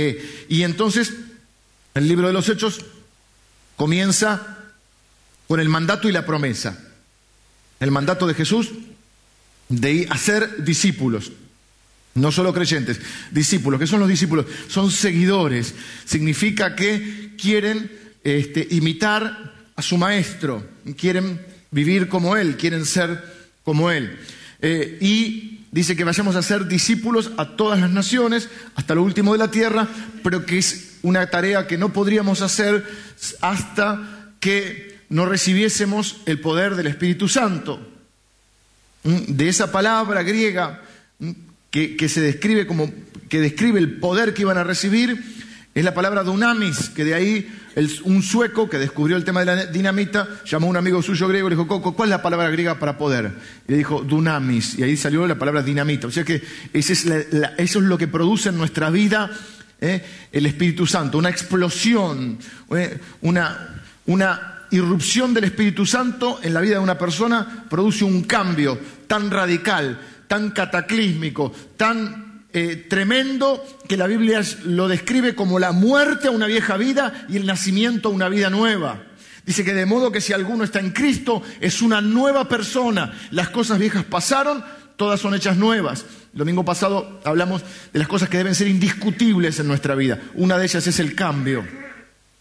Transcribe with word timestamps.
Eh, 0.00 0.46
y 0.48 0.62
entonces 0.62 1.12
el 1.92 2.08
libro 2.08 2.26
de 2.26 2.32
los 2.32 2.48
Hechos 2.48 2.80
comienza 3.76 4.58
con 5.46 5.60
el 5.60 5.68
mandato 5.68 6.08
y 6.08 6.12
la 6.12 6.24
promesa. 6.24 6.78
El 7.80 7.90
mandato 7.90 8.26
de 8.26 8.34
Jesús 8.34 8.70
de 9.68 10.06
hacer 10.08 10.64
discípulos. 10.64 11.32
No 12.14 12.32
solo 12.32 12.54
creyentes, 12.54 12.98
discípulos. 13.30 13.78
¿Qué 13.78 13.86
son 13.86 14.00
los 14.00 14.08
discípulos? 14.08 14.46
Son 14.68 14.90
seguidores. 14.90 15.74
Significa 16.06 16.74
que 16.74 17.36
quieren 17.40 17.90
este, 18.24 18.66
imitar 18.70 19.54
a 19.76 19.82
su 19.82 19.98
maestro, 19.98 20.66
quieren 20.96 21.40
vivir 21.70 22.08
como 22.08 22.36
él, 22.36 22.56
quieren 22.56 22.86
ser 22.86 23.22
como 23.64 23.90
él. 23.90 24.18
Eh, 24.60 24.98
y 25.00 25.59
dice 25.72 25.96
que 25.96 26.04
vayamos 26.04 26.36
a 26.36 26.42
ser 26.42 26.66
discípulos 26.66 27.30
a 27.36 27.56
todas 27.56 27.78
las 27.78 27.90
naciones, 27.90 28.48
hasta 28.74 28.94
lo 28.94 29.02
último 29.02 29.32
de 29.32 29.38
la 29.38 29.50
tierra, 29.50 29.88
pero 30.22 30.44
que 30.44 30.58
es 30.58 30.98
una 31.02 31.28
tarea 31.30 31.66
que 31.66 31.78
no 31.78 31.92
podríamos 31.92 32.42
hacer 32.42 32.84
hasta 33.40 34.32
que 34.40 34.98
no 35.08 35.26
recibiésemos 35.26 36.16
el 36.26 36.40
poder 36.40 36.76
del 36.76 36.86
Espíritu 36.86 37.28
Santo. 37.28 37.80
¿Mm? 39.04 39.34
De 39.34 39.48
esa 39.48 39.72
palabra 39.72 40.22
griega 40.22 40.82
¿Mm? 41.18 41.30
que, 41.70 42.08
se 42.08 42.20
describe 42.20 42.66
como 42.66 42.92
que 43.28 43.40
describe 43.40 43.78
el 43.78 43.98
poder 43.98 44.34
que 44.34 44.42
iban 44.42 44.58
a 44.58 44.64
recibir, 44.64 45.22
es 45.74 45.84
la 45.84 45.94
palabra 45.94 46.24
dunamis, 46.24 46.90
que 46.90 47.04
de 47.04 47.14
ahí 47.14 47.59
un 48.04 48.22
sueco 48.22 48.68
que 48.68 48.78
descubrió 48.78 49.16
el 49.16 49.24
tema 49.24 49.40
de 49.40 49.46
la 49.46 49.66
dinamita 49.66 50.40
llamó 50.44 50.66
a 50.66 50.70
un 50.70 50.76
amigo 50.76 51.02
suyo 51.02 51.28
griego 51.28 51.48
y 51.48 51.50
le 51.50 51.56
dijo, 51.56 51.68
Coco, 51.68 51.94
¿cuál 51.94 52.08
es 52.08 52.10
la 52.10 52.22
palabra 52.22 52.50
griega 52.50 52.78
para 52.78 52.98
poder? 52.98 53.32
Y 53.68 53.72
le 53.72 53.78
dijo, 53.78 54.00
dunamis, 54.00 54.78
y 54.78 54.82
ahí 54.82 54.96
salió 54.96 55.26
la 55.26 55.38
palabra 55.38 55.62
dinamita. 55.62 56.08
O 56.08 56.10
sea 56.10 56.24
que 56.24 56.42
eso 56.72 56.92
es 57.56 57.74
lo 57.74 57.98
que 57.98 58.08
produce 58.08 58.48
en 58.48 58.58
nuestra 58.58 58.90
vida 58.90 59.30
¿eh? 59.80 60.04
el 60.32 60.46
Espíritu 60.46 60.86
Santo, 60.86 61.18
una 61.18 61.30
explosión, 61.30 62.38
¿eh? 62.74 62.98
una, 63.22 63.82
una 64.06 64.66
irrupción 64.70 65.34
del 65.34 65.44
Espíritu 65.44 65.86
Santo 65.86 66.40
en 66.42 66.54
la 66.54 66.60
vida 66.60 66.74
de 66.74 66.80
una 66.80 66.98
persona 66.98 67.66
produce 67.68 68.04
un 68.04 68.22
cambio 68.24 68.78
tan 69.06 69.30
radical, 69.30 70.00
tan 70.26 70.50
cataclísmico, 70.50 71.52
tan 71.76 72.29
eh, 72.52 72.86
tremendo 72.88 73.64
que 73.88 73.96
la 73.96 74.06
Biblia 74.06 74.42
lo 74.64 74.88
describe 74.88 75.34
como 75.34 75.58
la 75.58 75.72
muerte 75.72 76.28
a 76.28 76.32
una 76.32 76.46
vieja 76.46 76.76
vida 76.76 77.26
y 77.28 77.36
el 77.36 77.46
nacimiento 77.46 78.08
a 78.08 78.12
una 78.12 78.28
vida 78.28 78.50
nueva. 78.50 79.04
Dice 79.46 79.64
que 79.64 79.74
de 79.74 79.86
modo 79.86 80.12
que 80.12 80.20
si 80.20 80.32
alguno 80.32 80.64
está 80.64 80.80
en 80.80 80.90
Cristo 80.90 81.42
es 81.60 81.82
una 81.82 82.00
nueva 82.00 82.48
persona. 82.48 83.12
Las 83.30 83.50
cosas 83.50 83.78
viejas 83.78 84.04
pasaron, 84.04 84.64
todas 84.96 85.20
son 85.20 85.34
hechas 85.34 85.56
nuevas. 85.56 86.04
El 86.32 86.38
domingo 86.38 86.64
pasado 86.64 87.20
hablamos 87.24 87.62
de 87.92 87.98
las 87.98 88.08
cosas 88.08 88.28
que 88.28 88.38
deben 88.38 88.54
ser 88.54 88.68
indiscutibles 88.68 89.58
en 89.58 89.66
nuestra 89.66 89.94
vida. 89.94 90.20
Una 90.34 90.58
de 90.58 90.64
ellas 90.64 90.86
es 90.86 90.98
el 91.00 91.14
cambio. 91.14 91.64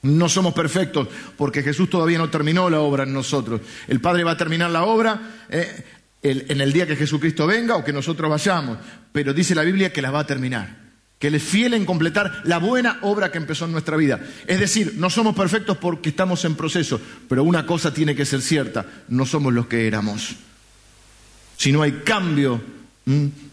No 0.02 0.30
somos 0.30 0.54
perfectos 0.54 1.08
porque 1.36 1.62
Jesús 1.62 1.90
todavía 1.90 2.18
no 2.18 2.30
terminó 2.30 2.70
la 2.70 2.80
obra 2.80 3.04
en 3.04 3.14
nosotros. 3.14 3.62
El 3.88 4.00
Padre 4.00 4.24
va 4.24 4.32
a 4.32 4.38
terminar 4.38 4.72
la 4.72 4.84
obra 4.84 5.46
eh, 5.50 5.84
en 6.22 6.62
el 6.62 6.74
día 6.74 6.86
que 6.86 6.96
Jesucristo 6.96 7.48
venga 7.48 7.76
o 7.76 7.84
que 7.84 7.94
nosotros 7.94 8.30
vayamos, 8.30 8.78
pero 9.12 9.34
dice 9.34 9.56
la 9.56 9.64
Biblia 9.64 9.94
que 9.94 10.02
la 10.02 10.12
va 10.12 10.20
a 10.20 10.28
terminar, 10.28 10.78
que 11.18 11.28
Él 11.28 11.36
es 11.36 11.44
fiel 11.44 11.74
en 11.74 11.86
completar 11.86 12.42
la 12.46 12.58
buena 12.58 13.00
obra 13.02 13.32
que 13.32 13.38
empezó 13.38 13.66
en 13.66 13.72
nuestra 13.72 13.98
vida. 13.98 14.20
Es 14.48 14.60
decir, 14.60 14.96
no 14.98 15.10
somos 15.10 15.36
perfectos 15.36 15.78
porque 15.78 16.10
estamos 16.10 16.44
en 16.46 16.56
proceso, 16.56 17.00
pero 17.28 17.44
una 17.44 17.66
cosa 17.66 17.94
tiene 17.94 18.16
que 18.16 18.26
ser 18.26 18.42
cierta, 18.42 18.86
no 19.08 19.26
somos 19.26 19.54
los 19.54 19.68
que 19.68 19.88
éramos. 19.88 20.36
Si 21.58 21.72
no 21.72 21.82
hay 21.82 21.92
cambio, 22.04 22.62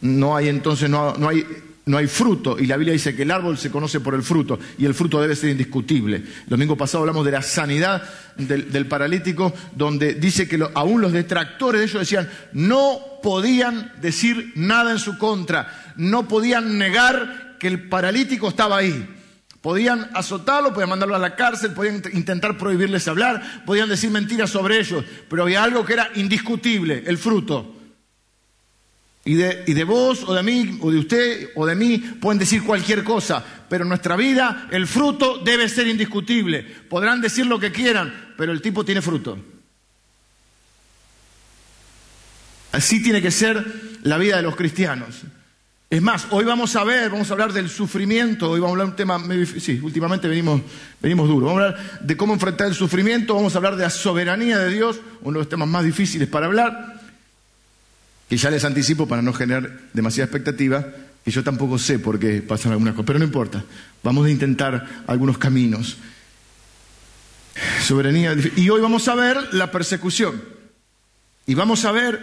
no 0.01 0.36
hay 0.36 0.48
entonces, 0.48 0.91
no, 0.91 1.14
no 1.17 1.28
hay 1.28 1.45
no 1.87 1.98
hay 1.98 2.09
fruto, 2.09 2.59
y 2.59 2.67
la 2.67 2.77
Biblia 2.77 2.95
dice 2.95 3.15
que 3.15 3.23
el 3.23 3.31
árbol 3.31 3.56
se 3.56 3.70
conoce 3.70 4.01
por 4.01 4.15
el 4.15 4.25
fruto, 4.25 4.59
y 4.77 4.87
el 4.87 4.95
fruto 4.95 5.20
debe 5.20 5.37
ser 5.37 5.51
indiscutible. 5.51 6.17
El 6.17 6.48
domingo 6.48 6.77
pasado 6.77 7.03
hablamos 7.03 7.25
de 7.25 7.31
la 7.31 7.42
sanidad 7.42 8.03
del, 8.37 8.89
paralítico, 8.89 9.55
donde 9.73 10.14
dice 10.14 10.48
que 10.48 10.61
aún 10.75 11.01
los 11.01 11.12
detractores 11.12 11.81
de 11.81 11.87
ellos 11.87 12.01
decían, 12.01 12.29
no 12.52 12.98
podían 13.23 13.92
decir 14.02 14.52
nada 14.57 14.91
en 14.91 14.98
su 14.98 15.17
contra, 15.17 15.92
no 15.96 16.27
podían 16.27 16.77
negar 16.77 17.57
que 17.61 17.69
el 17.69 17.89
paralítico 17.89 18.48
estaba 18.48 18.79
ahí. 18.79 19.08
Podían 19.61 20.11
azotarlo, 20.13 20.73
podían 20.73 20.91
mandarlo 20.91 21.14
a 21.14 21.20
la 21.20 21.36
cárcel, 21.36 21.70
podían 21.70 22.02
intentar 22.13 22.58
prohibirles 22.58 23.07
hablar, 23.07 23.63
podían 23.64 23.89
decir 23.89 24.11
mentiras 24.11 24.51
sobre 24.51 24.80
ellos, 24.80 25.05
pero 25.30 25.45
había 25.45 25.63
algo 25.63 25.85
que 25.85 25.92
era 25.92 26.11
indiscutible, 26.17 27.05
el 27.07 27.17
fruto. 27.17 27.76
Y 29.27 29.35
de, 29.35 29.83
vos 29.83 30.23
o 30.25 30.33
de 30.33 30.42
mí 30.45 30.79
o 30.81 30.92
de 30.92 31.01
usted 31.01 31.51
o 31.57 31.67
de 31.67 31.75
mí 31.75 31.98
pueden 31.98 32.39
decir 32.39 32.63
cualquier 32.63 33.03
cosa, 33.03 33.45
pero 33.69 33.83
en 33.83 33.89
nuestra 33.89 34.14
vida 34.14 34.69
el 34.70 34.87
fruto 34.87 35.39
debe 35.39 35.69
ser 35.69 35.89
indiscutible. 35.89 36.63
Podrán 36.63 37.20
decir 37.20 37.45
lo 37.45 37.59
que 37.59 37.73
quieran, 37.73 38.35
pero 38.39 38.53
el 38.53 38.63
tipo 38.63 38.85
tiene 38.85 39.03
fruto. 39.03 39.37
Así 42.70 43.03
tiene 43.03 43.20
que 43.20 43.33
ser 43.33 43.98
la 44.05 44.17
vida 44.17 44.37
de 44.37 44.42
los 44.42 44.55
cristianos. 44.55 45.23
Es 45.91 46.01
más, 46.01 46.29
hoy 46.31 46.45
vamos 46.45 46.77
a 46.77 46.85
ver, 46.85 47.11
vamos 47.11 47.29
a 47.29 47.33
hablar 47.33 47.53
del 47.53 47.69
sufrimiento, 47.69 48.51
hoy 48.51 48.61
vamos 48.61 48.79
a 48.79 48.83
hablar 48.83 48.97
de 48.97 49.03
un 49.03 49.19
tema, 49.19 49.47
sí, 49.58 49.81
últimamente 49.83 50.29
venimos, 50.29 50.61
venimos 51.03 51.29
duro, 51.29 51.47
vamos 51.47 51.63
a 51.63 51.67
hablar 51.67 52.01
de 52.01 52.17
cómo 52.17 52.33
enfrentar 52.33 52.69
el 52.69 52.75
sufrimiento, 52.75 53.35
vamos 53.35 53.55
a 53.55 53.58
hablar 53.58 53.75
de 53.75 53.83
la 53.83 53.91
soberanía 53.91 54.58
de 54.58 54.73
Dios, 54.73 55.01
uno 55.23 55.39
de 55.39 55.45
los 55.45 55.48
temas 55.48 55.69
más 55.69 55.85
difíciles 55.85 56.29
para 56.29 56.47
hablar 56.47 56.95
que 58.29 58.37
ya 58.37 58.51
les 58.51 58.64
anticipo 58.64 59.07
para 59.07 59.23
no 59.23 59.33
generar 59.33 59.81
demasiada 59.92 60.27
expectativa, 60.27 60.87
que 61.25 61.31
yo 61.31 61.45
tampoco 61.45 61.79
sé 61.79 61.98
por 61.98 62.19
qué 62.19 62.42
pasan 62.42 62.73
algunas 62.73 62.95
cosas, 62.95 63.07
pero 63.07 63.19
no 63.19 63.25
importa, 63.25 63.64
vamos 64.03 64.27
a 64.27 64.31
intentar 64.31 65.05
algunos 65.07 65.39
caminos. 65.39 65.97
Soberanía. 67.83 68.35
Y 68.57 68.69
hoy 68.69 68.81
vamos 68.81 69.09
a 69.09 69.14
ver 69.14 69.55
la 69.55 69.70
persecución. 69.70 70.42
Y 71.47 71.55
vamos 71.55 71.85
a 71.85 71.92
ver 71.92 72.20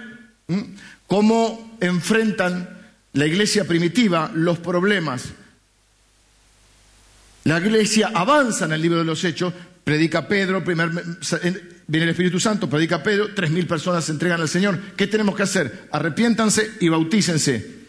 cómo 1.08 1.78
enfrentan 1.80 2.70
la 3.14 3.26
iglesia 3.26 3.66
primitiva 3.66 4.32
los 4.34 4.60
problemas. 4.60 5.30
La 7.46 7.60
iglesia 7.60 8.12
avanza 8.14 8.66
en 8.66 8.74
el 8.74 8.82
libro 8.82 9.00
de 9.00 9.06
los 9.06 9.24
Hechos, 9.24 9.54
predica 9.84 10.28
Pedro, 10.28 10.64
primer, 10.64 10.92
viene 11.88 12.06
el 12.06 12.12
Espíritu 12.12 12.40
Santo, 12.40 12.70
predica 12.70 13.04
Pedro, 13.04 13.34
tres 13.34 13.52
mil 13.52 13.68
personas 13.68 14.06
se 14.06 14.12
entregan 14.12 14.42
al 14.42 14.50
Señor. 14.50 14.80
¿Qué 14.96 15.08
tenemos 15.08 15.36
que 15.36 15.44
hacer? 15.44 15.88
Arrepiéntanse 15.92 16.72
y 16.80 16.90
bautícense. 16.90 17.84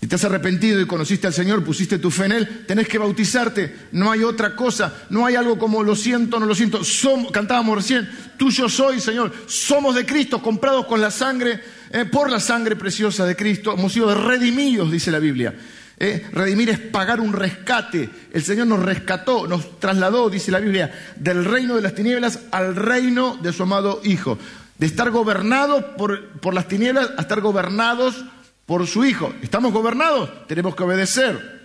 Si 0.00 0.06
te 0.08 0.14
has 0.14 0.24
arrepentido 0.24 0.80
y 0.80 0.86
conociste 0.86 1.26
al 1.26 1.32
Señor, 1.32 1.64
pusiste 1.64 1.98
tu 1.98 2.10
fe 2.10 2.26
en 2.26 2.32
Él, 2.32 2.64
tenés 2.66 2.86
que 2.86 2.98
bautizarte. 2.98 3.74
No 3.92 4.12
hay 4.12 4.24
otra 4.24 4.54
cosa, 4.54 4.94
no 5.08 5.24
hay 5.24 5.36
algo 5.36 5.58
como 5.58 5.82
lo 5.82 5.96
siento, 5.96 6.38
no 6.38 6.44
lo 6.44 6.54
siento. 6.54 6.84
Somos, 6.84 7.32
cantábamos 7.32 7.76
recién, 7.76 8.08
tuyo 8.36 8.68
soy, 8.68 9.00
Señor. 9.00 9.32
Somos 9.46 9.94
de 9.94 10.04
Cristo, 10.04 10.42
comprados 10.42 10.84
con 10.84 11.00
la 11.00 11.10
sangre, 11.10 11.60
eh, 11.90 12.04
por 12.04 12.30
la 12.30 12.40
sangre 12.40 12.76
preciosa 12.76 13.24
de 13.24 13.34
Cristo. 13.36 13.72
Hemos 13.72 13.94
sido 13.94 14.14
redimidos, 14.14 14.92
dice 14.92 15.10
la 15.10 15.18
Biblia. 15.18 15.54
Eh, 15.98 16.26
redimir 16.32 16.70
es 16.70 16.78
pagar 16.78 17.20
un 17.20 17.32
rescate. 17.32 18.10
El 18.32 18.42
Señor 18.42 18.66
nos 18.66 18.82
rescató, 18.82 19.46
nos 19.46 19.80
trasladó, 19.80 20.28
dice 20.28 20.50
la 20.50 20.60
Biblia, 20.60 20.92
del 21.16 21.44
reino 21.44 21.74
de 21.76 21.82
las 21.82 21.94
tinieblas 21.94 22.40
al 22.50 22.76
reino 22.76 23.36
de 23.36 23.52
su 23.52 23.62
amado 23.62 24.00
Hijo. 24.04 24.38
De 24.78 24.86
estar 24.86 25.10
gobernados 25.10 25.84
por, 25.96 26.28
por 26.40 26.52
las 26.52 26.68
tinieblas 26.68 27.10
a 27.16 27.22
estar 27.22 27.40
gobernados 27.40 28.24
por 28.66 28.86
su 28.86 29.04
Hijo. 29.04 29.32
¿Estamos 29.42 29.72
gobernados? 29.72 30.46
Tenemos 30.46 30.76
que 30.76 30.82
obedecer. 30.82 31.56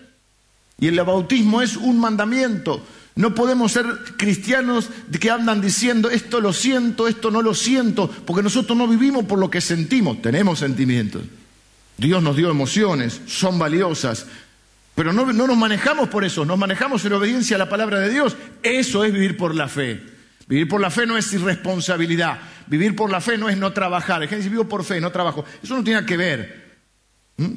Y 0.80 0.88
el 0.88 1.02
bautismo 1.03 1.62
es 1.62 1.75
un 1.75 2.00
mandamiento. 2.00 2.81
No 3.16 3.36
podemos 3.36 3.74
ser 3.74 3.86
cristianos 4.18 4.90
que 5.20 5.30
andan 5.30 5.59
diciendo 5.59 6.09
esto 6.09 6.40
lo 6.40 6.53
siento, 6.53 7.09
esto 7.09 7.30
no 7.30 7.41
lo 7.41 7.53
siento, 7.53 8.09
porque 8.25 8.41
nosotros 8.41 8.78
no 8.78 8.88
vivimos 8.88 9.25
por 9.25 9.38
lo 9.38 9.50
que 9.50 9.59
sentimos, 9.59 10.22
tenemos 10.22 10.59
sentimientos. 10.59 11.22
Dios 12.01 12.23
nos 12.23 12.35
dio 12.35 12.50
emociones, 12.50 13.22
son 13.28 13.59
valiosas, 13.59 14.25
pero 14.95 15.13
no, 15.13 15.23
nos 15.31 15.57
manejamos 15.57 16.09
por 16.09 16.25
eso, 16.25 16.44
nos 16.44 16.57
manejamos 16.57 17.06
en 17.06 17.13
obediencia 17.13 17.58
a 17.58 17.59
la 17.59 17.70
palabra 17.70 17.99
de 17.99 18.09
Dios. 18.09 18.35
Eso 18.64 19.05
es 19.05 19.14
vivir 19.14 19.37
por 19.37 19.53
la 19.53 19.67
fe. 19.67 20.02
Vivir 20.47 20.67
por 20.67 20.81
la 20.81 20.90
fe 20.90 21.05
no 21.05 21.16
es 21.16 21.31
irresponsabilidad. 21.31 22.40
Vivir 22.66 22.96
por 22.96 23.11
la 23.11 23.22
fe 23.22 23.37
no 23.37 23.49
es 23.49 23.58
no 23.58 23.72
trabajar. 23.72 24.20
Gente 24.22 24.37
dice, 24.37 24.49
vivo 24.49 24.67
por 24.67 24.84
fe, 24.84 24.99
no 24.99 25.11
trabajo. 25.11 25.46
Eso 25.61 25.76
no 25.76 25.84
tiene 25.84 26.03
que 26.03 26.17
ver. 26.17 26.79
¿Mm? 27.37 27.53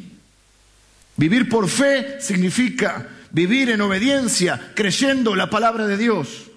Vivir 1.17 1.49
por 1.49 1.67
fe 1.67 2.21
significa 2.21 3.09
vivir 3.31 3.71
en 3.71 3.81
obediencia, 3.81 4.73
creyendo 4.75 5.35
la 5.35 5.49
palabra 5.49 5.87
de 5.87 5.97
Dios 5.97 6.51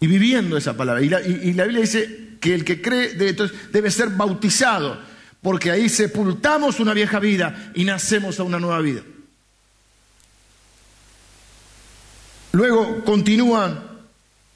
y 0.00 0.08
viviendo 0.08 0.56
esa 0.56 0.76
palabra. 0.76 1.02
Y 1.02 1.08
la, 1.08 1.20
Biblia 1.20 1.80
dice 1.80 2.30
que 2.40 2.52
el 2.52 2.64
que 2.64 2.82
cree 2.82 3.14
debe 3.14 3.90
ser 3.92 4.08
bautizado 4.08 5.11
porque 5.42 5.72
ahí 5.72 5.88
sepultamos 5.88 6.78
una 6.80 6.94
vieja 6.94 7.18
vida 7.18 7.72
y 7.74 7.84
nacemos 7.84 8.38
a 8.38 8.44
una 8.44 8.60
nueva 8.60 8.80
vida. 8.80 9.02
Luego 12.52 13.04
continúan, 13.04 13.92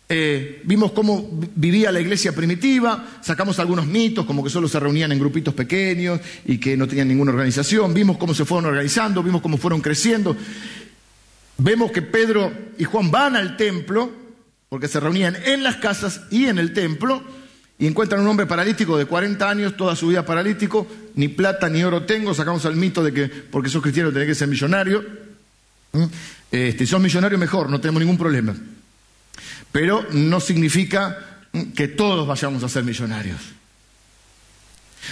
eh, 0.08 0.62
vimos 0.64 0.92
cómo 0.92 1.28
vivía 1.56 1.90
la 1.90 2.00
iglesia 2.00 2.32
primitiva, 2.32 3.18
sacamos 3.20 3.58
algunos 3.58 3.86
mitos, 3.86 4.26
como 4.26 4.44
que 4.44 4.50
solo 4.50 4.68
se 4.68 4.78
reunían 4.78 5.10
en 5.10 5.18
grupitos 5.18 5.54
pequeños 5.54 6.20
y 6.44 6.58
que 6.58 6.76
no 6.76 6.86
tenían 6.86 7.08
ninguna 7.08 7.32
organización, 7.32 7.92
vimos 7.92 8.16
cómo 8.16 8.34
se 8.34 8.44
fueron 8.44 8.66
organizando, 8.66 9.22
vimos 9.22 9.42
cómo 9.42 9.56
fueron 9.56 9.80
creciendo. 9.80 10.36
vemos 11.58 11.90
que 11.90 12.02
Pedro 12.02 12.52
y 12.78 12.84
Juan 12.84 13.10
van 13.10 13.34
al 13.34 13.56
templo, 13.56 14.12
porque 14.68 14.88
se 14.88 15.00
reunían 15.00 15.34
en 15.44 15.64
las 15.64 15.76
casas 15.76 16.20
y 16.30 16.46
en 16.46 16.58
el 16.58 16.72
templo, 16.74 17.24
y 17.78 17.86
encuentran 17.86 18.22
un 18.22 18.28
hombre 18.28 18.46
paralítico 18.46 18.96
de 18.96 19.04
40 19.04 19.50
años, 19.50 19.76
toda 19.76 19.94
su 19.96 20.08
vida 20.08 20.24
paralítico, 20.24 20.86
ni 21.14 21.28
plata 21.28 21.68
ni 21.68 21.82
oro 21.82 22.04
tengo, 22.04 22.32
sacamos 22.32 22.64
al 22.64 22.76
mito 22.76 23.02
de 23.02 23.12
que 23.12 23.26
porque 23.28 23.68
sos 23.68 23.82
cristiano 23.82 24.12
tenés 24.12 24.28
que 24.28 24.34
ser 24.34 24.48
millonario. 24.48 25.04
¿Mm? 25.92 26.04
Este, 26.50 26.86
si 26.86 26.90
sos 26.90 27.00
millonario 27.00 27.36
mejor, 27.36 27.68
no 27.68 27.80
tenemos 27.80 28.00
ningún 28.00 28.16
problema. 28.16 28.56
Pero 29.72 30.06
no 30.12 30.40
significa 30.40 31.48
que 31.74 31.88
todos 31.88 32.26
vayamos 32.26 32.62
a 32.62 32.68
ser 32.68 32.84
millonarios. 32.84 33.40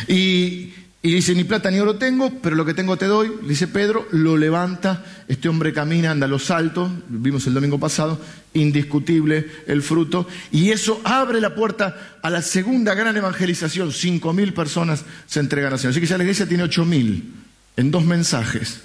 Y 0.09 0.73
y 1.05 1.13
dice, 1.13 1.35
ni 1.35 1.45
plata 1.45 1.71
ni 1.71 1.79
oro 1.79 1.97
tengo, 1.97 2.31
pero 2.41 2.57
lo 2.57 2.65
que 2.65 2.73
tengo 2.73 2.97
te 2.97 3.05
doy, 3.05 3.31
dice 3.47 3.69
Pedro, 3.69 4.09
lo 4.13 4.39
levanta, 4.39 5.05
este 5.29 5.51
hombre 5.51 5.75
camina, 5.75 6.11
anda 6.11 6.25
a 6.25 6.31
los 6.31 6.45
saltos, 6.45 6.91
vimos 7.09 7.47
el 7.47 7.53
domingo 7.53 7.79
pasado, 7.79 8.19
indiscutible 8.55 9.47
el 9.67 9.83
fruto, 9.83 10.27
y 10.51 10.71
eso 10.71 11.03
abre 11.05 11.43
la 11.43 11.55
puerta 11.55 12.19
a 12.23 12.31
la 12.31 12.41
segunda 12.41 12.95
gran 12.95 13.15
evangelización, 13.19 13.93
cinco 13.93 14.33
mil 14.33 14.55
personas 14.55 15.05
se 15.27 15.41
entregan 15.41 15.75
a 15.75 15.77
Señor. 15.77 15.91
Así 15.91 16.01
que 16.01 16.07
ya 16.07 16.17
la 16.17 16.25
iglesia 16.25 16.49
tiene 16.49 16.63
ocho 16.63 16.87
mil, 16.87 17.35
en 17.77 17.91
dos 17.91 18.07
mensajes. 18.07 18.81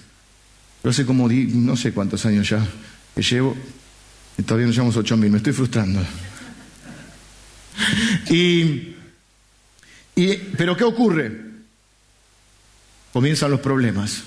Yo 0.84 0.90
hace 0.90 1.06
como, 1.06 1.30
no 1.30 1.78
sé 1.78 1.94
cuántos 1.94 2.26
años 2.26 2.50
ya 2.50 2.68
que 3.16 3.22
llevo, 3.22 3.56
y 4.38 4.44
todavía 4.44 4.68
no 4.68 4.74
llevamos 4.74 4.98
ocho 4.98 5.16
mil, 5.16 5.32
me 5.32 5.38
estoy 5.38 5.54
frustrando. 5.54 6.02
Y, 8.30 8.94
y, 10.18 10.36
pero 10.58 10.76
¿qué 10.76 10.84
ocurre? 10.84 11.48
Comienzan 13.14 13.52
los 13.52 13.60
problemas. 13.60 14.24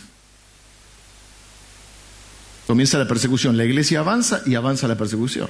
Comienza 2.66 2.98
la 2.98 3.08
persecución. 3.08 3.56
La 3.56 3.64
iglesia 3.64 4.00
avanza 4.00 4.42
y 4.46 4.54
avanza 4.54 4.88
la 4.88 4.96
persecución. 4.96 5.48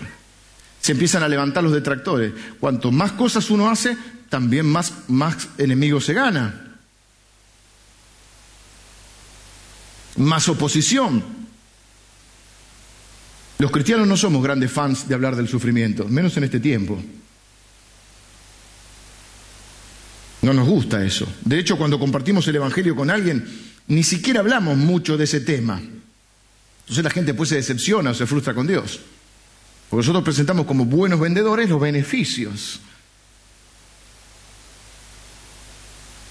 Se 0.81 0.93
empiezan 0.93 1.23
a 1.23 1.29
levantar 1.29 1.63
los 1.63 1.73
detractores. 1.73 2.33
Cuanto 2.59 2.91
más 2.91 3.13
cosas 3.13 3.51
uno 3.51 3.71
hace, 3.71 3.97
también 4.29 4.67
más, 4.67 4.93
más 5.09 5.49
enemigos 5.59 6.05
se 6.05 6.15
gana. 6.15 6.79
Más 10.17 10.49
oposición. 10.49 11.23
Los 13.59 13.71
cristianos 13.71 14.09
no 14.09 14.17
somos 14.17 14.43
grandes 14.43 14.73
fans 14.73 15.07
de 15.07 15.15
hablar 15.15 15.37
del 15.37 15.47
sufrimiento, 15.47 16.09
menos 16.09 16.37
en 16.37 16.45
este 16.45 16.59
tiempo. 16.59 17.01
No 20.43 20.53
nos 20.53 20.69
gusta 20.69 21.05
eso. 21.05 21.27
De 21.45 21.59
hecho, 21.59 21.79
cuando 21.79 21.99
compartimos 21.99 22.47
el 22.49 22.57
Evangelio 22.57 22.97
con 22.97 23.11
alguien, 23.11 23.47
ni 23.87 24.03
siquiera 24.03 24.41
hablamos 24.41 24.77
mucho 24.77 25.17
de 25.17 25.25
ese 25.25 25.41
tema. 25.41 25.81
Entonces 26.81 27.05
la 27.05 27.11
gente 27.11 27.33
pues 27.33 27.49
se 27.49 27.57
decepciona 27.57 28.11
o 28.11 28.15
se 28.15 28.27
frustra 28.27 28.53
con 28.53 28.67
Dios. 28.67 29.01
Porque 29.89 30.01
nosotros 30.01 30.25
presentamos 30.25 30.67
como 30.67 30.85
buenos 30.85 31.21
vendedores 31.21 31.69
los 31.69 31.81
beneficios. 31.81 32.81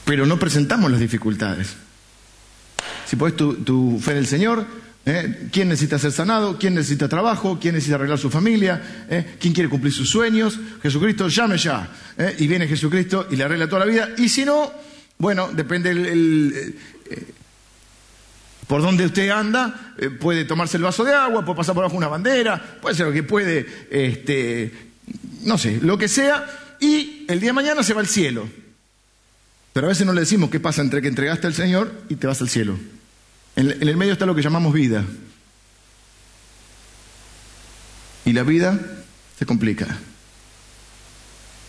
Pero 0.03 0.25
no 0.25 0.37
presentamos 0.37 0.91
las 0.91 0.99
dificultades. 0.99 1.75
Si 3.07 3.15
pones 3.15 3.37
tu, 3.37 3.55
tu 3.55 3.99
fe 3.99 4.11
en 4.11 4.17
el 4.17 4.27
Señor, 4.27 4.65
¿Eh? 5.03 5.47
¿Quién 5.51 5.69
necesita 5.69 5.97
ser 5.97 6.11
sanado? 6.11 6.59
¿Quién 6.59 6.75
necesita 6.75 7.07
trabajo? 7.07 7.57
¿Quién 7.59 7.73
necesita 7.73 7.95
arreglar 7.95 8.19
su 8.19 8.29
familia? 8.29 9.07
¿Eh? 9.09 9.35
¿Quién 9.39 9.53
quiere 9.53 9.67
cumplir 9.67 9.91
sus 9.91 10.09
sueños? 10.09 10.59
Jesucristo, 10.81 11.27
llame 11.27 11.57
ya. 11.57 11.89
¿Eh? 12.17 12.35
Y 12.39 12.47
viene 12.47 12.67
Jesucristo 12.67 13.27
y 13.31 13.35
le 13.35 13.43
arregla 13.43 13.67
toda 13.67 13.85
la 13.85 13.91
vida. 13.91 14.09
Y 14.17 14.29
si 14.29 14.45
no, 14.45 14.71
bueno, 15.17 15.49
depende 15.51 15.89
el, 15.89 16.75
por 18.67 18.81
donde 18.81 19.05
usted 19.05 19.29
anda, 19.29 19.95
puede 20.19 20.45
tomarse 20.45 20.77
el 20.77 20.83
vaso 20.83 21.03
de 21.03 21.13
agua, 21.13 21.43
puede 21.43 21.57
pasar 21.57 21.75
por 21.75 21.83
abajo 21.83 21.97
una 21.97 22.07
bandera, 22.07 22.77
puede 22.81 22.95
ser 22.95 23.07
lo 23.07 23.11
que 23.11 23.23
puede, 23.23 23.65
este, 23.89 24.71
no 25.43 25.57
sé, 25.57 25.79
lo 25.81 25.97
que 25.97 26.07
sea, 26.07 26.77
y 26.79 27.25
el 27.27 27.39
día 27.39 27.49
de 27.49 27.53
mañana 27.53 27.83
se 27.83 27.93
va 27.93 27.99
al 27.99 28.07
cielo. 28.07 28.47
Pero 29.73 29.87
a 29.87 29.89
veces 29.89 30.05
no 30.05 30.13
le 30.13 30.21
decimos 30.21 30.49
qué 30.49 30.59
pasa 30.59 30.81
entre 30.81 31.01
que 31.01 31.07
entregaste 31.07 31.47
al 31.47 31.53
Señor 31.53 31.91
y 32.07 32.15
te 32.15 32.27
vas 32.27 32.41
al 32.41 32.49
cielo. 32.49 32.77
En, 33.61 33.87
el 33.87 33.95
medio 33.95 34.13
está 34.13 34.25
lo 34.25 34.33
que 34.33 34.41
llamamos 34.41 34.73
vida. 34.73 35.05
Y 38.25 38.33
la 38.33 38.41
vida 38.41 38.79
se 39.37 39.45
complica. 39.45 39.85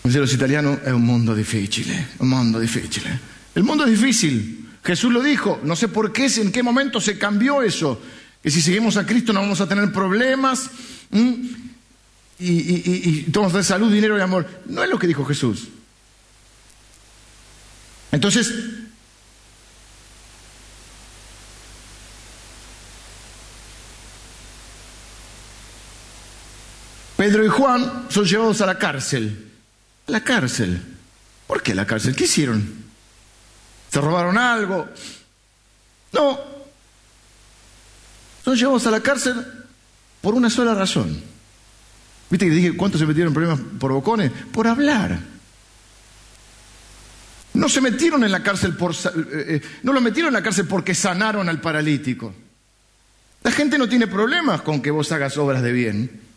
Dice 0.03 0.19
los 0.19 0.33
italianos, 0.33 0.79
es 0.87 0.93
un 0.93 1.05
mundo 1.05 1.35
difícil, 1.35 1.87
un 2.19 2.31
mundo 2.31 2.59
difícil. 2.59 3.03
El 3.55 3.65
mundo 3.65 3.85
es 3.85 3.91
difícil. 3.91 4.71
Jesús 4.83 5.13
lo 5.13 5.23
dijo. 5.23 5.61
No 5.65 5.77
sé 5.77 5.89
por 5.89 6.13
qué, 6.13 6.27
en 6.27 6.51
qué 6.51 6.63
momento 6.63 6.99
se 6.99 7.19
cambió 7.19 7.63
eso. 7.63 8.01
Que 8.43 8.51
si 8.51 8.63
seguimos 8.63 8.97
a 8.97 9.07
Cristo 9.07 9.35
no 9.35 9.41
vamos 9.41 9.61
a 9.61 9.69
tener 9.69 9.93
problemas. 9.93 10.71
Y, 11.11 11.19
y, 12.39 13.27
y, 13.27 13.27
de 13.31 13.63
salud, 13.63 13.93
dinero 13.93 14.17
y 14.17 14.23
amor. 14.23 14.49
No 14.65 14.83
es 14.83 14.89
lo 14.89 14.99
que 14.99 15.07
dijo 15.07 15.27
Jesús. 15.27 15.69
Entonces, 18.13 18.51
Pedro 27.23 27.45
y 27.45 27.49
Juan 27.49 28.07
son 28.09 28.25
llevados 28.25 28.61
a 28.63 28.67
la 28.67 28.77
cárcel. 28.77 29.49
La 30.09 30.25
cárcel. 30.25 30.83
¿Por 31.47 31.63
qué 31.63 31.73
la 31.73 31.87
cárcel? 31.87 32.17
¿Qué 32.17 32.25
hicieron? 32.25 32.69
¿Se 33.93 34.01
robaron 34.01 34.37
algo? 34.37 34.89
No. 36.13 36.41
Son 38.45 38.57
llevados 38.57 38.89
a 38.89 38.91
la 38.91 38.99
cárcel 38.99 39.37
por 40.21 40.35
una 40.35 40.51
sola 40.51 40.75
razón. 40.75 41.23
¿Viste 42.29 42.47
que 42.47 42.53
dije 42.53 42.77
cuántos 42.77 43.01
se 43.01 43.07
metieron 43.07 43.29
en 43.31 43.35
problemas 43.35 43.61
por 43.79 43.93
bocones? 43.93 44.33
Por 44.53 44.67
hablar. 44.67 45.21
No 47.55 47.69
se 47.69 47.81
metieron 47.81 48.25
en 48.25 48.33
la 48.33 48.43
cárcel 48.43 48.77
por. 48.77 48.95
Eh, 48.95 48.97
eh, 49.33 49.61
no 49.85 49.93
lo 49.93 50.01
metieron 50.01 50.31
en 50.31 50.35
la 50.35 50.43
cárcel 50.43 50.67
porque 50.67 50.93
sanaron 50.93 51.49
al 51.49 51.61
paralítico. 51.61 52.35
La 53.45 53.53
gente 53.53 53.79
no 53.79 53.89
tiene 53.89 54.09
problemas 54.09 54.63
con 54.63 54.83
que 54.83 54.91
vos 54.91 55.13
hagas 55.13 55.37
obras 55.37 55.63
de 55.63 55.71
bien. 55.71 56.32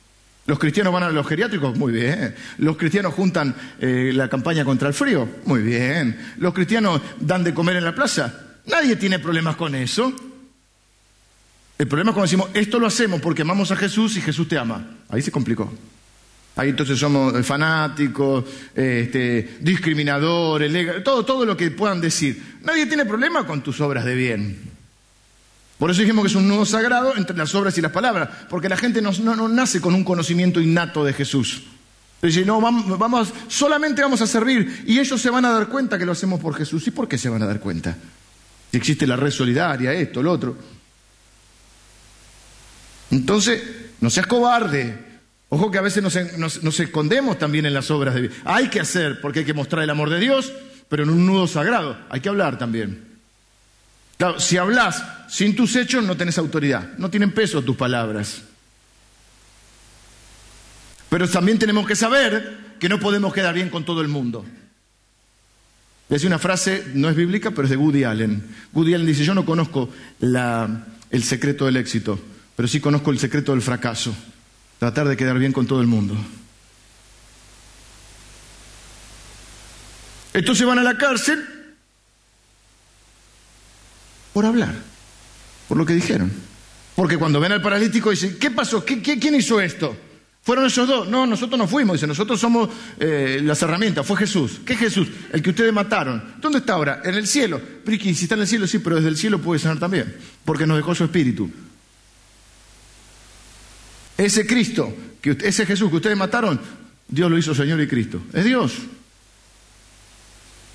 Los 0.47 0.59
cristianos 0.59 0.93
van 0.93 1.03
a 1.03 1.09
los 1.09 1.25
geriátricos, 1.27 1.75
muy 1.77 1.91
bien. 1.91 2.35
Los 2.59 2.77
cristianos 2.77 3.13
juntan 3.15 3.55
eh, 3.79 4.11
la 4.13 4.29
campaña 4.29 4.63
contra 4.63 4.87
el 4.87 4.93
frío, 4.93 5.27
muy 5.45 5.61
bien. 5.61 6.33
Los 6.37 6.53
cristianos 6.53 7.01
dan 7.19 7.43
de 7.43 7.53
comer 7.53 7.77
en 7.77 7.85
la 7.85 7.95
plaza. 7.95 8.41
Nadie 8.67 8.95
tiene 8.95 9.17
problemas 9.17 9.55
con 9.55 9.73
eso. 9.73 10.13
El 11.77 11.87
problema 11.87 12.11
es 12.11 12.13
cuando 12.13 12.27
decimos, 12.27 12.49
esto 12.53 12.79
lo 12.79 12.87
hacemos 12.87 13.21
porque 13.21 13.41
amamos 13.41 13.71
a 13.71 13.75
Jesús 13.75 14.17
y 14.17 14.21
Jesús 14.21 14.47
te 14.47 14.57
ama. 14.57 14.97
Ahí 15.09 15.21
se 15.21 15.31
complicó. 15.31 15.73
Ahí 16.55 16.69
entonces 16.69 16.97
somos 16.97 17.45
fanáticos, 17.45 18.45
este, 18.73 19.57
discriminadores, 19.59 21.03
todo, 21.03 21.25
todo 21.25 21.45
lo 21.45 21.57
que 21.57 21.71
puedan 21.71 21.99
decir. 21.99 22.59
Nadie 22.61 22.85
tiene 22.85 23.05
problema 23.05 23.45
con 23.45 23.61
tus 23.61 23.81
obras 23.81 24.05
de 24.05 24.15
bien. 24.15 24.74
Por 25.77 25.91
eso 25.91 26.01
dijimos 26.01 26.23
que 26.23 26.29
es 26.29 26.35
un 26.35 26.47
nudo 26.47 26.65
sagrado 26.65 27.17
entre 27.17 27.35
las 27.35 27.53
obras 27.53 27.77
y 27.77 27.81
las 27.81 27.91
palabras, 27.91 28.29
porque 28.49 28.69
la 28.69 28.77
gente 28.77 29.01
no, 29.01 29.11
nace 29.49 29.81
con 29.81 29.93
un 29.93 30.03
conocimiento 30.03 30.61
innato 30.61 31.03
de 31.03 31.13
Jesús. 31.13 31.63
Dice, 32.21 32.45
no, 32.45 32.61
vamos, 32.61 33.33
solamente 33.49 34.01
vamos 34.01 34.21
a 34.21 34.27
servir 34.27 34.83
y 34.87 34.99
ellos 34.99 35.21
se 35.21 35.29
van 35.29 35.45
a 35.45 35.51
dar 35.51 35.67
cuenta 35.67 35.99
que 35.99 36.05
lo 36.05 36.13
hacemos 36.13 36.39
por 36.39 36.55
Jesús. 36.55 36.87
¿Y 36.87 36.91
por 36.91 37.07
qué 37.07 37.17
se 37.17 37.29
van 37.29 37.43
a 37.43 37.45
dar 37.45 37.59
cuenta? 37.59 37.95
Si 38.71 38.77
existe 38.77 39.05
la 39.05 39.15
red 39.15 39.31
solidaria, 39.31 39.93
esto, 39.93 40.23
lo 40.23 40.31
otro. 40.31 40.57
Entonces, 43.11 43.61
no 43.99 44.09
seas 44.09 44.27
cobarde. 44.27 44.97
Ojo 45.49 45.69
que 45.69 45.77
a 45.77 45.81
veces 45.81 46.01
nos, 46.01 46.63
nos 46.63 46.79
escondemos 46.79 47.37
también 47.37 47.65
en 47.65 47.73
las 47.73 47.91
obras 47.91 48.15
de 48.15 48.21
vida. 48.21 48.33
Hay 48.45 48.69
que 48.69 48.79
hacer, 48.79 49.21
porque 49.21 49.39
hay 49.39 49.45
que 49.45 49.53
mostrar 49.53 49.83
el 49.83 49.89
amor 49.89 50.09
de 50.09 50.19
Dios, 50.19 50.51
pero 50.89 51.03
en 51.03 51.09
un 51.09 51.25
nudo 51.25 51.47
sagrado. 51.47 51.97
Hay 52.09 52.21
que 52.21 52.29
hablar 52.29 52.57
también. 52.57 53.14
Claro, 54.17 54.39
si 54.39 54.57
hablas 54.57 55.03
sin 55.27 55.55
tus 55.55 55.75
hechos 55.75 56.03
no 56.03 56.15
tenés 56.15 56.37
autoridad, 56.37 56.97
no 56.97 57.09
tienen 57.09 57.31
peso 57.33 57.61
tus 57.61 57.75
palabras. 57.75 58.43
Pero 61.09 61.27
también 61.29 61.59
tenemos 61.59 61.85
que 61.85 61.95
saber 61.95 62.75
que 62.79 62.89
no 62.89 62.99
podemos 62.99 63.33
quedar 63.33 63.53
bien 63.53 63.69
con 63.69 63.85
todo 63.85 64.01
el 64.01 64.07
mundo. 64.07 64.45
Es 66.09 66.23
una 66.23 66.39
frase, 66.39 66.85
no 66.93 67.09
es 67.09 67.15
bíblica, 67.15 67.51
pero 67.51 67.63
es 67.63 67.69
de 67.69 67.77
Woody 67.77 68.03
Allen. 68.03 68.43
Woody 68.73 68.93
Allen 68.93 69.07
dice, 69.07 69.25
yo 69.25 69.33
no 69.33 69.45
conozco 69.45 69.89
el 70.21 71.23
secreto 71.23 71.65
del 71.65 71.77
éxito, 71.77 72.19
pero 72.55 72.67
sí 72.67 72.79
conozco 72.79 73.11
el 73.11 73.19
secreto 73.19 73.53
del 73.53 73.61
fracaso. 73.61 74.15
Tratar 74.79 75.07
de 75.07 75.17
quedar 75.17 75.39
bien 75.39 75.51
con 75.51 75.67
todo 75.67 75.81
el 75.81 75.87
mundo. 75.87 76.15
Entonces 80.33 80.67
van 80.67 80.79
a 80.79 80.83
la 80.83 80.97
cárcel 80.97 81.54
por 84.35 84.45
hablar, 84.45 84.75
por 85.69 85.77
lo 85.77 85.85
que 85.85 85.93
dijeron. 85.93 86.29
Porque 86.93 87.17
cuando 87.17 87.39
ven 87.39 87.53
al 87.53 87.61
paralítico 87.61 88.09
dicen, 88.09 88.35
¿qué 88.37 88.51
pasó? 88.51 88.83
quién 88.83 89.33
hizo 89.33 89.61
esto? 89.61 89.95
¿Fueron 90.41 90.65
esos 90.65 90.85
dos? 90.85 91.07
No, 91.07 91.25
nosotros 91.25 91.57
no 91.57 91.69
fuimos. 91.69 91.93
Dice, 91.93 92.05
nosotros 92.05 92.37
somos 92.37 92.69
eh, 92.99 93.39
las 93.41 93.61
herramientas. 93.61 94.05
Fue 94.05 94.17
Jesús. 94.17 94.59
¿Qué 94.65 94.75
Jesús? 94.75 95.07
El 95.31 95.41
que 95.41 95.51
ustedes 95.51 95.71
mataron. 95.71 96.21
¿Dónde 96.41 96.57
está 96.57 96.73
ahora? 96.73 97.01
En 97.05 97.15
el 97.15 97.27
cielo. 97.27 97.61
Priqui, 97.85 98.13
si 98.13 98.25
está 98.25 98.35
en 98.35 98.41
el 98.41 98.47
cielo, 98.47 98.67
sí, 98.67 98.79
pero 98.79 98.97
desde 98.97 99.07
el 99.07 99.15
cielo 99.15 99.39
puede 99.39 99.61
sanar 99.61 99.79
también. 99.79 100.13
Porque 100.43 100.67
nos 100.67 100.75
dejó 100.75 100.93
su 100.93 101.05
espíritu. 101.05 101.49
Ese 104.17 104.45
Cristo, 104.45 104.93
ese 105.23 105.65
Jesús 105.65 105.89
que 105.89 105.95
ustedes 105.95 106.17
mataron, 106.17 106.59
Dios 107.07 107.31
lo 107.31 107.37
hizo 107.37 107.55
Señor 107.55 107.79
y 107.79 107.87
Cristo. 107.87 108.21
Es 108.33 108.43
Dios. 108.43 108.73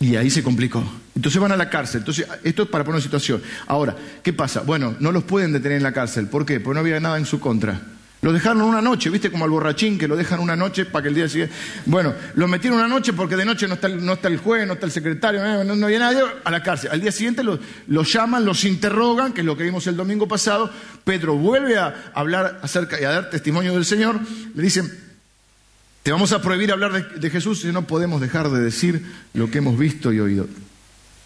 Y 0.00 0.16
ahí 0.16 0.30
se 0.30 0.42
complicó. 0.42 0.83
Entonces 1.14 1.40
van 1.40 1.52
a 1.52 1.57
la 1.59 1.69
cárcel. 1.69 1.99
Entonces, 1.99 2.26
esto 2.42 2.62
es 2.62 2.69
para 2.71 2.85
poner 2.85 3.02
situación. 3.02 3.42
Ahora, 3.66 3.95
¿qué 4.23 4.33
pasa? 4.33 4.62
Bueno, 4.62 4.97
no 4.99 5.12
los 5.12 5.25
pueden 5.25 5.52
detener 5.52 5.76
en 5.76 5.83
la 5.83 5.92
cárcel. 5.92 6.26
¿Por 6.26 6.47
qué? 6.47 6.59
Porque 6.59 6.75
no 6.75 6.80
había 6.80 6.99
nada 7.00 7.19
en 7.19 7.26
su 7.26 7.38
contra. 7.38 7.78
Lo 8.23 8.33
dejaron 8.33 8.62
una 8.62 8.83
noche, 8.83 9.09
¿viste? 9.11 9.30
Como 9.30 9.45
al 9.45 9.50
borrachín 9.50 9.99
que 9.99 10.07
lo 10.07 10.16
dejan 10.16 10.40
una 10.40 10.57
noche 10.57 10.87
para 10.87 11.02
que 11.02 11.09
el 11.09 11.14
día 11.14 11.28
siguiente. 11.28 11.54
Bueno, 11.85 12.14
lo 12.35 12.49
metieron 12.49 12.78
una 12.78 12.88
noche 12.88 13.14
porque 13.14 13.35
de 13.35 13.45
noche 13.47 13.66
no 13.66 13.75
está 13.75 13.88
el, 14.28 14.38
juez, 14.38 14.66
no 14.66 14.75
está 14.75 14.87
el 14.87 14.92
secretario, 14.92 15.40
no, 15.64 15.87
había 15.87 15.99
nadie, 15.99 16.21
a 16.45 16.50
la 16.50 16.62
cárcel. 16.62 16.90
Al 16.92 17.00
día 17.00 17.12
siguiente 17.12 17.42
los, 17.42 18.12
llaman, 18.12 18.45
los 18.45 18.64
interrogan, 18.64 19.33
que 19.33 19.40
es 19.40 19.47
lo 19.47 19.57
que 19.57 19.64
vimos 19.64 19.87
el 19.87 19.97
domingo 19.97 20.28
pasado. 20.28 20.71
Pedro 21.04 21.37
vuelve 21.37 21.78
a 21.78 22.12
hablar 22.14 22.61
acerca 22.62 23.00
y 23.00 23.04
a 23.04 23.11
dar 23.11 23.30
testimonio 23.30 23.75
del 23.75 23.87
Señor. 23.87 24.21
Le 24.54 24.62
dicen, 24.62 25.10
te 26.02 26.12
vamos 26.12 26.33
a 26.33 26.40
prohibir 26.40 26.73
hablar 26.73 27.21
de, 27.21 27.30
Jesús 27.30 27.64
y 27.64 27.73
no 27.73 27.87
podemos 27.87 28.21
dejar 28.21 28.50
de 28.50 28.61
decir 28.61 29.04
lo 29.35 29.50
que 29.50 29.59
hemos 29.59 29.78
visto 29.78 30.12
y 30.12 30.21
oído. 30.21 30.49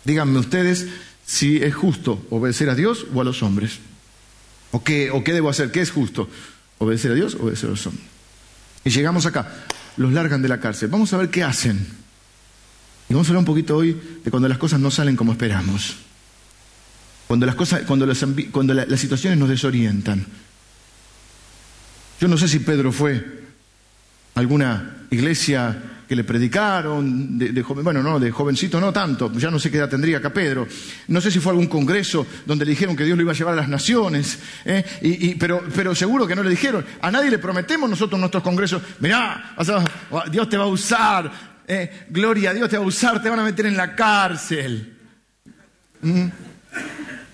Díganme 0.05 0.39
ustedes 0.39 0.87
si 1.25 1.59
es 1.59 1.75
justo 1.75 2.25
obedecer 2.31 2.69
a 2.71 2.75
Dios 2.75 3.07
o 3.15 3.21
a 3.21 3.25
los 3.25 3.43
hombres. 3.43 3.79
¿O 4.73 4.83
qué, 4.83 5.11
o 5.11 5.23
qué 5.23 5.33
debo 5.33 5.49
hacer? 5.49 5.71
¿Qué 5.71 5.81
es 5.81 5.93
justo? 5.93 6.29
Obedecer 6.79 7.13
a 7.13 7.15
Dios, 7.15 7.37
obedecer 7.37 7.69
a 7.69 7.71
los 7.71 7.87
hombres. 7.87 8.05
Y 8.85 8.91
llegamos 8.91 9.25
acá, 9.27 9.65
los 9.97 10.13
largan 10.13 10.43
de 10.43 10.49
la 10.49 10.59
cárcel. 10.59 10.89
Vamos 10.89 11.13
a 11.13 11.19
ver 11.19 11.31
qué 11.31 11.45
hacen. 11.45 11.87
Y 13.09 13.13
vamos 13.15 13.29
a 13.29 13.31
hablar 13.31 13.41
un 13.41 13.47
poquito 13.47 13.77
hoy 13.77 14.01
de 14.25 14.31
cuando 14.31 14.49
las 14.49 14.59
cosas 14.59 14.81
no 14.81 14.91
salen 14.91 15.15
como 15.15 15.33
esperamos. 15.33 15.97
Cuando 17.29 17.47
las, 17.47 17.55
cosas, 17.55 17.83
cuando 17.83 18.07
las, 18.07 18.19
situaciones 19.01 19.39
nos 19.39 19.49
desorientan. 19.49 20.27
Yo 22.21 22.29
no 22.29 22.37
sé 22.37 22.49
si 22.49 22.59
Pedro 22.59 22.93
fue 22.93 23.44
alguna 24.35 25.07
iglesia 25.11 25.83
que 26.09 26.15
le 26.15 26.25
predicaron, 26.25 27.39
bueno, 27.83 28.03
no, 28.03 28.21
de 28.21 28.31
jovencito 28.31 28.81
no 28.81 28.93
tanto, 28.93 29.33
ya 29.33 29.51
no 29.51 29.59
sé 29.59 29.71
qué 29.71 29.79
edad 29.79 29.89
tendría 29.89 30.19
acá 30.19 30.31
Pedro. 30.31 30.67
No 31.09 31.21
sé 31.21 31.31
si 31.31 31.41
fue 31.41 31.53
algún 31.53 31.67
congreso 31.67 32.27
donde 32.45 32.65
le 32.65 32.73
dijeron 32.73 32.95
que 32.95 33.05
Dios 33.05 33.17
lo 33.17 33.23
iba 33.23 33.33
a 33.33 33.35
llevar 33.35 33.55
a 33.55 33.57
las 33.57 33.69
naciones, 33.69 34.39
¿eh? 34.65 35.37
pero, 35.39 35.63
pero 35.75 35.95
seguro 35.95 36.27
que 36.27 36.37
no 36.37 36.43
le 36.43 36.51
dijeron. 36.51 36.85
A 37.01 37.11
nadie 37.11 37.31
le 37.31 37.39
prometemos 37.39 37.89
nosotros 37.89 38.19
nuestros 38.19 38.43
congresos, 38.43 38.83
mirá, 39.01 39.55
Dios 40.31 40.49
te 40.49 40.57
va 40.57 40.65
a 40.65 40.69
usar, 40.69 41.31
¿eh? 41.67 42.07
gloria 42.11 42.51
a 42.51 42.55
Dios 42.55 42.69
te 42.69 42.77
va 42.77 42.85
a 42.85 42.87
usar, 42.87 43.23
te 43.23 43.31
van 43.31 43.41
a 43.41 43.45
meter 43.45 43.67
en 43.67 43.77
la 43.77 43.95
cárcel. 43.95 44.99
¿Mm? 46.03 46.27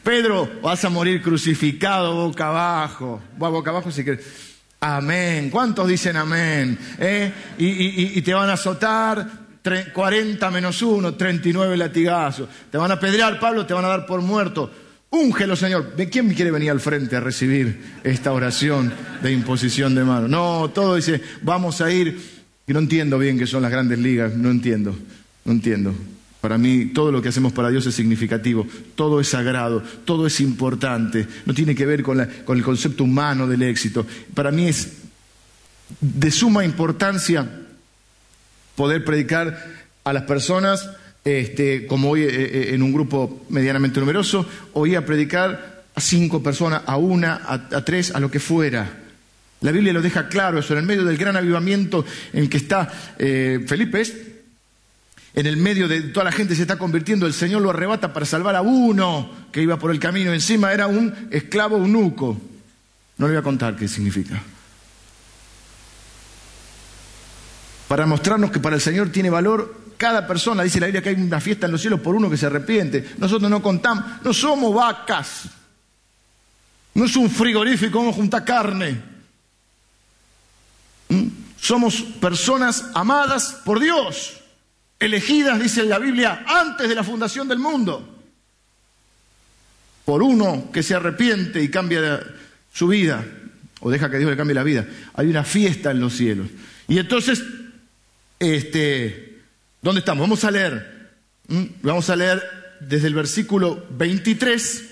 Pedro, 0.04 0.48
vas 0.62 0.84
a 0.84 0.88
morir 0.88 1.20
crucificado 1.20 2.14
boca 2.14 2.48
abajo. 2.48 3.20
boca 3.36 3.70
abajo 3.70 3.90
si 3.90 4.04
quieres. 4.04 4.49
Amén. 4.80 5.50
¿Cuántos 5.50 5.86
dicen 5.86 6.16
amén? 6.16 6.78
¿Eh? 6.98 7.32
Y, 7.58 8.22
te 8.22 8.32
van 8.32 8.48
a 8.48 8.54
azotar 8.54 9.26
40 9.92 10.50
menos 10.50 10.80
1, 10.80 11.14
39 11.14 11.76
latigazos. 11.76 12.48
Te 12.70 12.78
van 12.78 12.90
a 12.90 12.98
pedrear, 12.98 13.38
Pablo, 13.38 13.66
te 13.66 13.74
van 13.74 13.84
a 13.84 13.88
dar 13.88 14.06
por 14.06 14.22
muerto. 14.22 14.70
Úngelo, 15.10 15.54
Señor. 15.54 15.94
¿Quién 16.10 16.32
quiere 16.32 16.50
venir 16.50 16.70
al 16.70 16.80
frente 16.80 17.16
a 17.16 17.20
recibir 17.20 17.98
esta 18.04 18.32
oración 18.32 18.92
de 19.22 19.32
imposición 19.32 19.94
de 19.94 20.04
mano? 20.04 20.28
No, 20.28 20.70
todo 20.70 20.96
dice, 20.96 21.20
vamos 21.42 21.80
a 21.82 21.90
ir. 21.90 22.40
Y 22.66 22.72
no 22.72 22.78
entiendo 22.78 23.18
bien 23.18 23.38
qué 23.38 23.46
son 23.46 23.62
las 23.62 23.72
grandes 23.72 23.98
ligas, 23.98 24.34
no 24.34 24.50
entiendo, 24.50 24.96
no 25.44 25.52
entiendo. 25.52 25.94
Para 26.40 26.56
mí 26.56 26.86
todo 26.86 27.12
lo 27.12 27.20
que 27.20 27.28
hacemos 27.28 27.52
para 27.52 27.68
Dios 27.68 27.86
es 27.86 27.94
significativo, 27.94 28.66
todo 28.94 29.20
es 29.20 29.28
sagrado, 29.28 29.82
todo 30.04 30.26
es 30.26 30.40
importante, 30.40 31.26
no 31.44 31.52
tiene 31.52 31.74
que 31.74 31.84
ver 31.84 32.02
con, 32.02 32.16
la, 32.16 32.26
con, 32.28 32.56
el 32.56 32.64
concepto 32.64 33.04
humano 33.04 33.46
del 33.46 33.62
éxito. 33.62 34.06
Para 34.34 34.50
mí 34.50 34.68
es 34.68 34.92
de 36.00 36.30
suma 36.30 36.64
importancia 36.64 37.46
poder 38.74 39.04
predicar 39.04 39.80
a 40.04 40.12
las 40.14 40.22
personas, 40.22 40.88
este, 41.24 41.86
como 41.86 42.10
hoy 42.10 42.22
eh, 42.22 42.28
eh, 42.30 42.74
en 42.74 42.82
un 42.82 42.92
grupo 42.92 43.44
medianamente 43.50 44.00
numeroso, 44.00 44.48
o 44.72 44.86
ir 44.86 44.96
a 44.96 45.04
predicar 45.04 45.82
a 45.94 46.00
cinco 46.00 46.42
personas, 46.42 46.82
a 46.86 46.96
una, 46.96 47.34
a, 47.34 47.54
a 47.76 47.84
tres, 47.84 48.14
a 48.14 48.20
lo 48.20 48.30
que 48.30 48.40
fuera. 48.40 49.00
La 49.60 49.72
Biblia 49.72 49.92
lo 49.92 50.00
deja 50.00 50.28
claro 50.28 50.58
eso, 50.58 50.72
en 50.72 50.78
el 50.78 50.86
medio 50.86 51.04
del 51.04 51.18
gran 51.18 51.36
avivamiento 51.36 52.04
en 52.32 52.48
que 52.48 52.56
está 52.56 52.88
eh, 53.18 53.62
Felipe, 53.66 54.00
en 55.34 55.46
el 55.46 55.56
medio 55.56 55.86
de 55.86 56.00
toda 56.02 56.24
la 56.24 56.32
gente 56.32 56.56
se 56.56 56.62
está 56.62 56.76
convirtiendo, 56.76 57.26
el 57.26 57.34
Señor 57.34 57.62
lo 57.62 57.70
arrebata 57.70 58.12
para 58.12 58.26
salvar 58.26 58.56
a 58.56 58.62
uno 58.62 59.30
que 59.52 59.62
iba 59.62 59.78
por 59.78 59.92
el 59.92 60.00
camino. 60.00 60.32
Encima 60.32 60.72
era 60.72 60.88
un 60.88 61.28
esclavo 61.30 61.76
eunuco. 61.76 62.40
No 63.16 63.26
le 63.26 63.34
voy 63.34 63.40
a 63.40 63.44
contar 63.44 63.76
qué 63.76 63.86
significa. 63.86 64.42
Para 67.86 68.06
mostrarnos 68.06 68.50
que 68.50 68.60
para 68.60 68.76
el 68.76 68.82
Señor 68.82 69.10
tiene 69.10 69.30
valor 69.30 69.92
cada 69.96 70.26
persona. 70.26 70.64
Dice 70.64 70.80
la 70.80 70.86
Biblia 70.86 71.02
que 71.02 71.10
hay 71.10 71.16
una 71.16 71.40
fiesta 71.40 71.66
en 71.66 71.72
los 71.72 71.80
cielos 71.80 72.00
por 72.00 72.14
uno 72.16 72.28
que 72.28 72.36
se 72.36 72.46
arrepiente. 72.46 73.10
Nosotros 73.18 73.48
no 73.48 73.62
contamos, 73.62 74.04
no 74.24 74.32
somos 74.32 74.74
vacas. 74.74 75.42
No 76.94 77.04
es 77.04 77.14
un 77.14 77.30
frigorífico, 77.30 77.98
vamos 77.98 78.14
a 78.14 78.16
juntar 78.16 78.44
carne. 78.44 79.00
¿Mm? 81.08 81.26
Somos 81.60 82.02
personas 82.20 82.86
amadas 82.94 83.60
por 83.64 83.78
Dios 83.78 84.39
elegidas, 85.00 85.58
dice 85.58 85.82
la 85.84 85.98
Biblia, 85.98 86.44
antes 86.46 86.88
de 86.88 86.94
la 86.94 87.02
fundación 87.02 87.48
del 87.48 87.58
mundo, 87.58 88.18
por 90.04 90.22
uno 90.22 90.70
que 90.72 90.82
se 90.82 90.94
arrepiente 90.94 91.62
y 91.62 91.70
cambia 91.70 92.22
su 92.72 92.88
vida, 92.88 93.24
o 93.80 93.90
deja 93.90 94.10
que 94.10 94.18
Dios 94.18 94.30
le 94.30 94.36
cambie 94.36 94.54
la 94.54 94.62
vida. 94.62 94.86
Hay 95.14 95.28
una 95.28 95.42
fiesta 95.42 95.90
en 95.90 96.00
los 96.00 96.14
cielos. 96.14 96.48
Y 96.86 96.98
entonces, 96.98 97.42
este, 98.38 99.38
¿dónde 99.80 100.00
estamos? 100.00 100.20
Vamos 100.20 100.44
a 100.44 100.50
leer, 100.50 101.10
vamos 101.82 102.10
a 102.10 102.16
leer 102.16 102.42
desde 102.80 103.06
el 103.06 103.14
versículo 103.14 103.86
23 103.90 104.84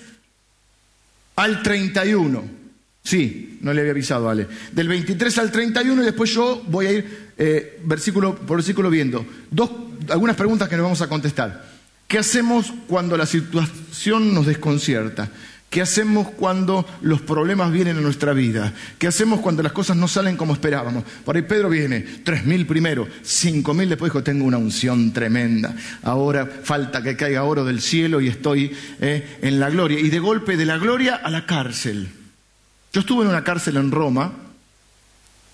al 1.35 1.61
31. 1.61 2.58
Sí, 3.03 3.57
no 3.61 3.73
le 3.73 3.81
había 3.81 3.91
avisado, 3.91 4.29
Ale. 4.29 4.47
Del 4.71 4.87
23 4.87 5.37
al 5.37 5.51
31 5.51 6.01
y 6.01 6.05
después 6.05 6.29
yo 6.31 6.63
voy 6.67 6.85
a 6.85 6.91
ir 6.91 7.29
eh, 7.37 7.79
versículo 7.85 8.35
por 8.35 8.57
versículo 8.57 8.89
viendo. 8.89 9.25
Dos 9.49 9.69
algunas 10.09 10.35
preguntas 10.35 10.67
que 10.69 10.75
nos 10.75 10.83
vamos 10.83 11.01
a 11.01 11.07
contestar. 11.07 11.69
¿Qué 12.07 12.17
hacemos 12.17 12.73
cuando 12.87 13.17
la 13.17 13.25
situación 13.25 14.33
nos 14.33 14.45
desconcierta? 14.45 15.29
¿Qué 15.69 15.83
hacemos 15.83 16.29
cuando 16.31 16.83
los 17.01 17.21
problemas 17.21 17.71
vienen 17.71 17.97
a 17.97 18.01
nuestra 18.01 18.33
vida? 18.33 18.73
¿Qué 18.97 19.05
hacemos 19.05 19.39
cuando 19.39 19.61
las 19.61 19.71
cosas 19.71 19.95
no 19.95 20.07
salen 20.07 20.35
como 20.35 20.53
esperábamos? 20.53 21.03
Por 21.23 21.35
ahí 21.35 21.43
Pedro 21.43 21.69
viene, 21.69 22.01
tres 22.23 22.43
mil 22.43 22.65
primero, 22.65 23.07
cinco 23.21 23.75
mil 23.75 23.87
después 23.87 24.11
dijo, 24.11 24.23
tengo 24.23 24.45
una 24.45 24.57
unción 24.57 25.13
tremenda. 25.13 25.75
Ahora 26.01 26.47
falta 26.63 27.03
que 27.03 27.15
caiga 27.15 27.43
oro 27.43 27.63
del 27.63 27.81
cielo 27.81 28.19
y 28.19 28.27
estoy 28.27 28.75
eh, 28.99 29.37
en 29.43 29.59
la 29.59 29.69
gloria. 29.69 29.99
Y 29.99 30.09
de 30.09 30.17
golpe 30.17 30.57
de 30.57 30.65
la 30.65 30.79
gloria 30.79 31.15
a 31.15 31.29
la 31.29 31.45
cárcel. 31.45 32.09
Yo 32.91 33.01
estuve 33.01 33.23
en 33.23 33.29
una 33.29 33.43
cárcel 33.43 33.77
en 33.77 33.91
Roma, 33.91 34.33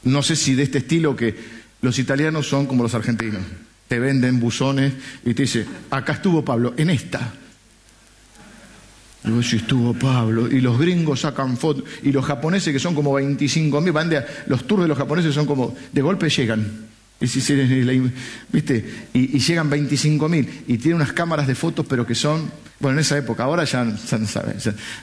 no 0.04 0.24
sé 0.24 0.36
si 0.36 0.56
de 0.56 0.64
este 0.64 0.80
estilo 0.80 1.16
que 1.16 1.36
los 1.82 2.00
italianos 2.00 2.48
son 2.48 2.66
como 2.66 2.84
los 2.84 2.96
argentinos 2.96 3.42
te 3.88 4.00
venden 4.00 4.40
buzones 4.40 4.94
y 5.24 5.34
te 5.34 5.44
dice, 5.44 5.66
acá 5.92 6.14
estuvo 6.14 6.44
Pablo, 6.44 6.74
en 6.78 6.90
esta. 6.90 7.34
Luego 9.24 9.42
si 9.42 9.58
estuvo 9.58 9.94
Pablo, 9.94 10.48
y 10.48 10.62
los 10.62 10.78
gringos 10.80 11.22
sacan 11.22 11.58
fotos, 11.58 11.84
y 12.04 12.12
los 12.12 12.26
japoneses 12.26 12.74
que 12.74 12.80
son 12.80 12.94
como 12.94 13.14
25 13.14 13.82
mil, 13.82 13.92
van 13.92 14.10
de, 14.10 14.24
los 14.48 14.66
tours 14.68 14.84
de 14.84 14.88
los 14.88 14.98
japoneses 14.98 15.34
son 15.34 15.46
como, 15.46 15.76
de 15.92 16.02
golpe 16.02 16.30
llegan. 16.30 16.88
Y, 17.20 17.28
si, 17.28 17.54
¿viste? 18.52 19.08
Y, 19.14 19.38
y 19.38 19.40
llegan 19.40 19.70
25 19.70 20.28
mil, 20.28 20.64
y 20.68 20.78
tienen 20.78 20.98
unas 20.98 21.14
cámaras 21.14 21.48
de 21.48 21.56
fotos, 21.56 21.86
pero 21.88 22.06
que 22.06 22.14
son, 22.14 22.52
bueno, 22.80 22.98
en 22.98 23.02
esa 23.02 23.18
época, 23.18 23.44
ahora 23.44 23.64
ya, 23.64 23.86
no 23.86 23.98
saben, 23.98 24.58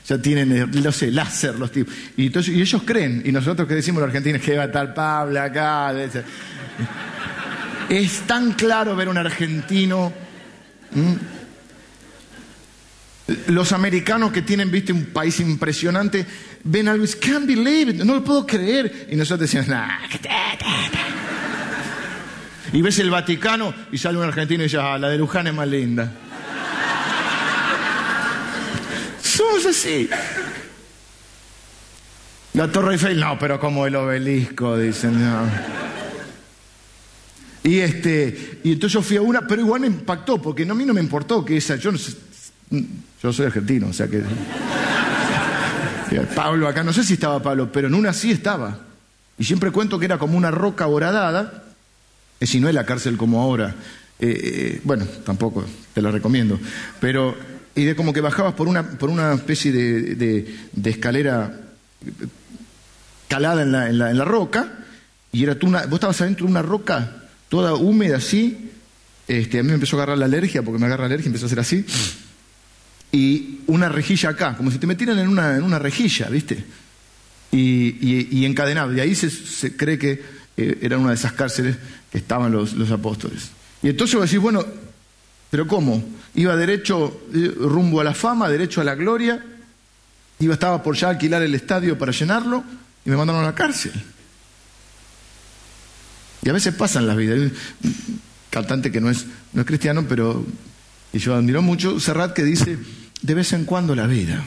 ya, 0.06 0.18
tienen, 0.18 0.52
eh, 0.52 0.66
no 0.66 0.92
sé, 0.92 1.10
láser 1.10 1.54
los 1.58 1.72
tipos. 1.72 1.94
Y, 2.16 2.26
entonces, 2.26 2.54
y 2.54 2.60
ellos 2.60 2.82
creen, 2.84 3.22
y 3.24 3.32
nosotros 3.32 3.66
que 3.66 3.74
decimos 3.74 4.00
los 4.00 4.08
argentinos, 4.08 4.42
que 4.42 4.56
va 4.56 4.64
a 4.64 4.66
estar 4.66 4.92
Pablo 4.92 5.40
acá. 5.40 5.94
Es 7.88 8.20
tan 8.26 8.52
claro 8.52 8.94
ver 8.94 9.08
un 9.08 9.16
argentino. 9.16 10.12
Los 13.46 13.72
americanos 13.72 14.32
que 14.32 14.42
tienen, 14.42 14.70
viste, 14.70 14.92
un 14.92 15.06
país 15.06 15.40
impresionante, 15.40 16.26
ven 16.64 16.88
algo 16.88 17.04
y 17.04 17.08
can't 17.08 17.46
believe 17.46 17.92
it, 17.92 18.02
no 18.04 18.16
lo 18.16 18.22
puedo 18.24 18.46
creer. 18.46 19.08
Y 19.10 19.16
nosotros 19.16 19.50
decimos, 19.50 19.68
nah. 19.68 19.88
Y 22.72 22.80
ves 22.80 22.98
el 22.98 23.10
Vaticano 23.10 23.74
y 23.92 23.98
sale 23.98 24.18
un 24.18 24.24
argentino 24.24 24.62
y 24.62 24.66
dice, 24.66 24.78
ah, 24.78 24.98
la 24.98 25.08
de 25.08 25.18
Luján 25.18 25.46
es 25.46 25.54
más 25.54 25.68
linda. 25.68 26.10
Somos 29.22 29.66
así. 29.66 30.08
La 32.54 32.68
Torre 32.68 32.92
Eiffel, 32.92 33.18
no, 33.18 33.38
pero 33.38 33.58
como 33.58 33.86
el 33.86 33.96
obelisco, 33.96 34.76
dicen. 34.76 35.22
No. 35.22 35.46
Y, 37.64 37.78
este, 37.78 38.60
y 38.64 38.72
entonces 38.72 38.94
yo 38.94 39.02
fui 39.02 39.16
a 39.16 39.22
una, 39.22 39.46
pero 39.46 39.62
igual 39.62 39.82
me 39.82 39.86
impactó, 39.86 40.40
porque 40.40 40.66
no, 40.66 40.72
a 40.72 40.76
mí 40.76 40.84
no 40.84 40.94
me 40.94 41.00
importó 41.00 41.44
que 41.44 41.56
esa, 41.56 41.76
yo, 41.76 41.92
no 41.92 41.98
sé, 41.98 42.16
yo 43.22 43.32
soy 43.32 43.46
argentino, 43.46 43.88
o 43.88 43.92
sea 43.92 44.08
que... 44.08 44.22
Pablo 46.34 46.68
acá, 46.68 46.82
no 46.82 46.92
sé 46.92 47.04
si 47.04 47.14
estaba 47.14 47.42
Pablo, 47.42 47.70
pero 47.72 47.88
en 47.88 47.94
una 47.94 48.12
sí 48.12 48.32
estaba. 48.32 48.78
Y 49.38 49.44
siempre 49.44 49.70
cuento 49.70 49.98
que 49.98 50.04
era 50.04 50.18
como 50.18 50.36
una 50.36 50.50
roca 50.50 50.86
horadada, 50.86 51.64
y 52.42 52.46
si 52.46 52.58
no 52.58 52.68
es 52.68 52.74
la 52.74 52.84
cárcel 52.84 53.16
como 53.16 53.40
ahora. 53.40 53.74
Eh, 54.18 54.26
eh, 54.28 54.80
bueno, 54.84 55.04
tampoco 55.24 55.64
te 55.94 56.02
la 56.02 56.10
recomiendo. 56.10 56.58
Pero, 57.00 57.36
y 57.74 57.84
de 57.84 57.94
como 57.94 58.12
que 58.12 58.20
bajabas 58.20 58.54
por 58.54 58.66
una, 58.68 58.82
por 58.82 59.10
una 59.10 59.32
especie 59.32 59.72
de, 59.72 60.56
escalera 60.84 61.60
calada 63.28 63.62
en 63.62 63.72
la, 63.72 63.88
en 63.88 64.18
la, 64.18 64.24
roca, 64.24 64.72
y 65.30 65.44
era 65.44 65.54
tú 65.54 65.68
una, 65.68 65.86
vos 65.86 65.94
estabas 65.94 66.20
adentro 66.20 66.46
de 66.46 66.52
una 66.52 66.62
roca 66.62 67.22
toda 67.48 67.74
húmeda 67.74 68.16
así. 68.16 68.70
Este, 69.28 69.60
a 69.60 69.62
mí 69.62 69.68
me 69.68 69.74
empezó 69.74 69.96
a 69.96 70.00
agarrar 70.00 70.18
la 70.18 70.24
alergia, 70.24 70.62
porque 70.62 70.80
me 70.80 70.86
agarra 70.86 71.02
la 71.02 71.06
alergia, 71.06 71.28
empezó 71.28 71.46
a 71.46 71.48
ser 71.48 71.60
así. 71.60 71.86
Y 73.12 73.60
una 73.68 73.88
rejilla 73.88 74.30
acá, 74.30 74.56
como 74.56 74.70
si 74.70 74.78
te 74.78 74.86
metieran 74.86 75.18
en 75.18 75.28
una, 75.28 75.56
en 75.56 75.62
una 75.62 75.78
rejilla, 75.78 76.28
¿viste? 76.28 76.64
Y, 77.52 78.30
y, 78.30 78.46
encadenado. 78.46 78.94
Y 78.94 79.00
ahí 79.00 79.14
se, 79.14 79.76
cree 79.76 79.98
que 79.98 80.41
eh, 80.56 80.78
era 80.82 80.98
una 80.98 81.10
de 81.10 81.14
esas 81.14 81.32
cárceles 81.32 81.76
que 82.10 82.18
estaban 82.18 82.52
los, 82.52 82.74
los 82.74 82.90
apóstoles. 82.90 83.50
Y 83.82 83.88
entonces 83.88 84.16
vos 84.16 84.24
decís, 84.28 84.40
bueno, 84.40 84.64
¿pero 85.50 85.66
cómo? 85.66 86.02
Iba 86.34 86.56
derecho 86.56 87.22
eh, 87.34 87.54
rumbo 87.58 88.00
a 88.00 88.04
la 88.04 88.14
fama, 88.14 88.48
derecho 88.48 88.80
a 88.80 88.84
la 88.84 88.94
gloria, 88.94 89.44
iba, 90.38 90.54
estaba 90.54 90.82
por 90.82 90.96
ya 90.96 91.10
alquilar 91.10 91.42
el 91.42 91.54
estadio 91.54 91.98
para 91.98 92.12
llenarlo 92.12 92.64
y 93.04 93.10
me 93.10 93.16
mandaron 93.16 93.42
a 93.42 93.46
la 93.46 93.54
cárcel. 93.54 93.92
Y 96.42 96.48
a 96.48 96.52
veces 96.52 96.74
pasan 96.74 97.06
las 97.06 97.16
vidas. 97.16 97.52
Cantante 98.50 98.92
que 98.92 99.00
no 99.00 99.08
es, 99.08 99.26
no 99.52 99.62
es 99.62 99.66
cristiano, 99.66 100.04
pero 100.08 100.44
y 101.12 101.18
yo 101.18 101.34
admiro 101.34 101.60
mucho, 101.60 102.00
Serrat 102.00 102.32
que 102.32 102.42
dice, 102.42 102.78
de 103.20 103.34
vez 103.34 103.52
en 103.52 103.64
cuando 103.64 103.94
la 103.94 104.06
vida. 104.06 104.42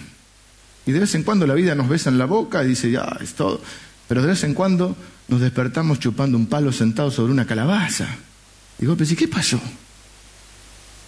Y 0.85 0.91
de 0.91 0.99
vez 0.99 1.13
en 1.15 1.23
cuando 1.23 1.45
la 1.45 1.53
vida 1.53 1.75
nos 1.75 1.89
besa 1.89 2.09
en 2.09 2.17
la 2.17 2.25
boca 2.25 2.63
y 2.63 2.69
dice, 2.69 2.89
ya, 2.89 3.17
es 3.21 3.33
todo. 3.33 3.61
Pero 4.07 4.21
de 4.21 4.29
vez 4.29 4.43
en 4.43 4.53
cuando 4.53 4.95
nos 5.27 5.41
despertamos 5.41 5.99
chupando 5.99 6.37
un 6.37 6.47
palo 6.47 6.71
sentado 6.71 7.11
sobre 7.11 7.31
una 7.31 7.45
calabaza. 7.45 8.07
Y 8.79 8.85
pensé, 8.85 9.15
¿qué 9.15 9.27
pasó? 9.27 9.59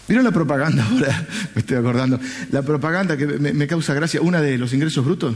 ¿Vieron 0.07 0.23
la 0.23 0.31
propaganda 0.31 0.85
ahora? 0.85 1.27
Me 1.55 1.61
estoy 1.61 1.77
acordando. 1.77 2.19
La 2.51 2.61
propaganda 2.61 3.17
que 3.17 3.25
me, 3.27 3.67
causa 3.67 3.93
gracia, 3.93 4.21
una 4.21 4.41
de 4.41 4.57
los 4.57 4.73
ingresos 4.73 5.03
brutos. 5.03 5.35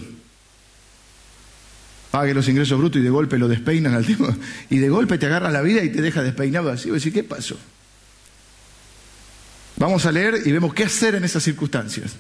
Pague 2.10 2.34
los 2.34 2.48
ingresos 2.48 2.78
brutos 2.78 3.02
y 3.02 3.04
de 3.04 3.10
golpe 3.10 3.38
lo 3.38 3.48
despeinan 3.48 3.94
al 3.94 4.06
tipo. 4.06 4.34
Y 4.70 4.78
de 4.78 4.90
golpe 4.90 5.18
te 5.18 5.26
agarra 5.26 5.52
la 5.52 5.62
vida 5.62 5.84
y 5.84 5.90
te 5.90 6.02
deja 6.02 6.24
despeinado 6.24 6.70
así. 6.70 6.90
Decís, 6.90 7.14
¿qué 7.14 7.24
pasó? 7.24 7.58
Vamos 9.78 10.06
a 10.06 10.12
leer 10.12 10.42
y 10.46 10.52
vemos 10.52 10.74
qué 10.74 10.86
hacer 10.86 11.16
en 11.16 11.24
esas 11.24 11.44
circunstancias. 11.44 12.14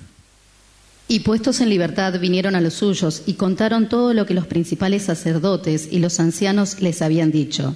Y 1.11 1.19
puestos 1.19 1.59
en 1.59 1.67
libertad 1.67 2.17
vinieron 2.21 2.55
a 2.55 2.61
los 2.61 2.75
suyos 2.75 3.23
y 3.25 3.33
contaron 3.33 3.89
todo 3.89 4.13
lo 4.13 4.25
que 4.25 4.33
los 4.33 4.47
principales 4.47 5.03
sacerdotes 5.03 5.89
y 5.91 5.99
los 5.99 6.21
ancianos 6.21 6.81
les 6.81 7.01
habían 7.01 7.31
dicho. 7.33 7.75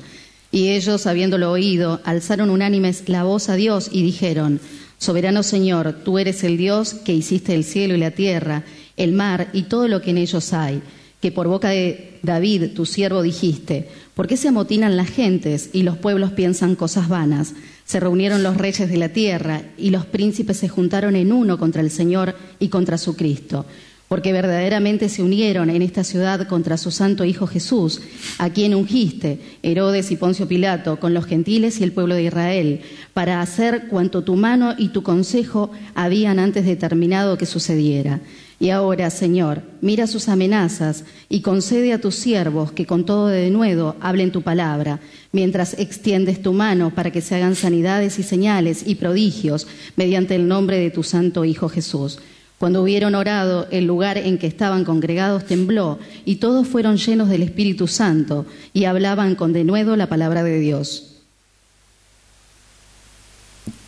Y 0.54 0.70
ellos, 0.70 1.06
habiéndolo 1.06 1.52
oído, 1.52 2.00
alzaron 2.06 2.50
unánimes 2.50 3.10
la 3.10 3.24
voz 3.24 3.50
a 3.50 3.58
Dios 3.58 3.90
y 3.92 4.04
dijeron, 4.04 4.62
Soberano 5.00 5.44
Señor, 5.44 5.98
tú 6.06 6.18
eres 6.18 6.46
el 6.46 6.56
Dios 6.56 6.94
que 6.94 7.14
hiciste 7.14 7.54
el 7.54 7.66
cielo 7.66 7.94
y 7.96 7.98
la 7.98 8.12
tierra, 8.12 8.64
el 8.96 9.12
mar 9.12 9.50
y 9.52 9.64
todo 9.64 9.90
lo 9.90 10.02
que 10.02 10.12
en 10.12 10.20
ellos 10.20 10.54
hay, 10.54 10.82
que 11.22 11.34
por 11.34 11.50
boca 11.50 11.68
de 11.72 12.20
David, 12.24 12.72
tu 12.74 12.86
siervo, 12.86 13.22
dijiste, 13.22 13.90
¿por 14.14 14.28
qué 14.28 14.38
se 14.38 14.48
amotinan 14.48 14.96
las 14.96 15.10
gentes 15.10 15.72
y 15.74 15.84
los 15.84 15.98
pueblos 15.98 16.32
piensan 16.32 16.76
cosas 16.76 17.10
vanas? 17.10 17.52
Se 17.86 18.00
reunieron 18.00 18.42
los 18.42 18.58
reyes 18.58 18.90
de 18.90 18.98
la 18.98 19.10
tierra 19.10 19.62
y 19.78 19.92
los 19.92 20.08
príncipes 20.08 20.58
se 20.58 20.68
juntaron 20.68 21.16
en 21.16 21.32
uno 21.32 21.60
contra 21.60 21.82
el 21.82 21.92
Señor 21.92 22.36
y 22.60 22.70
contra 22.70 22.98
su 22.98 23.16
Cristo, 23.16 23.68
porque 24.08 24.34
verdaderamente 24.34 25.08
se 25.08 25.22
unieron 25.22 25.70
en 25.70 25.84
esta 25.84 26.04
ciudad 26.04 26.48
contra 26.48 26.78
su 26.78 26.90
santo 26.90 27.26
Hijo 27.26 27.46
Jesús, 27.46 28.02
a 28.40 28.50
quien 28.50 28.74
ungiste, 28.74 29.40
Herodes 29.62 30.10
y 30.10 30.16
Poncio 30.16 30.48
Pilato, 30.48 31.00
con 31.00 31.14
los 31.14 31.26
gentiles 31.26 31.80
y 31.80 31.84
el 31.84 31.92
pueblo 31.92 32.16
de 32.16 32.24
Israel, 32.24 32.82
para 33.14 33.40
hacer 33.40 33.88
cuanto 33.88 34.24
tu 34.24 34.36
mano 34.36 34.74
y 34.78 34.90
tu 34.90 35.04
consejo 35.04 35.70
habían 35.94 36.40
antes 36.40 36.66
determinado 36.66 37.38
que 37.38 37.46
sucediera. 37.46 38.20
Y 38.60 38.70
ahora, 38.70 39.10
Señor, 39.10 39.64
mira 39.82 40.08
sus 40.08 40.30
amenazas 40.30 41.04
y 41.28 41.42
concede 41.42 41.92
a 41.92 42.00
tus 42.00 42.16
siervos 42.16 42.72
que 42.72 42.86
con 42.86 43.06
todo 43.06 43.28
de 43.28 43.50
nuevo 43.50 43.96
hablen 44.00 44.32
tu 44.32 44.44
palabra, 44.44 45.02
mientras 45.34 45.78
extiendes 45.78 46.42
tu 46.42 46.54
mano 46.54 46.94
para 46.96 47.12
que 47.12 47.22
se 47.22 47.36
hagan 47.36 47.56
sanidades 47.56 48.18
y 48.18 48.24
señales 48.24 48.84
y 48.86 48.96
prodigios 48.96 49.68
mediante 49.98 50.36
el 50.36 50.48
nombre 50.48 50.78
de 50.78 50.90
tu 50.90 51.04
santo 51.04 51.44
Hijo 51.44 51.68
Jesús. 51.68 52.20
Cuando 52.58 52.82
hubieron 52.82 53.16
orado, 53.16 53.68
el 53.72 53.86
lugar 53.86 54.18
en 54.18 54.38
que 54.38 54.48
estaban 54.48 54.86
congregados 54.86 55.46
tembló 55.46 56.00
y 56.24 56.38
todos 56.38 56.66
fueron 56.66 56.96
llenos 56.96 57.28
del 57.28 57.44
Espíritu 57.44 57.88
Santo 57.88 58.46
y 58.72 58.86
hablaban 58.86 59.36
con 59.36 59.52
denuedo 59.52 59.98
la 59.98 60.08
palabra 60.08 60.42
de 60.44 60.60
Dios. 60.60 61.12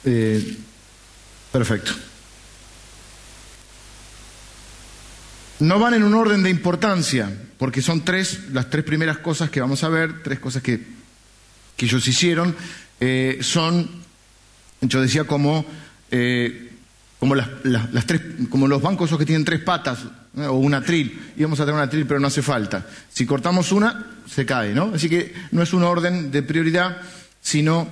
Eh, 0.03 0.57
perfecto. 1.53 1.93
No 5.59 5.79
van 5.79 5.95
en 5.95 6.03
un 6.03 6.13
orden 6.13 6.43
de 6.43 6.49
importancia, 6.49 7.31
porque 7.57 7.81
son 7.81 8.05
tres, 8.05 8.51
las 8.51 8.69
tres 8.69 8.83
primeras 8.83 9.17
cosas 9.17 9.49
que 9.49 9.59
vamos 9.59 9.83
a 9.83 9.89
ver, 9.89 10.21
tres 10.23 10.39
cosas 10.39 10.61
que, 10.61 10.97
ellos 11.79 12.07
hicieron, 12.07 12.55
eh, 12.99 13.39
son, 13.41 13.87
yo 14.81 15.01
decía, 15.01 15.25
como, 15.25 15.65
eh, 16.09 16.71
como, 17.19 17.35
las, 17.35 17.49
tres, 18.05 18.21
como 18.49 18.67
los 18.67 18.81
bancos 18.81 19.09
esos 19.09 19.19
que 19.19 19.25
tienen 19.25 19.45
tres 19.45 19.61
patas, 19.61 19.99
o 20.35 20.53
una 20.53 20.83
tril, 20.83 21.33
íbamos 21.37 21.59
a 21.59 21.65
tener 21.65 21.75
una 21.75 21.89
tril, 21.89 22.05
pero 22.05 22.19
no 22.19 22.27
hace 22.27 22.41
falta. 22.41 22.85
Si 23.09 23.25
cortamos 23.25 23.71
una, 23.71 24.05
se 24.29 24.45
cae, 24.45 24.73
¿no? 24.73 24.91
Así 24.93 25.09
que 25.09 25.33
no 25.51 25.63
es 25.63 25.73
un 25.73 25.83
orden 25.83 26.31
de 26.31 26.43
prioridad, 26.43 26.97
sino 27.41 27.87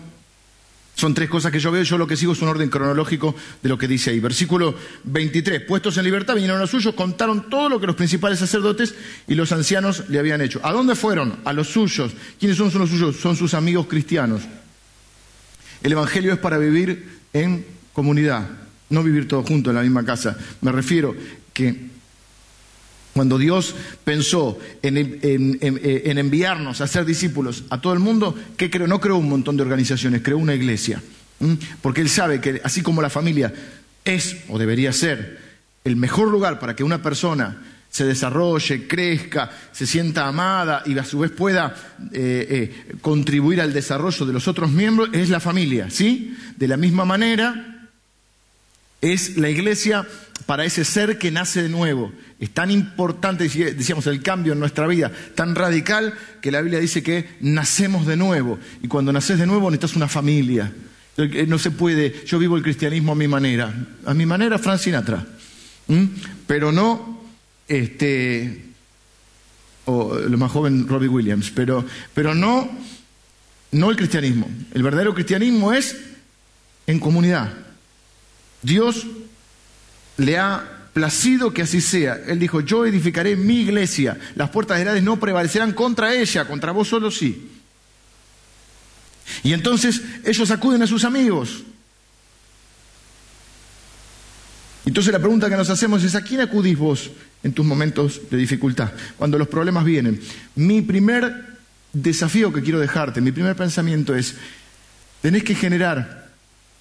son 0.95 1.13
tres 1.13 1.29
cosas 1.29 1.51
que 1.51 1.59
yo 1.59 1.71
veo, 1.71 1.83
yo 1.83 1.97
lo 1.97 2.07
que 2.07 2.15
sigo 2.15 2.31
es 2.31 2.41
un 2.41 2.47
orden 2.47 2.69
cronológico 2.69 3.35
de 3.61 3.69
lo 3.69 3.77
que 3.77 3.87
dice 3.87 4.11
ahí. 4.11 4.21
Versículo 4.21 4.75
23, 5.03 5.61
puestos 5.61 5.97
en 5.97 6.05
libertad, 6.05 6.35
vinieron 6.35 6.57
a 6.57 6.61
los 6.61 6.69
suyos, 6.69 6.95
contaron 6.95 7.49
todo 7.49 7.67
lo 7.67 7.81
que 7.81 7.87
los 7.87 7.97
principales 7.97 8.39
sacerdotes 8.39 8.95
y 9.27 9.35
los 9.35 9.51
ancianos 9.51 10.09
le 10.09 10.19
habían 10.19 10.39
hecho. 10.39 10.61
¿A 10.63 10.71
dónde 10.71 10.95
fueron? 10.95 11.39
A 11.43 11.51
los 11.51 11.67
suyos. 11.67 12.13
¿Quiénes 12.39 12.57
son 12.57 12.71
los 12.73 12.89
suyos? 12.89 13.17
Son 13.17 13.35
sus 13.35 13.53
amigos 13.53 13.87
cristianos. 13.87 14.43
El 15.83 15.91
Evangelio 15.91 16.31
es 16.31 16.39
para 16.39 16.57
vivir 16.57 17.19
en 17.33 17.65
comunidad, 17.91 18.47
no 18.89 19.03
vivir 19.03 19.27
todos 19.27 19.45
juntos 19.45 19.71
en 19.71 19.75
la 19.75 19.83
misma 19.83 20.05
casa. 20.05 20.37
Me 20.61 20.71
refiero 20.71 21.13
que 21.53 21.94
cuando 23.15 23.37
Dios 23.37 23.73
pensó 24.03 24.59
en, 24.81 26.17
enviarnos 26.17 26.81
a 26.81 26.87
ser 26.87 27.05
discípulos 27.05 27.63
a 27.69 27.79
todo 27.79 27.93
el 27.93 27.99
mundo, 27.99 28.35
¿qué 28.57 28.69
creó? 28.69 28.87
No 28.87 28.99
creó 28.99 29.15
un 29.15 29.29
montón 29.29 29.55
de 29.55 29.63
organizaciones, 29.63 30.21
creó 30.21 30.37
una 30.37 30.53
iglesia. 30.53 31.01
Porque 31.81 32.01
Él 32.01 32.09
sabe 32.09 32.41
que 32.41 32.59
así 32.61 32.81
como 32.81 33.01
la 33.01 33.09
familia 33.09 33.53
es 34.03 34.43
o 34.49 34.59
debería 34.59 34.91
ser 34.91 35.39
el 35.85 35.95
mejor 35.95 36.27
lugar 36.27 36.59
para 36.59 36.75
que 36.75 36.83
una 36.83 37.01
persona 37.01 37.61
se 37.89 38.03
desarrolle, 38.03 38.85
crezca, 38.85 39.49
se 39.71 39.87
sienta 39.87 40.27
amada 40.27 40.83
y 40.85 40.97
a 40.97 41.05
su 41.05 41.19
vez 41.19 41.31
pueda 41.31 41.73
eh, 42.11 42.73
eh, 42.91 42.95
contribuir 42.99 43.61
al 43.61 43.71
desarrollo 43.71 44.25
de 44.25 44.33
los 44.33 44.49
otros 44.49 44.71
miembros, 44.71 45.07
es 45.13 45.29
la 45.29 45.39
familia, 45.39 45.89
¿sí? 45.89 46.35
De 46.57 46.67
la 46.67 46.75
misma 46.75 47.05
manera, 47.05 47.74
es 49.01 49.37
la 49.37 49.49
iglesia 49.49 50.07
para 50.45 50.65
ese 50.65 50.85
ser 50.85 51.17
que 51.17 51.31
nace 51.31 51.63
de 51.63 51.69
nuevo. 51.69 52.11
Es 52.39 52.51
tan 52.51 52.69
importante, 52.69 53.47
decíamos, 53.47 54.07
el 54.07 54.21
cambio 54.21 54.53
en 54.53 54.59
nuestra 54.59 54.87
vida, 54.87 55.11
tan 55.35 55.55
radical, 55.55 56.13
que 56.41 56.51
la 56.51 56.61
Biblia 56.61 56.79
dice 56.79 57.01
que 57.01 57.29
nacemos 57.41 58.05
de 58.05 58.17
nuevo. 58.17 58.59
Y 58.83 58.87
cuando 58.87 59.13
naces 59.13 59.39
de 59.39 59.47
nuevo 59.47 59.69
necesitas 59.69 59.95
una 59.95 60.07
familia. 60.07 60.71
No 61.47 61.57
se 61.57 61.71
puede, 61.71 62.25
yo 62.25 62.37
vivo 62.37 62.57
el 62.57 62.63
cristianismo 62.63 63.13
a 63.13 63.15
mi 63.15 63.27
manera. 63.27 63.73
A 64.05 64.13
mi 64.13 64.25
manera, 64.25 64.59
Frank 64.59 64.79
Sinatra. 64.79 65.25
Pero 66.45 66.71
no, 66.71 67.23
este, 67.67 68.65
o 69.85 70.15
lo 70.15 70.37
más 70.37 70.51
joven, 70.51 70.87
Robbie 70.87 71.07
Williams. 71.07 71.51
Pero, 71.51 71.85
pero 72.13 72.35
no, 72.35 72.69
no 73.71 73.89
el 73.89 73.95
cristianismo. 73.95 74.49
El 74.73 74.83
verdadero 74.83 75.13
cristianismo 75.13 75.71
es 75.71 75.95
en 76.85 76.99
comunidad. 76.99 77.64
Dios 78.65 79.05
le 80.17 80.37
ha 80.37 80.89
placido 80.93 81.53
que 81.53 81.61
así 81.61 81.81
sea. 81.81 82.19
Él 82.27 82.39
dijo, 82.39 82.61
yo 82.61 82.85
edificaré 82.85 83.35
mi 83.35 83.61
iglesia, 83.61 84.17
las 84.35 84.49
puertas 84.49 84.77
de 84.77 84.89
Hades 84.89 85.03
no 85.03 85.19
prevalecerán 85.19 85.73
contra 85.73 86.13
ella, 86.15 86.47
contra 86.47 86.71
vos 86.71 86.87
solo 86.87 87.11
sí. 87.11 87.51
Y 89.43 89.53
entonces 89.53 90.01
ellos 90.23 90.49
acuden 90.51 90.81
a 90.81 90.87
sus 90.87 91.03
amigos. 91.03 91.63
Entonces 94.85 95.13
la 95.13 95.19
pregunta 95.19 95.49
que 95.49 95.57
nos 95.57 95.69
hacemos 95.69 96.03
es, 96.03 96.15
¿a 96.15 96.23
quién 96.23 96.41
acudís 96.41 96.77
vos 96.77 97.11
en 97.43 97.53
tus 97.53 97.65
momentos 97.65 98.21
de 98.29 98.37
dificultad, 98.37 98.91
cuando 99.17 99.37
los 99.37 99.47
problemas 99.47 99.83
vienen? 99.83 100.19
Mi 100.55 100.81
primer 100.81 101.57
desafío 101.91 102.53
que 102.53 102.61
quiero 102.61 102.79
dejarte, 102.79 103.21
mi 103.21 103.31
primer 103.31 103.55
pensamiento 103.55 104.15
es, 104.15 104.35
tenés 105.21 105.43
que 105.43 105.55
generar 105.55 106.29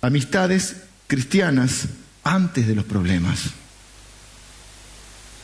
amistades 0.03 0.77
cristianas 1.15 1.87
antes 2.25 2.67
de 2.67 2.75
los 2.75 2.85
problemas, 2.85 3.51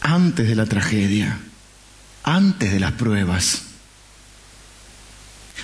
antes 0.00 0.48
de 0.48 0.56
la 0.56 0.66
tragedia, 0.66 1.38
antes 2.24 2.72
de 2.72 2.80
las 2.80 2.90
pruebas. 2.92 3.62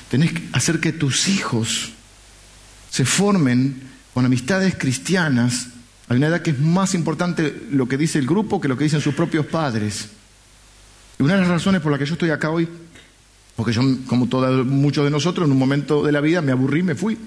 tenés 0.09 0.33
que 0.33 0.49
hacer 0.53 0.79
que 0.79 0.93
tus 0.93 1.27
hijos 1.27 1.91
se 2.89 3.05
formen 3.05 3.83
con 4.15 4.25
amistades 4.25 4.77
cristianas. 4.77 5.71
Hay 6.09 6.19
una 6.19 6.29
edad 6.29 6.41
que 6.41 6.53
es 6.53 6.61
más 6.61 6.95
importante 6.95 7.67
lo 7.73 7.89
que 7.89 7.99
dice 7.99 8.21
el 8.21 8.29
grupo 8.29 8.61
que 8.61 8.69
lo 8.69 8.79
que 8.79 8.85
dicen 8.85 9.01
sus 9.01 9.15
propios 9.15 9.47
padres. 9.47 10.11
Y 11.19 11.25
una 11.25 11.35
de 11.35 11.41
las 11.41 11.49
razones 11.49 11.81
por 11.81 11.91
las 11.91 11.99
que 11.99 12.07
yo 12.07 12.13
estoy 12.13 12.31
acá 12.31 12.51
hoy, 12.51 12.69
porque 13.57 13.73
yo, 13.73 13.83
como 14.07 14.29
todos 14.29 14.65
muchos 14.65 15.05
de 15.05 15.11
nosotros, 15.11 15.47
en 15.47 15.53
un 15.53 15.59
momento 15.59 16.05
de 16.05 16.13
la 16.13 16.21
vida 16.21 16.43
me 16.43 16.53
aburrí, 16.53 16.85
me 16.85 16.95
fui, 16.95 17.19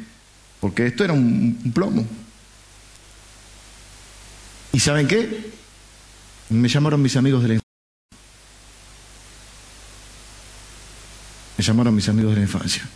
porque 0.61 0.87
esto 0.87 1.03
era 1.03 1.11
un 1.11 1.73
plomo. 1.75 2.07
¿Y 4.71 4.79
saben 4.79 5.07
qué? 5.07 5.51
Me 6.49 6.67
llamaron 6.67 7.01
mis 7.01 7.15
amigos 7.15 7.41
de 7.43 7.47
la 7.49 7.53
infancia. 7.55 7.69
Me 11.57 11.63
llamaron 11.63 11.95
mis 11.95 12.09
amigos 12.09 12.31
de 12.31 12.37
la 12.37 12.43
infancia. 12.43 12.87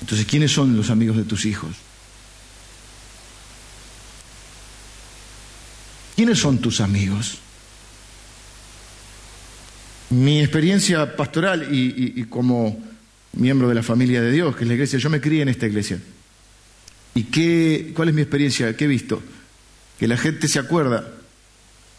Entonces, 0.00 0.26
¿quiénes 0.26 0.52
son 0.52 0.76
los 0.76 0.90
amigos 0.90 1.16
de 1.16 1.24
tus 1.24 1.44
hijos? 1.44 1.76
¿Quiénes 6.16 6.38
son 6.38 6.58
tus 6.58 6.80
amigos? 6.80 7.38
Mi 10.10 10.40
experiencia 10.40 11.16
pastoral 11.16 11.68
y, 11.72 12.24
como 12.24 12.78
miembro 13.32 13.68
de 13.68 13.74
la 13.74 13.82
familia 13.82 14.20
de 14.20 14.32
Dios, 14.32 14.56
que 14.56 14.64
es 14.64 14.68
la 14.68 14.74
iglesia, 14.74 14.98
yo 14.98 15.08
me 15.08 15.20
crié 15.20 15.42
en 15.42 15.48
esta 15.48 15.66
iglesia. 15.66 16.00
¿Y 17.14 17.24
qué, 17.24 17.92
cuál 17.94 18.08
es 18.08 18.14
mi 18.14 18.22
experiencia? 18.22 18.76
¿Qué 18.76 18.84
he 18.84 18.88
visto? 18.88 19.22
Que 19.98 20.06
la 20.06 20.16
gente 20.16 20.48
se 20.48 20.58
acuerda 20.58 21.04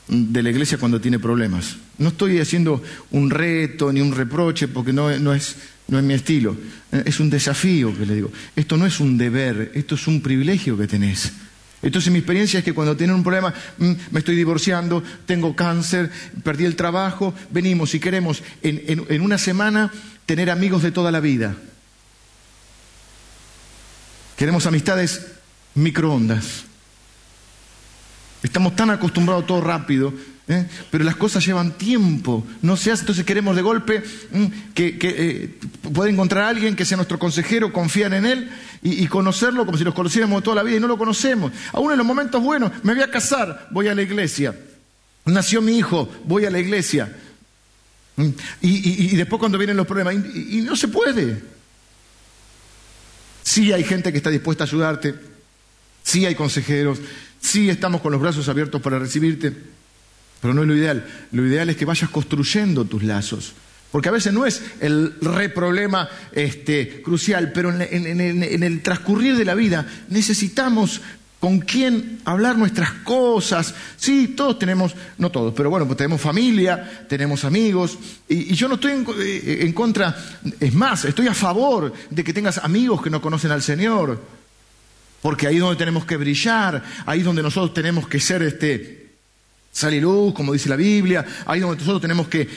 de 0.08 0.44
la 0.44 0.50
iglesia 0.50 0.78
cuando 0.78 1.00
tiene 1.00 1.20
problemas. 1.20 1.78
No 1.98 2.10
estoy 2.10 2.40
haciendo 2.40 2.82
un 3.12 3.30
reto 3.30 3.92
ni 3.92 4.02
un 4.02 4.14
reproche 4.14 4.68
porque 4.68 4.94
no, 4.94 5.18
no, 5.20 5.34
es, 5.34 5.56
no 5.88 6.00
es 6.00 6.04
mi 6.04 6.14
estilo. 6.14 6.56
Es 6.92 7.20
un 7.20 7.30
desafío 7.30 7.98
que 7.98 8.06
le 8.06 8.16
digo. 8.16 8.32
Esto 8.56 8.78
no 8.78 8.86
es 8.86 9.00
un 9.00 9.18
deber, 9.18 9.72
esto 9.74 9.96
es 9.96 10.08
un 10.08 10.22
privilegio 10.22 10.78
que 10.78 10.88
tenés. 10.88 11.32
Entonces 11.82 12.12
mi 12.12 12.20
experiencia 12.20 12.60
es 12.60 12.66
que 12.66 12.74
cuando 12.74 12.96
tienen 12.96 13.16
un 13.16 13.24
problema, 13.24 13.54
mm, 13.78 13.92
me 14.12 14.20
estoy 14.20 14.36
divorciando, 14.36 15.04
tengo 15.26 15.56
cáncer, 15.56 16.12
perdí 16.44 16.66
el 16.66 16.76
trabajo, 16.76 17.34
venimos 17.50 17.96
y 17.96 18.00
queremos 18.00 18.44
en, 18.62 19.06
en 19.10 19.22
una 19.22 19.38
semana 19.38 19.92
tener 20.26 20.50
amigos 20.52 20.84
de 20.84 20.92
toda 20.92 21.12
la 21.12 21.20
vida. 21.20 21.56
Queremos 24.42 24.66
amistades 24.66 25.28
microondas. 25.76 26.64
Estamos 28.42 28.76
tan 28.76 28.90
acostumbrados 28.90 29.44
a 29.44 29.46
todo 29.46 29.62
rápido, 29.62 30.12
¿eh? 30.48 30.68
pero 30.90 31.04
las 31.04 31.16
cosas 31.16 31.46
llevan 31.46 31.78
tiempo. 31.78 32.44
No 32.64 32.76
se 32.76 32.90
hace, 32.90 33.02
entonces 33.02 33.24
queremos 33.24 33.56
de 33.56 33.62
golpe 33.62 34.02
que, 34.74 34.98
eh, 35.00 35.60
pueda 35.94 36.10
encontrar 36.10 36.46
a 36.46 36.48
alguien 36.48 36.76
que 36.76 36.86
sea 36.86 36.98
nuestro 36.98 37.20
consejero, 37.20 37.72
confiar 37.72 38.16
en 38.16 38.26
él 38.26 38.52
y, 38.82 39.06
conocerlo 39.06 39.64
como 39.64 39.78
si 39.78 39.84
los 39.84 39.94
conociéramos 39.94 40.42
toda 40.42 40.56
la 40.56 40.64
vida 40.64 40.78
y 40.78 40.80
no 40.80 40.88
lo 40.88 40.98
conocemos. 40.98 41.52
Aún 41.72 41.92
en 41.92 42.00
los 42.00 42.08
momentos 42.08 42.42
buenos, 42.42 42.72
me 42.82 42.96
voy 42.96 43.04
a 43.04 43.12
casar, 43.12 43.68
voy 43.70 43.90
a 43.90 43.94
la 43.94 44.02
iglesia. 44.02 44.56
Nació 45.26 45.62
mi 45.62 45.78
hijo, 45.78 46.10
voy 46.26 46.46
a 46.46 46.50
la 46.50 46.58
iglesia. 46.58 47.16
Y, 48.60 49.16
después 49.16 49.40
cuando 49.40 49.60
vienen 49.60 49.78
los 49.78 49.86
problemas, 49.86 50.16
y 50.16 50.62
no 50.64 50.76
se 50.76 50.88
puede. 50.88 51.61
Sí 53.52 53.74
hay 53.74 53.84
gente 53.84 54.12
que 54.12 54.18
está 54.18 54.30
dispuesta 54.30 54.64
a 54.64 54.68
ayudarte, 54.68 55.14
sí 56.04 56.26
hay 56.26 56.36
consejeros, 56.36 57.00
Sí 57.42 57.70
estamos 57.70 58.02
con 58.02 58.12
los 58.12 58.22
brazos 58.22 58.48
abiertos 58.48 58.82
para 58.82 59.00
recibirte, 59.00 59.52
pero 60.42 60.54
no 60.54 60.62
es 60.62 60.68
lo 60.68 60.76
ideal. 60.76 61.06
Lo 61.32 61.46
ideal 61.46 61.70
es 61.70 61.76
que 61.76 61.86
vayas 61.86 62.10
construyendo 62.12 62.86
tus 62.86 63.04
lazos. 63.04 63.54
Porque 63.92 64.08
a 64.08 64.14
veces 64.14 64.32
no 64.32 64.46
es 64.46 64.62
el 64.80 65.16
re 65.20 65.50
problema 65.50 66.08
este, 66.32 67.02
crucial, 67.02 67.52
pero 67.52 67.72
en, 67.72 68.64
el 68.64 68.82
transcurrir 68.84 69.36
de 69.36 69.44
la 69.44 69.56
vida 69.56 69.86
necesitamos 70.08 71.02
con 71.42 71.60
quién 71.60 72.20
hablar 72.24 72.56
nuestras 72.56 72.92
cosas. 73.04 73.74
Sí, 73.98 74.30
todos 74.38 74.60
tenemos, 74.60 74.96
no 75.18 75.32
todos, 75.32 75.56
pero 75.58 75.72
bueno, 75.72 75.88
pues 75.88 75.98
tenemos 75.98 76.22
familia, 76.22 77.06
tenemos 77.10 77.44
amigos, 77.44 77.98
y, 78.30 78.54
yo 78.54 78.68
no 78.68 78.76
estoy 78.76 78.92
en, 78.92 79.08
eh, 79.20 79.58
en, 79.62 79.74
contra, 79.74 80.16
es 80.60 80.74
más, 80.76 81.04
estoy 81.04 81.28
a 81.28 81.34
favor 81.34 81.92
de 82.12 82.24
que 82.24 82.32
tengas 82.32 82.60
amigos 82.60 83.02
que 83.02 83.10
no 83.10 83.20
conocen 83.20 83.52
al 83.52 83.64
Señor. 83.64 84.22
Porque 85.20 85.48
ahí 85.48 85.56
es 85.56 85.62
donde 85.62 85.78
tenemos 85.78 86.06
que 86.06 86.18
brillar, 86.18 86.84
ahí 87.08 87.20
es 87.20 87.26
donde 87.26 87.44
nosotros 87.44 87.74
tenemos 87.74 88.08
que 88.08 88.20
ser 88.20 88.44
este, 88.44 89.01
sal 89.72 89.94
y 89.94 90.02
luz, 90.02 90.34
como 90.34 90.52
dice 90.52 90.68
la 90.68 90.76
Biblia, 90.76 91.26
ahí 91.46 91.62
donde 91.62 91.78
nosotros 91.78 92.02
tenemos 92.02 92.28
que, 92.28 92.48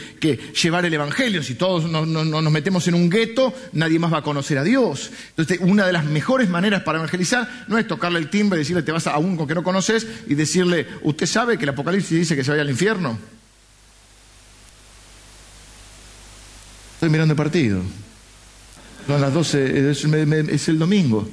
llevar 0.63 0.85
el 0.85 0.93
Evangelio. 0.93 1.43
Si 1.43 1.55
todos 1.55 1.85
nos 1.85 2.53
metemos 2.53 2.87
en 2.89 2.95
un 2.95 3.09
gueto, 3.09 3.55
nadie 3.73 3.99
más 3.99 4.13
va 4.13 4.19
a 4.19 4.23
conocer 4.23 4.59
a 4.59 4.65
Dios. 4.65 5.11
Entonces, 5.31 5.59
una 5.61 5.87
de 5.87 5.93
las 5.93 6.05
mejores 6.05 6.49
maneras 6.49 6.83
para 6.83 6.99
evangelizar 6.99 7.67
no 7.69 7.79
es 7.79 7.87
tocarle 7.87 8.19
el 8.19 8.31
timbre 8.31 8.59
decirle 8.59 8.83
te 8.83 8.93
vas 8.93 9.07
a 9.07 9.19
uno 9.19 9.47
que 9.47 9.55
no 9.55 9.63
conoces 9.63 10.07
y 10.27 10.35
decirle, 10.35 10.87
usted 11.03 11.27
sabe 11.27 11.57
que 11.57 11.65
el 11.65 11.71
Apocalipsis 11.71 12.19
dice 12.19 12.37
que 12.37 12.43
se 12.43 12.51
vaya 12.51 12.63
al 12.63 12.71
infierno. 12.71 13.19
Estoy 16.95 17.11
mirando 17.11 17.33
el 17.33 17.37
partido. 17.37 17.83
Son 19.07 19.21
las 19.21 19.33
12, 19.33 19.91
es 19.91 20.69
el 20.69 20.79
domingo. 20.79 21.29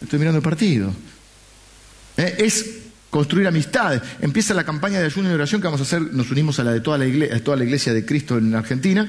Estoy 0.00 0.18
mirando 0.18 0.38
el 0.38 0.42
partido. 0.42 0.92
Eh, 2.16 2.36
es 2.38 2.81
construir 3.12 3.46
amistades. 3.46 4.00
Empieza 4.22 4.54
la 4.54 4.64
campaña 4.64 4.98
de 4.98 5.04
ayuno 5.04 5.30
y 5.30 5.34
oración 5.34 5.60
que 5.60 5.66
vamos 5.66 5.80
a 5.80 5.84
hacer, 5.84 6.00
nos 6.00 6.30
unimos 6.30 6.58
a 6.58 6.64
la 6.64 6.72
de 6.72 6.80
toda 6.80 6.96
la, 6.96 7.04
iglesia, 7.04 7.44
toda 7.44 7.58
la 7.58 7.64
iglesia 7.64 7.92
de 7.92 8.06
Cristo 8.06 8.38
en 8.38 8.54
Argentina, 8.54 9.06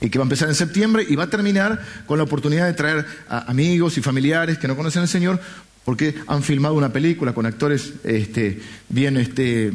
y 0.00 0.08
que 0.08 0.18
va 0.18 0.22
a 0.22 0.24
empezar 0.24 0.48
en 0.48 0.54
septiembre 0.54 1.04
y 1.06 1.14
va 1.14 1.24
a 1.24 1.30
terminar 1.30 1.84
con 2.06 2.16
la 2.16 2.24
oportunidad 2.24 2.64
de 2.64 2.72
traer 2.72 3.04
a 3.28 3.50
amigos 3.50 3.98
y 3.98 4.00
familiares 4.00 4.56
que 4.56 4.66
no 4.66 4.76
conocen 4.76 5.02
al 5.02 5.08
Señor, 5.08 5.38
porque 5.84 6.14
han 6.26 6.42
filmado 6.42 6.74
una 6.74 6.90
película 6.90 7.34
con 7.34 7.44
actores 7.44 7.92
este, 8.02 8.62
bien, 8.88 9.18
este, 9.18 9.70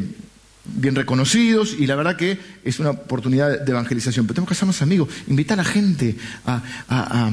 bien 0.66 0.96
reconocidos 0.96 1.76
y 1.78 1.86
la 1.86 1.96
verdad 1.96 2.16
que 2.16 2.40
es 2.64 2.80
una 2.80 2.90
oportunidad 2.90 3.60
de 3.62 3.72
evangelización. 3.72 4.26
Pero 4.26 4.34
tenemos 4.34 4.48
que 4.48 4.56
hacernos 4.56 4.82
amigos, 4.82 5.10
invitar 5.28 5.60
a 5.60 5.64
la 5.64 5.70
gente 5.70 6.16
a 6.48 6.64
a 6.90 7.30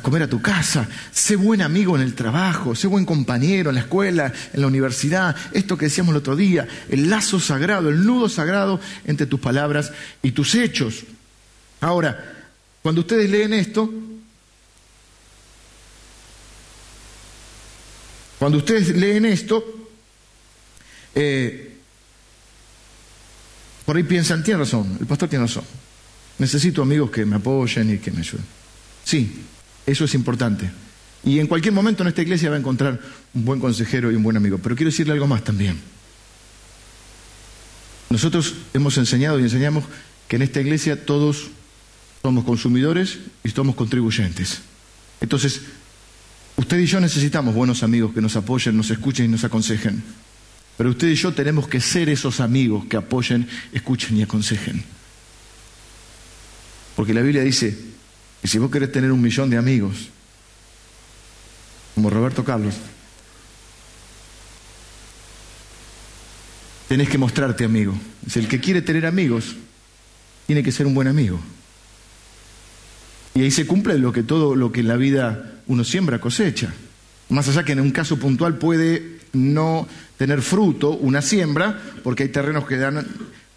comer 0.00 0.22
a 0.22 0.28
tu 0.28 0.40
casa, 0.40 0.88
sé 1.12 1.36
buen 1.36 1.62
amigo 1.62 1.96
en 1.96 2.02
el 2.02 2.14
trabajo, 2.14 2.74
sé 2.74 2.86
buen 2.86 3.04
compañero 3.04 3.70
en 3.70 3.76
la 3.76 3.82
escuela, 3.82 4.32
en 4.52 4.60
la 4.60 4.66
universidad, 4.66 5.36
esto 5.52 5.76
que 5.76 5.86
decíamos 5.86 6.12
el 6.12 6.18
otro 6.18 6.36
día, 6.36 6.66
el 6.88 7.08
lazo 7.10 7.40
sagrado, 7.40 7.88
el 7.88 8.04
nudo 8.04 8.28
sagrado 8.28 8.80
entre 9.04 9.26
tus 9.26 9.40
palabras 9.40 9.92
y 10.22 10.32
tus 10.32 10.54
hechos. 10.54 11.04
Ahora, 11.80 12.48
cuando 12.82 13.02
ustedes 13.02 13.30
leen 13.30 13.52
esto, 13.54 13.92
cuando 18.38 18.58
ustedes 18.58 18.96
leen 18.96 19.24
esto, 19.26 19.64
eh, 21.14 21.76
por 23.84 23.96
ahí 23.96 24.02
piensan, 24.04 24.42
tiene 24.42 24.60
razón, 24.60 24.96
el 25.00 25.06
pastor 25.06 25.28
tiene 25.28 25.44
razón, 25.44 25.64
necesito 26.38 26.82
amigos 26.82 27.10
que 27.10 27.24
me 27.24 27.36
apoyen 27.36 27.94
y 27.94 27.98
que 27.98 28.10
me 28.10 28.20
ayuden. 28.20 28.46
Sí, 29.04 29.42
eso 29.86 30.04
es 30.04 30.14
importante. 30.14 30.70
Y 31.24 31.38
en 31.38 31.46
cualquier 31.46 31.74
momento 31.74 32.02
en 32.02 32.08
esta 32.08 32.22
iglesia 32.22 32.50
va 32.50 32.56
a 32.56 32.58
encontrar 32.58 33.00
un 33.34 33.44
buen 33.44 33.60
consejero 33.60 34.10
y 34.10 34.14
un 34.14 34.22
buen 34.22 34.36
amigo. 34.36 34.58
Pero 34.58 34.74
quiero 34.74 34.90
decirle 34.90 35.12
algo 35.12 35.26
más 35.26 35.44
también. 35.44 35.78
Nosotros 38.08 38.54
hemos 38.72 38.96
enseñado 38.96 39.38
y 39.38 39.42
enseñamos 39.42 39.84
que 40.28 40.36
en 40.36 40.42
esta 40.42 40.60
iglesia 40.60 41.04
todos 41.04 41.50
somos 42.22 42.44
consumidores 42.44 43.18
y 43.44 43.50
somos 43.50 43.74
contribuyentes. 43.74 44.60
Entonces, 45.20 45.60
usted 46.56 46.78
y 46.78 46.86
yo 46.86 47.00
necesitamos 47.00 47.54
buenos 47.54 47.82
amigos 47.82 48.12
que 48.12 48.20
nos 48.20 48.36
apoyen, 48.36 48.76
nos 48.76 48.90
escuchen 48.90 49.26
y 49.26 49.28
nos 49.28 49.44
aconsejen. 49.44 50.02
Pero 50.76 50.90
usted 50.90 51.08
y 51.08 51.14
yo 51.14 51.32
tenemos 51.32 51.68
que 51.68 51.80
ser 51.80 52.08
esos 52.08 52.40
amigos 52.40 52.86
que 52.86 52.96
apoyen, 52.96 53.46
escuchen 53.72 54.16
y 54.16 54.22
aconsejen. 54.22 54.82
Porque 56.96 57.14
la 57.14 57.20
Biblia 57.20 57.42
dice, 57.42 57.89
y 58.42 58.48
si 58.48 58.58
vos 58.58 58.70
querés 58.70 58.92
tener 58.92 59.12
un 59.12 59.20
millón 59.20 59.50
de 59.50 59.56
amigos, 59.56 60.08
como 61.94 62.10
Roberto 62.10 62.44
Carlos, 62.44 62.74
tenés 66.88 67.08
que 67.08 67.18
mostrarte 67.18 67.64
amigo. 67.64 67.94
Es 68.26 68.36
el 68.36 68.48
que 68.48 68.60
quiere 68.60 68.82
tener 68.82 69.06
amigos, 69.06 69.56
tiene 70.46 70.62
que 70.62 70.72
ser 70.72 70.86
un 70.86 70.94
buen 70.94 71.08
amigo. 71.08 71.40
Y 73.34 73.42
ahí 73.42 73.50
se 73.50 73.66
cumple 73.66 73.98
lo 73.98 74.12
que 74.12 74.22
todo 74.22 74.56
lo 74.56 74.72
que 74.72 74.80
en 74.80 74.88
la 74.88 74.96
vida 74.96 75.60
uno 75.66 75.84
siembra 75.84 76.20
cosecha. 76.20 76.72
Más 77.28 77.48
allá 77.48 77.64
que 77.64 77.72
en 77.72 77.80
un 77.80 77.92
caso 77.92 78.18
puntual 78.18 78.58
puede 78.58 79.20
no 79.32 79.86
tener 80.16 80.42
fruto 80.42 80.90
una 80.90 81.22
siembra, 81.22 81.80
porque 82.02 82.24
hay 82.24 82.28
terrenos 82.30 82.66
que 82.66 82.76
dan 82.76 83.06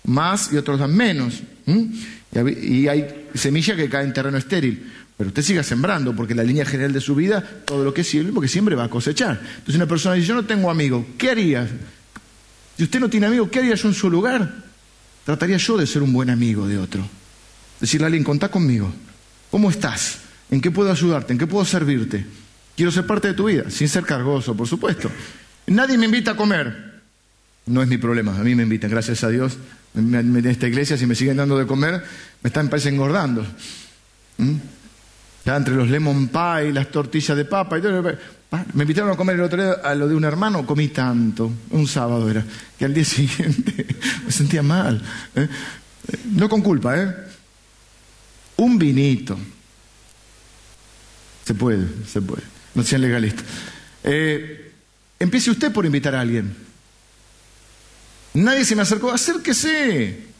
más 0.04 0.54
y 0.54 0.58
otros 0.58 0.80
dan 0.80 0.96
menos. 0.96 1.41
Y 2.34 2.88
hay 2.88 3.28
semilla 3.36 3.76
que 3.76 3.89
cae 3.89 4.06
en 4.06 4.13
terreno 4.13 4.38
estéril. 4.38 4.91
Pero 5.17 5.28
usted 5.28 5.43
siga 5.43 5.63
sembrando, 5.63 6.15
porque 6.15 6.34
la 6.34 6.43
línea 6.43 6.65
general 6.65 6.91
de 6.91 7.02
su 7.02 7.13
vida, 7.13 7.43
todo 7.65 7.84
lo 7.84 7.93
que 7.93 8.04
siembre, 8.04 8.34
porque 8.34 8.48
siempre 8.48 8.76
va 8.76 8.86
a 8.86 8.89
cosechar. 8.89 9.39
Entonces 9.41 9.76
una 9.76 9.88
persona 9.88 10.15
dice, 10.15 10.28
yo 10.28 10.36
no 10.36 10.46
tengo 10.46 10.72
amigos, 10.72 11.06
¿qué 11.17 11.30
haría? 11.30 11.67
Si 12.78 12.84
usted 12.84 13.00
no 13.00 13.10
tiene 13.10 13.28
amigos, 13.28 13.50
¿qué 13.52 13.60
haría 13.60 13.76
yo 13.76 13.88
en 13.88 13.93
su 13.93 14.10
lugar? 14.10 14.52
Trataría 15.24 15.58
yo 15.58 15.78
de 15.78 15.86
ser 15.86 16.02
un 16.02 16.12
buen 16.12 16.30
amigo 16.32 16.67
de 16.67 16.80
otro. 16.80 17.08
Decirle 17.80 18.06
a 18.06 18.08
alguien, 18.08 18.24
contá 18.24 18.50
conmigo. 18.50 18.91
¿Cómo 19.52 19.69
estás? 19.69 20.19
¿En 20.50 20.60
qué 20.60 20.72
puedo 20.72 20.91
ayudarte? 20.91 21.34
¿En 21.34 21.39
qué 21.39 21.46
puedo 21.46 21.63
servirte? 21.63 22.26
Quiero 22.76 22.91
ser 22.91 23.06
parte 23.06 23.28
de 23.28 23.34
tu 23.36 23.46
vida, 23.46 23.69
sin 23.69 23.88
ser 23.88 24.04
cargoso, 24.04 24.58
por 24.58 24.67
supuesto. 24.67 25.12
Nadie 25.67 25.98
me 25.98 26.06
invita 26.06 26.32
a 26.32 26.36
comer. 26.36 27.02
No 27.67 27.82
es 27.82 27.88
mi 27.88 27.98
problema, 27.98 28.38
a 28.38 28.43
mí 28.43 28.56
me 28.56 28.63
invitan, 28.63 28.89
gracias 28.89 29.24
a 29.24 29.30
Dios. 29.30 29.58
En 29.95 30.45
esta 30.45 30.67
iglesia, 30.67 30.97
si 30.97 31.06
me 31.06 31.15
siguen 31.15 31.38
dando 31.38 31.58
de 31.58 31.67
comer, 31.67 32.03
me 32.41 32.47
están 32.47 32.69
parece 32.69 32.89
engordando. 32.89 33.45
¿Mm? 34.38 34.56
Ya 35.45 35.56
entre 35.56 35.75
los 35.75 35.89
lemon 35.89 36.29
pie, 36.29 36.71
las 36.73 36.89
tortillas 36.89 37.36
de 37.36 37.45
papa 37.45 37.77
y 37.77 37.82
todo. 37.82 38.01
Me 38.73 38.84
invitaron 38.84 39.12
a 39.12 39.15
comer 39.15 39.36
el 39.36 39.41
otro 39.41 39.62
día 39.62 39.73
a 39.84 39.93
lo 39.95 40.08
de 40.08 40.15
un 40.15 40.23
hermano, 40.23 40.65
comí 40.65 40.89
tanto, 40.89 41.51
un 41.71 41.88
sábado 41.88 42.29
era, 42.29 42.45
que 42.77 42.86
al 42.86 42.93
día 42.93 43.06
siguiente 43.06 43.86
me 44.25 44.32
sentía 44.32 44.63
mal. 44.63 45.01
¿eh? 45.36 45.47
No 46.32 46.47
con 46.47 46.62
culpa, 46.62 46.97
¿eh? 46.97 47.13
Un 48.58 48.77
vinito. 48.77 49.38
Se 51.45 51.53
puede, 51.53 51.88
se 52.08 52.21
puede. 52.21 52.43
No 52.75 52.84
sean 52.84 53.01
legalistas. 53.01 53.43
Eh, 54.03 54.71
empiece 55.19 55.51
usted 55.51 55.71
por 55.71 55.86
invitar 55.86 56.15
a 56.15 56.21
alguien. 56.21 56.56
Nadie 58.36 58.65
se 58.65 58.76
me 58.76 58.82
acercó. 58.82 59.12
Acérquese. 59.12 60.34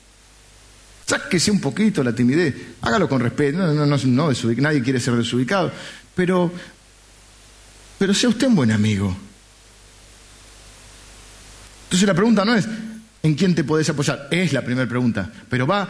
Sáquese 1.06 1.52
un 1.52 1.60
poquito 1.60 2.04
la 2.04 2.14
timidez, 2.14 2.56
hágalo 2.82 3.10
con 3.10 3.20
respeto, 3.20 3.58
no, 3.58 3.74
no, 3.74 3.86
no, 3.86 4.32
nadie 4.58 4.82
quiere 4.82 5.00
ser 5.02 5.16
desubicado, 5.16 5.72
pero, 6.16 6.52
pero 8.00 8.14
sea 8.14 8.30
usted 8.30 8.48
un 8.48 8.56
buen 8.56 8.72
amigo. 8.72 9.16
Entonces 11.84 12.08
la 12.08 12.14
pregunta 12.14 12.46
no 12.46 12.56
es 12.56 12.66
en 13.22 13.36
quién 13.36 13.54
te 13.54 13.66
podés 13.66 13.90
apoyar, 13.90 14.30
es 14.32 14.54
la 14.54 14.62
primera 14.62 14.88
pregunta, 14.88 15.30
pero 15.50 15.68
va, 15.68 15.88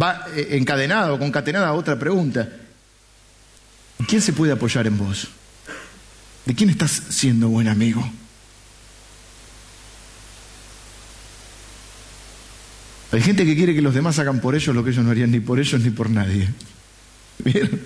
va 0.00 0.26
eh, 0.34 0.48
encadenada 0.52 1.12
o 1.12 1.18
concatenada 1.18 1.68
a 1.68 1.72
otra 1.72 1.98
pregunta. 1.98 2.48
¿Quién 4.06 4.22
se 4.22 4.32
puede 4.32 4.52
apoyar 4.52 4.86
en 4.86 4.98
vos? 4.98 5.28
¿De 6.44 6.54
quién 6.54 6.70
estás 6.70 6.90
siendo 7.08 7.48
buen 7.48 7.66
amigo? 7.66 8.08
Hay 13.12 13.20
gente 13.20 13.44
que 13.44 13.54
quiere 13.54 13.74
que 13.74 13.82
los 13.82 13.94
demás 13.94 14.18
hagan 14.18 14.40
por 14.40 14.54
ellos 14.54 14.74
lo 14.74 14.82
que 14.82 14.90
ellos 14.90 15.04
no 15.04 15.10
harían 15.10 15.30
ni 15.30 15.40
por 15.40 15.60
ellos 15.60 15.80
ni 15.80 15.90
por 15.90 16.10
nadie. 16.10 16.48
¿Vieron? 17.38 17.80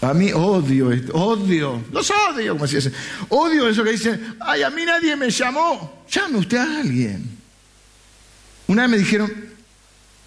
A 0.00 0.14
mí 0.14 0.32
odio 0.32 0.92
esto, 0.92 1.12
odio, 1.12 1.82
los 1.90 2.10
odio, 2.10 2.52
como 2.52 2.66
decía 2.68 2.92
Odio 3.30 3.68
eso 3.68 3.82
que 3.82 3.90
dicen, 3.90 4.36
ay, 4.38 4.62
a 4.62 4.70
mí 4.70 4.84
nadie 4.84 5.16
me 5.16 5.28
llamó. 5.28 6.04
Llame 6.08 6.38
usted 6.38 6.58
a 6.58 6.80
alguien. 6.80 7.28
Una 8.68 8.82
vez 8.82 8.90
me 8.92 8.98
dijeron, 8.98 9.32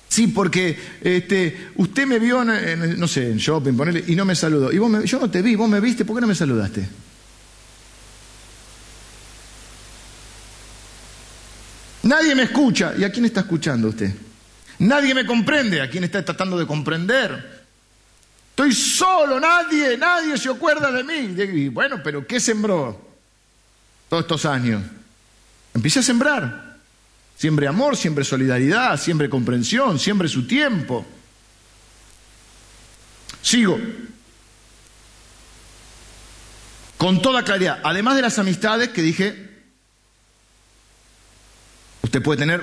sí, 0.09 0.27
porque 0.27 0.77
este, 1.01 1.69
usted 1.75 2.05
me 2.05 2.19
vio, 2.19 2.41
en, 2.41 2.99
no 2.99 3.07
sé, 3.07 3.31
en 3.31 3.37
shopping, 3.37 3.73
ponele, 3.73 4.03
y 4.07 4.15
no 4.15 4.25
me 4.25 4.35
saludó. 4.35 4.73
Y 4.73 4.77
vos 4.77 5.05
yo 5.05 5.19
no 5.19 5.29
te 5.29 5.41
vi, 5.41 5.55
vos 5.55 5.69
me 5.69 5.79
viste, 5.79 6.03
¿por 6.03 6.17
qué 6.17 6.21
no 6.21 6.27
me 6.27 6.35
saludaste? 6.35 6.85
Nadie 12.11 12.35
me 12.35 12.43
escucha. 12.43 12.93
¿Y 12.97 13.05
a 13.05 13.09
quién 13.09 13.23
está 13.23 13.39
escuchando 13.39 13.87
usted? 13.87 14.13
Nadie 14.79 15.15
me 15.15 15.25
comprende. 15.25 15.81
¿A 15.81 15.89
quién 15.89 16.03
está 16.03 16.25
tratando 16.25 16.59
de 16.59 16.67
comprender? 16.67 17.63
Estoy 18.49 18.73
solo, 18.73 19.39
nadie, 19.39 19.97
nadie 19.97 20.37
se 20.37 20.49
acuerda 20.49 20.91
de 20.91 21.05
mí. 21.05 21.41
Y 21.41 21.69
bueno, 21.69 22.01
pero 22.03 22.27
¿qué 22.27 22.41
sembró 22.41 22.99
todos 24.09 24.23
estos 24.23 24.45
años? 24.45 24.83
Empiece 25.73 25.99
a 25.99 26.03
sembrar. 26.03 26.75
Siempre 27.37 27.65
amor, 27.65 27.95
siempre 27.95 28.25
solidaridad, 28.25 28.99
siempre 28.99 29.29
comprensión, 29.29 29.97
siempre 29.97 30.27
su 30.27 30.45
tiempo. 30.45 31.05
Sigo. 33.41 33.79
Con 36.97 37.21
toda 37.21 37.45
claridad. 37.45 37.79
Además 37.85 38.17
de 38.17 38.21
las 38.21 38.37
amistades 38.37 38.89
que 38.89 39.01
dije 39.01 39.50
Usted 42.03 42.21
puede 42.21 42.39
tener, 42.39 42.61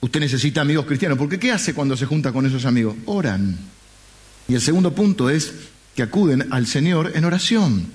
usted 0.00 0.20
necesita 0.20 0.60
amigos 0.60 0.86
cristianos, 0.86 1.18
porque 1.18 1.38
¿qué 1.38 1.52
hace 1.52 1.74
cuando 1.74 1.96
se 1.96 2.06
junta 2.06 2.32
con 2.32 2.46
esos 2.46 2.64
amigos? 2.64 2.96
Oran. 3.06 3.56
Y 4.48 4.54
el 4.54 4.60
segundo 4.60 4.94
punto 4.94 5.30
es 5.30 5.52
que 5.94 6.02
acuden 6.02 6.52
al 6.52 6.66
Señor 6.66 7.12
en 7.14 7.24
oración. 7.24 7.86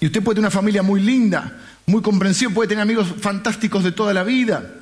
Y 0.00 0.06
usted 0.06 0.22
puede 0.22 0.36
tener 0.36 0.48
una 0.48 0.50
familia 0.50 0.82
muy 0.82 1.00
linda, 1.00 1.60
muy 1.86 2.02
comprensiva, 2.02 2.52
puede 2.52 2.68
tener 2.68 2.82
amigos 2.82 3.06
fantásticos 3.20 3.84
de 3.84 3.92
toda 3.92 4.12
la 4.12 4.24
vida. 4.24 4.78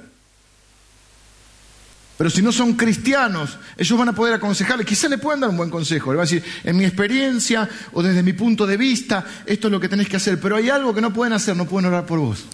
Pero 2.17 2.29
si 2.29 2.43
no 2.43 2.53
son 2.53 2.75
cristianos, 2.75 3.59
ellos 3.79 3.99
van 3.99 4.11
a 4.11 4.15
poder 4.15 4.35
aconsejarle, 4.35 4.85
quizá 4.85 5.09
le 5.09 5.17
puedan 5.19 5.41
dar 5.41 5.51
un 5.51 5.57
buen 5.57 5.71
consejo. 5.71 6.13
Le 6.13 6.19
van 6.19 6.27
a 6.27 6.31
decir, 6.31 6.45
en 6.65 6.77
mi 6.77 6.85
experiencia 6.85 7.69
o 7.93 8.03
desde 8.03 8.23
mi 8.23 8.35
punto 8.35 8.67
de 8.67 8.77
vista, 8.77 9.25
esto 9.47 9.69
es 9.69 9.73
lo 9.73 9.81
que 9.81 9.89
tenés 9.89 10.09
que 10.09 10.17
hacer. 10.17 10.39
Pero 10.39 10.57
hay 10.57 10.69
algo 10.69 10.95
que 10.95 11.01
no 11.01 11.13
pueden 11.13 11.33
hacer, 11.33 11.57
no 11.57 11.67
pueden 11.67 11.89
orar 11.89 12.05
por 12.05 12.19
vos. 12.19 12.45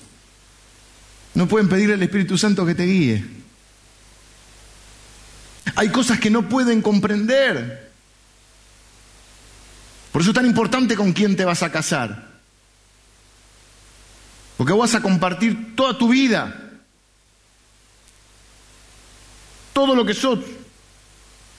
No 1.37 1.46
pueden 1.46 1.68
pedirle 1.68 1.94
al 1.94 2.03
Espíritu 2.03 2.38
Santo 2.38 2.64
que 2.64 2.75
te 2.75 2.85
guíe. 2.85 3.22
Hay 5.75 5.90
cosas 5.90 6.18
que 6.18 6.31
no 6.31 6.49
pueden 6.49 6.81
comprender. 6.81 7.92
Por 10.12 10.22
eso 10.22 10.31
es 10.31 10.35
tan 10.35 10.46
importante 10.46 10.96
con 10.96 11.12
quién 11.12 11.37
te 11.37 11.44
vas 11.44 11.62
a 11.62 11.70
casar. 11.70 12.27
Porque 14.57 14.72
vas 14.72 14.94
a 14.94 15.03
compartir 15.03 15.77
toda 15.77 15.99
tu 15.99 16.09
vida. 16.09 16.72
Todo 19.75 19.94
lo 19.94 20.07
que 20.07 20.14
sos. 20.14 20.38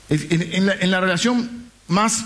En, 0.08 0.70
en 0.70 0.90
la 0.90 1.00
relación 1.00 1.70
más 1.86 2.24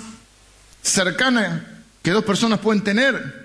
cercana 0.80 1.82
que 2.02 2.12
dos 2.12 2.24
personas 2.24 2.60
pueden 2.60 2.82
tener. 2.82 3.41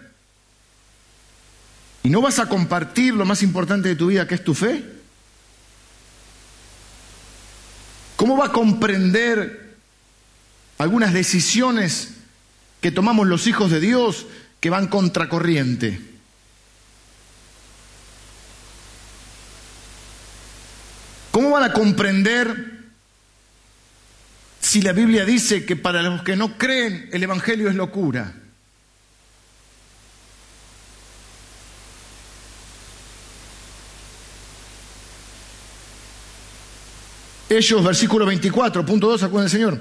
¿Y 2.08 2.10
no 2.10 2.22
vas 2.22 2.40
a 2.40 2.46
compartir 2.46 3.14
lo 3.14 3.26
más 3.26 3.44
importante 3.44 3.90
de 3.90 3.98
tu 3.98 4.08
vida, 4.08 4.26
que 4.26 4.36
es 4.36 4.42
tu 4.42 4.54
fe? 4.54 4.82
¿Cómo 8.16 8.38
va 8.38 8.46
a 8.46 8.52
comprender 8.54 9.76
algunas 10.78 11.12
decisiones 11.12 12.14
que 12.80 12.92
tomamos 12.92 13.28
los 13.28 13.46
hijos 13.46 13.70
de 13.72 13.82
Dios 13.82 14.26
que 14.62 14.70
van 14.70 14.88
contracorriente? 14.88 16.00
¿Cómo 21.32 21.50
van 21.50 21.64
a 21.64 21.74
comprender 21.74 22.86
si 24.62 24.82
la 24.82 24.94
Biblia 24.94 25.26
dice 25.26 25.66
que 25.66 25.76
para 25.76 26.02
los 26.04 26.24
que 26.24 26.38
no 26.38 26.58
creen 26.58 27.10
el 27.12 27.22
Evangelio 27.22 27.68
es 27.68 27.76
locura? 27.76 28.34
Ellos, 37.50 37.84
versículo 37.84 38.26
24, 38.26 38.86
punto 38.86 39.08
2, 39.08 39.24
acuerdan 39.24 39.46
el 39.46 39.52
Señor. 39.52 39.80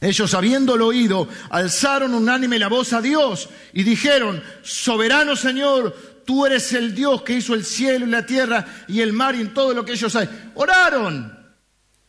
Ellos, 0.00 0.32
habiéndolo 0.34 0.86
oído, 0.86 1.28
alzaron 1.50 2.14
unánime 2.14 2.58
la 2.58 2.68
voz 2.68 2.92
a 2.92 3.02
Dios 3.02 3.48
y 3.72 3.82
dijeron, 3.82 4.42
soberano 4.62 5.36
Señor, 5.36 5.94
tú 6.24 6.46
eres 6.46 6.72
el 6.72 6.94
Dios 6.94 7.22
que 7.22 7.34
hizo 7.34 7.54
el 7.54 7.64
cielo 7.64 8.06
y 8.06 8.10
la 8.10 8.24
tierra 8.24 8.66
y 8.88 9.00
el 9.00 9.12
mar 9.12 9.34
y 9.34 9.42
en 9.42 9.52
todo 9.52 9.74
lo 9.74 9.84
que 9.84 9.92
ellos 9.92 10.14
hay. 10.16 10.28
Oraron. 10.54 11.38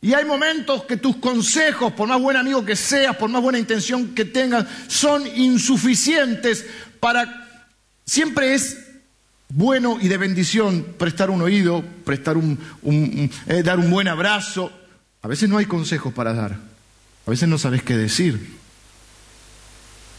Y 0.00 0.14
hay 0.14 0.24
momentos 0.24 0.84
que 0.84 0.96
tus 0.96 1.16
consejos, 1.16 1.92
por 1.92 2.08
más 2.08 2.20
buen 2.20 2.36
amigo 2.36 2.64
que 2.64 2.76
seas, 2.76 3.14
por 3.16 3.30
más 3.30 3.40
buena 3.42 3.58
intención 3.58 4.14
que 4.14 4.24
tengas, 4.24 4.66
son 4.88 5.26
insuficientes 5.36 6.66
para... 6.98 7.38
Siempre 8.04 8.54
es 8.54 8.78
bueno 9.48 9.98
y 10.00 10.08
de 10.08 10.16
bendición 10.16 10.94
prestar 10.98 11.30
un 11.30 11.42
oído, 11.42 11.84
prestar 12.04 12.36
un, 12.36 12.58
eh, 13.46 13.62
dar 13.62 13.78
un 13.78 13.90
buen 13.90 14.08
abrazo, 14.08 14.72
a 15.22 15.28
veces 15.28 15.48
no 15.48 15.58
hay 15.58 15.66
consejos 15.66 16.12
para 16.12 16.34
dar. 16.34 16.58
A 17.26 17.30
veces 17.30 17.48
no 17.48 17.56
sabes 17.56 17.82
qué 17.82 17.96
decir. 17.96 18.34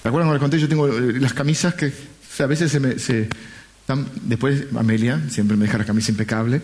¿Te 0.01 0.09
acuerdas 0.09 0.27
cuando 0.27 0.33
les 0.33 0.41
conté? 0.41 0.59
Yo 0.59 0.69
tengo 0.69 0.87
eh, 0.87 1.19
las 1.19 1.33
camisas 1.33 1.73
que 1.75 1.93
a 2.39 2.45
veces 2.45 2.71
se 2.71 2.79
me... 2.79 2.97
Se, 2.97 3.27
después 4.23 4.63
Amelia 4.75 5.21
siempre 5.29 5.57
me 5.57 5.65
deja 5.65 5.77
la 5.77 5.85
camisa 5.85 6.11
impecable. 6.11 6.61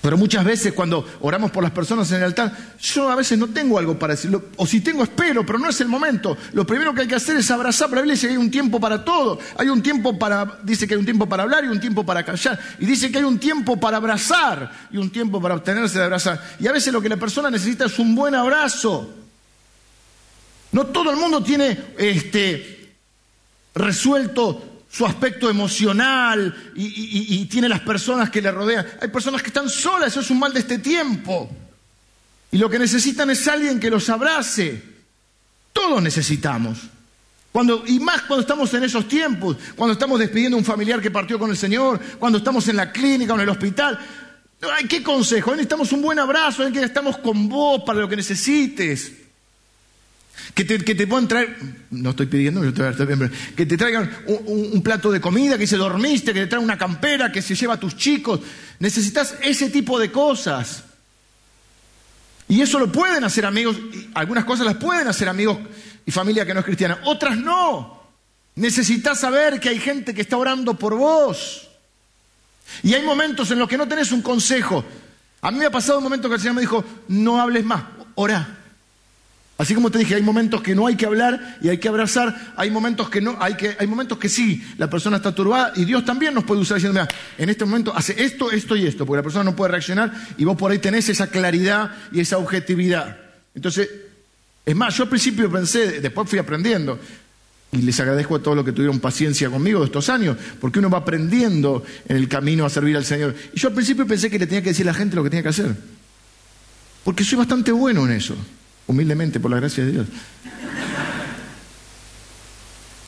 Pero 0.00 0.16
muchas 0.16 0.44
veces 0.44 0.72
cuando 0.74 1.04
oramos 1.20 1.50
por 1.50 1.62
las 1.62 1.72
personas 1.72 2.08
en 2.12 2.18
el 2.18 2.24
altar, 2.24 2.52
yo 2.80 3.10
a 3.10 3.16
veces 3.16 3.36
no 3.36 3.48
tengo 3.48 3.78
algo 3.78 3.98
para 3.98 4.14
decirlo, 4.14 4.44
o 4.56 4.64
si 4.64 4.80
tengo 4.80 5.02
espero, 5.02 5.44
pero 5.44 5.58
no 5.58 5.68
es 5.68 5.80
el 5.80 5.88
momento. 5.88 6.36
Lo 6.52 6.64
primero 6.64 6.94
que 6.94 7.02
hay 7.02 7.08
que 7.08 7.16
hacer 7.16 7.36
es 7.36 7.50
abrazar, 7.50 7.88
pero 7.88 7.96
la 7.96 8.02
Biblia 8.02 8.14
dice 8.14 8.28
que 8.28 8.34
hay 8.34 8.38
un 8.38 8.50
tiempo 8.50 8.78
para 8.78 9.04
todo. 9.04 9.40
Hay 9.56 9.68
un 9.68 9.82
tiempo 9.82 10.16
para, 10.16 10.60
dice 10.62 10.86
que 10.86 10.94
hay 10.94 11.00
un 11.00 11.04
tiempo 11.04 11.28
para 11.28 11.42
hablar 11.42 11.64
y 11.64 11.68
un 11.68 11.80
tiempo 11.80 12.06
para 12.06 12.24
callar. 12.24 12.60
Y 12.78 12.86
dice 12.86 13.10
que 13.10 13.18
hay 13.18 13.24
un 13.24 13.40
tiempo 13.40 13.78
para 13.78 13.96
abrazar 13.96 14.70
y 14.92 14.98
un 14.98 15.10
tiempo 15.10 15.40
para 15.40 15.56
obtenerse 15.56 15.98
de 15.98 16.04
abrazar. 16.04 16.40
Y 16.60 16.68
a 16.68 16.72
veces 16.72 16.92
lo 16.92 17.02
que 17.02 17.08
la 17.08 17.16
persona 17.16 17.50
necesita 17.50 17.86
es 17.86 17.98
un 17.98 18.14
buen 18.14 18.36
abrazo. 18.36 19.14
No 20.70 20.86
todo 20.86 21.10
el 21.10 21.16
mundo 21.16 21.42
tiene 21.42 21.76
este, 21.98 22.94
resuelto 23.74 24.77
su 24.90 25.04
aspecto 25.04 25.50
emocional 25.50 26.72
y, 26.74 27.44
tiene 27.46 27.68
las 27.68 27.80
personas 27.80 28.30
que 28.30 28.40
le 28.40 28.50
rodean. 28.50 28.86
Hay 29.00 29.08
personas 29.08 29.42
que 29.42 29.48
están 29.48 29.68
solas, 29.68 30.08
eso 30.08 30.20
es 30.20 30.30
un 30.30 30.38
mal 30.38 30.52
de 30.52 30.60
este 30.60 30.78
tiempo. 30.78 31.50
Y 32.50 32.58
lo 32.58 32.70
que 32.70 32.78
necesitan 32.78 33.28
es 33.30 33.46
alguien 33.46 33.78
que 33.78 33.90
los 33.90 34.08
abrace. 34.08 34.82
Todos 35.72 36.02
necesitamos. 36.02 36.78
Cuando, 37.52 37.84
y 37.86 37.98
más 38.00 38.22
cuando 38.22 38.42
estamos 38.42 38.72
en 38.74 38.84
esos 38.84 39.06
tiempos, 39.06 39.56
cuando 39.76 39.92
estamos 39.92 40.18
despidiendo 40.18 40.56
a 40.56 40.60
un 40.60 40.64
familiar 40.64 41.00
que 41.00 41.10
partió 41.10 41.38
con 41.38 41.50
el 41.50 41.56
Señor, 41.56 42.00
cuando 42.18 42.38
estamos 42.38 42.66
en 42.68 42.76
la 42.76 42.90
clínica 42.90 43.32
o 43.32 43.36
en 43.36 43.42
el 43.42 43.48
hospital. 43.48 43.98
¿Qué 44.88 45.02
consejo? 45.02 45.52
Necesitamos 45.52 45.92
un 45.92 46.02
buen 46.02 46.18
abrazo, 46.18 46.70
que 46.72 46.82
estamos 46.82 47.18
con 47.18 47.48
vos 47.48 47.82
para 47.86 48.00
lo 48.00 48.08
que 48.08 48.16
necesites. 48.16 49.12
Que 50.54 50.64
te, 50.64 50.78
que 50.78 50.94
te 50.94 51.06
puedan 51.06 51.28
traer, 51.28 51.56
no 51.90 52.10
estoy 52.10 52.26
pidiendo, 52.26 52.60
que 52.62 53.66
te 53.66 53.76
traigan 53.76 54.10
un, 54.26 54.82
plato 54.82 55.10
de 55.10 55.20
comida, 55.20 55.58
que 55.58 55.66
se 55.66 55.76
dormiste, 55.76 56.32
que 56.32 56.40
te 56.40 56.46
traigan 56.46 56.64
una 56.64 56.78
campera, 56.78 57.30
que 57.30 57.42
se 57.42 57.54
lleva 57.54 57.74
a 57.74 57.80
tus 57.80 57.96
chicos. 57.96 58.40
Necesitas 58.78 59.34
ese 59.42 59.70
tipo 59.70 59.98
de 59.98 60.10
cosas. 60.10 60.84
Y 62.48 62.62
eso 62.62 62.78
lo 62.78 62.90
pueden 62.90 63.24
hacer 63.24 63.44
amigos, 63.44 63.76
algunas 64.14 64.44
cosas 64.44 64.66
las 64.66 64.76
pueden 64.76 65.06
hacer 65.06 65.28
amigos 65.28 65.58
y 66.06 66.10
familia 66.10 66.46
que 66.46 66.54
no 66.54 66.60
es 66.60 66.66
cristiana, 66.66 66.98
otras 67.04 67.36
no. 67.36 67.98
Necesitas 68.54 69.20
saber 69.20 69.60
que 69.60 69.68
hay 69.68 69.78
gente 69.78 70.14
que 70.14 70.22
está 70.22 70.36
orando 70.36 70.74
por 70.74 70.96
vos. 70.96 71.68
Y 72.82 72.94
hay 72.94 73.02
momentos 73.02 73.50
en 73.50 73.58
los 73.58 73.68
que 73.68 73.76
no 73.76 73.86
tenés 73.86 74.12
un 74.12 74.22
consejo. 74.22 74.84
A 75.40 75.50
mí 75.50 75.58
me 75.58 75.66
ha 75.66 75.70
pasado 75.70 75.98
un 75.98 76.04
momento 76.04 76.28
que 76.28 76.36
el 76.36 76.40
Señor 76.40 76.56
me 76.56 76.62
dijo, 76.62 76.84
no 77.08 77.40
hables 77.40 77.64
más, 77.64 77.84
ora. 78.14 78.57
Así 79.58 79.74
como 79.74 79.90
te 79.90 79.98
dije, 79.98 80.14
hay 80.14 80.22
momentos 80.22 80.62
que 80.62 80.72
no 80.76 80.86
hay 80.86 80.94
que 80.94 81.04
hablar 81.04 81.58
y 81.60 81.68
hay 81.68 81.78
que 81.78 81.88
abrazar, 81.88 82.52
hay 82.56 82.70
momentos 82.70 83.10
que 83.10 83.20
no, 83.20 83.36
hay, 83.40 83.54
que, 83.54 83.76
hay 83.76 83.88
momentos 83.88 84.16
que 84.16 84.28
sí, 84.28 84.64
la 84.78 84.88
persona 84.88 85.16
está 85.16 85.34
turbada 85.34 85.72
y 85.74 85.84
Dios 85.84 86.04
también 86.04 86.32
nos 86.32 86.44
puede 86.44 86.60
usar 86.60 86.76
diciendo, 86.76 87.00
mira, 87.00 87.12
en 87.36 87.50
este 87.50 87.64
momento 87.64 87.92
hace 87.94 88.22
esto, 88.22 88.52
esto 88.52 88.76
y 88.76 88.86
esto, 88.86 89.04
porque 89.04 89.18
la 89.18 89.24
persona 89.24 89.42
no 89.42 89.56
puede 89.56 89.72
reaccionar 89.72 90.12
y 90.36 90.44
vos 90.44 90.56
por 90.56 90.70
ahí 90.70 90.78
tenés 90.78 91.08
esa 91.08 91.26
claridad 91.26 91.90
y 92.12 92.20
esa 92.20 92.38
objetividad. 92.38 93.18
Entonces, 93.52 93.90
es 94.64 94.76
más, 94.76 94.96
yo 94.96 95.02
al 95.02 95.08
principio 95.08 95.50
pensé, 95.50 96.00
después 96.00 96.30
fui 96.30 96.38
aprendiendo, 96.38 96.96
y 97.72 97.78
les 97.78 97.98
agradezco 97.98 98.36
a 98.36 98.38
todos 98.38 98.56
los 98.56 98.64
que 98.64 98.70
tuvieron 98.70 99.00
paciencia 99.00 99.50
conmigo 99.50 99.82
estos 99.82 100.08
años, 100.08 100.36
porque 100.60 100.78
uno 100.78 100.88
va 100.88 100.98
aprendiendo 100.98 101.82
en 102.08 102.16
el 102.16 102.28
camino 102.28 102.64
a 102.64 102.70
servir 102.70 102.96
al 102.96 103.04
Señor. 103.04 103.34
Y 103.52 103.58
yo 103.58 103.70
al 103.70 103.74
principio 103.74 104.06
pensé 104.06 104.30
que 104.30 104.38
le 104.38 104.46
tenía 104.46 104.62
que 104.62 104.68
decir 104.68 104.88
a 104.88 104.92
la 104.92 104.98
gente 104.98 105.16
lo 105.16 105.24
que 105.24 105.30
tenía 105.30 105.42
que 105.42 105.48
hacer, 105.48 105.74
porque 107.02 107.24
soy 107.24 107.38
bastante 107.38 107.72
bueno 107.72 108.06
en 108.06 108.12
eso 108.12 108.36
humildemente 108.88 109.38
por 109.38 109.50
la 109.50 109.58
gracia 109.58 109.84
de 109.84 109.92
Dios. 109.92 110.06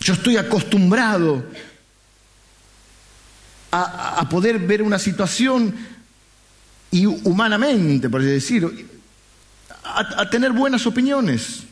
Yo 0.01 0.15
estoy 0.15 0.37
acostumbrado 0.37 1.45
a, 3.73 4.29
poder 4.29 4.59
ver 4.59 4.83
una 4.83 4.99
situación 4.99 5.75
y 6.91 7.07
humanamente, 7.07 8.09
por 8.09 8.21
así 8.21 8.31
decirlo, 8.31 8.73
a, 9.85 10.29
tener 10.31 10.53
buenas 10.53 10.87
opiniones. 10.87 11.65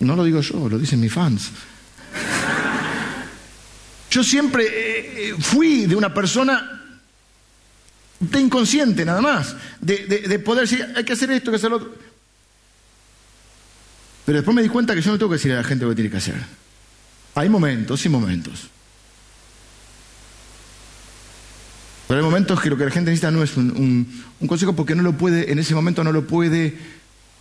No 0.00 0.16
lo 0.16 0.24
digo 0.24 0.40
yo, 0.40 0.68
lo 0.68 0.78
dicen 0.78 1.00
mis 1.00 1.12
fans. 1.12 1.50
Yo 4.10 4.22
siempre 4.22 4.64
eh, 4.66 5.28
eh, 5.30 5.34
fui 5.38 5.86
de 5.86 5.96
una 5.96 6.12
persona 6.12 6.80
de 8.20 8.40
inconsciente 8.40 9.04
nada 9.04 9.20
más, 9.20 9.56
de, 9.80 10.06
de, 10.06 10.38
poder 10.38 10.68
decir, 10.68 10.86
hay 10.94 11.04
que 11.04 11.14
hacer 11.14 11.30
esto, 11.30 11.50
hay 11.50 11.52
que 11.52 11.56
hacer 11.56 11.70
lo 11.70 11.76
otro. 11.76 12.11
Pero 14.32 14.40
después 14.40 14.54
me 14.54 14.62
di 14.62 14.70
cuenta 14.70 14.94
que 14.94 15.02
yo 15.02 15.12
no 15.12 15.18
tengo 15.18 15.28
que 15.28 15.34
decirle 15.34 15.58
a 15.58 15.60
la 15.60 15.68
gente 15.68 15.84
lo 15.84 15.90
que 15.90 15.96
tiene 15.96 16.10
que 16.10 16.16
hacer. 16.16 16.36
Hay 17.34 17.50
momentos 17.50 18.02
y 18.06 18.08
momentos. 18.08 18.70
Pero 22.08 22.18
hay 22.18 22.24
momentos 22.24 22.58
que 22.58 22.70
lo 22.70 22.78
que 22.78 22.86
la 22.86 22.90
gente 22.90 23.10
necesita 23.10 23.30
no 23.30 23.42
es 23.42 23.54
un, 23.58 24.24
consejo 24.48 24.74
porque 24.74 24.94
no 24.94 25.02
lo 25.02 25.18
puede, 25.18 25.52
en 25.52 25.58
ese 25.58 25.74
momento 25.74 26.02
no 26.02 26.12
lo 26.12 26.26
puede 26.26 26.78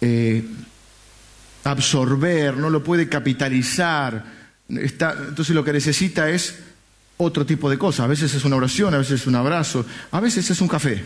eh, 0.02 0.44
absorber, 1.64 2.58
no 2.58 2.70
lo 2.70 2.84
puede 2.84 3.08
capitalizar. 3.08 4.26
entonces 4.68 5.56
lo 5.56 5.64
que 5.64 5.72
necesita 5.72 6.30
es 6.30 6.56
otro 7.16 7.46
tipo 7.46 7.70
de 7.70 7.78
cosas. 7.78 8.04
A 8.04 8.08
veces 8.08 8.34
es 8.34 8.44
una 8.44 8.58
oración, 8.58 8.94
a 8.94 8.98
veces 8.98 9.22
es 9.22 9.28
un 9.28 9.36
abrazo, 9.36 9.86
a 10.12 10.20
veces 10.20 10.52
es 10.52 10.60
un 10.60 10.68
café. 10.68 11.02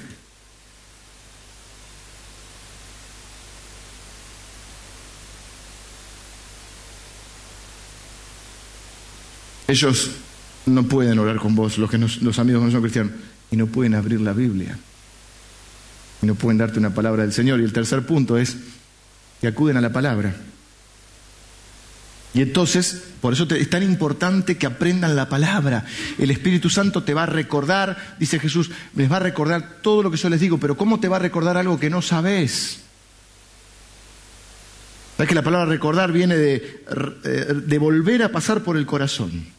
Ellos 9.67 10.12
no 10.65 10.84
pueden 10.84 11.19
orar 11.19 11.38
con 11.38 11.56
vos, 11.56 11.78
los, 11.78 11.89
que 11.89 11.97
los 11.97 12.39
amigos 12.39 12.62
que 12.62 12.65
no 12.65 12.71
son 12.71 12.82
cristianos, 12.82 13.13
y 13.51 13.58
no 13.58 13.67
pueden 13.67 13.95
abrir 13.95 14.21
la 14.21 14.34
Biblia. 14.34 14.78
Y 16.21 16.25
no 16.25 16.36
pueden 16.36 16.58
darte 16.58 16.80
una 16.80 16.93
palabra 16.93 17.23
del 17.23 17.34
Señor. 17.34 17.60
Y 17.60 17.63
el 17.63 17.73
tercer 17.73 18.06
punto 18.06 18.38
es 18.38 18.58
que 19.41 19.47
acuden 19.47 19.78
a 19.78 19.82
la 19.82 19.91
palabra. 19.91 20.36
Y 22.34 22.41
entonces, 22.41 23.01
por 23.21 23.32
eso 23.32 23.47
es 23.56 23.69
tan 23.69 23.82
importante 23.82 24.58
que 24.58 24.65
aprendan 24.65 25.15
la 25.15 25.30
palabra. 25.30 25.86
El 26.17 26.32
Espíritu 26.32 26.69
Santo 26.69 27.04
te 27.04 27.13
va 27.13 27.23
a 27.23 27.28
recordar, 27.28 28.15
dice 28.19 28.39
Jesús, 28.39 28.71
les 28.93 29.10
va 29.10 29.17
a 29.17 29.21
recordar 29.21 29.78
todo 29.82 30.04
lo 30.04 30.12
que 30.12 30.17
yo 30.17 30.28
les 30.30 30.41
digo, 30.41 30.58
pero 30.58 30.75
¿cómo 30.75 30.99
te 30.99 31.08
va 31.08 31.15
a 31.15 31.19
recordar 31.19 31.56
algo 31.56 31.80
que 31.80 31.89
no 31.89 32.01
sabes? 32.01 32.82
¿Sabes 35.15 35.30
que 35.30 35.36
la 35.36 35.43
palabra 35.43 35.67
recordar 35.67 36.12
viene 36.12 36.36
eh, 36.38 37.54
de 37.65 37.78
volver 37.78 38.23
a 38.23 38.30
pasar 38.30 38.63
por 38.63 38.75
el 38.75 38.86
corazón? 38.86 39.55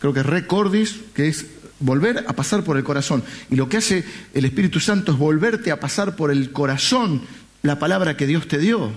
Creo 0.00 0.12
que 0.12 0.22
recordis, 0.22 0.96
que 1.14 1.28
es 1.28 1.46
volver 1.78 2.24
a 2.26 2.32
pasar 2.32 2.64
por 2.64 2.76
el 2.76 2.84
corazón. 2.84 3.22
Y 3.50 3.56
lo 3.56 3.68
que 3.68 3.76
hace 3.76 4.04
el 4.34 4.44
Espíritu 4.44 4.80
Santo 4.80 5.12
es 5.12 5.18
volverte 5.18 5.70
a 5.70 5.78
pasar 5.78 6.16
por 6.16 6.30
el 6.30 6.52
corazón 6.52 7.22
la 7.62 7.78
palabra 7.78 8.16
que 8.16 8.26
Dios 8.26 8.48
te 8.48 8.58
dio. 8.58 8.92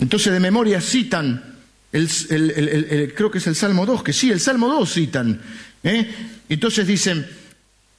Entonces 0.00 0.32
de 0.32 0.40
memoria 0.40 0.80
citan, 0.80 1.56
el, 1.92 3.12
creo 3.16 3.30
que 3.30 3.38
es 3.38 3.46
el 3.46 3.54
Salmo 3.54 3.86
2, 3.86 4.02
que 4.02 4.12
sí, 4.12 4.30
el 4.30 4.40
Salmo 4.40 4.68
2 4.68 4.92
citan. 4.92 5.40
¿eh? 5.82 6.14
Entonces 6.48 6.86
dicen, 6.86 7.26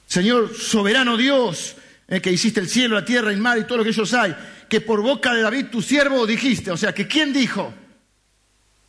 Señor 0.06 0.54
soberano 0.54 1.16
Dios, 1.16 1.74
¿eh? 2.06 2.20
que 2.20 2.30
hiciste 2.30 2.60
el 2.60 2.68
cielo, 2.68 2.94
la 2.94 3.04
tierra, 3.04 3.32
el 3.32 3.38
mar 3.38 3.58
y 3.58 3.64
todo 3.64 3.78
lo 3.78 3.84
que 3.84 3.90
ellos 3.90 4.12
hay, 4.14 4.36
que 4.68 4.80
por 4.80 5.02
boca 5.02 5.34
de 5.34 5.42
David 5.42 5.66
tu 5.72 5.82
siervo 5.82 6.26
dijiste, 6.26 6.70
o 6.70 6.76
sea, 6.76 6.94
que 6.94 7.08
¿quién 7.08 7.32
dijo? 7.32 7.72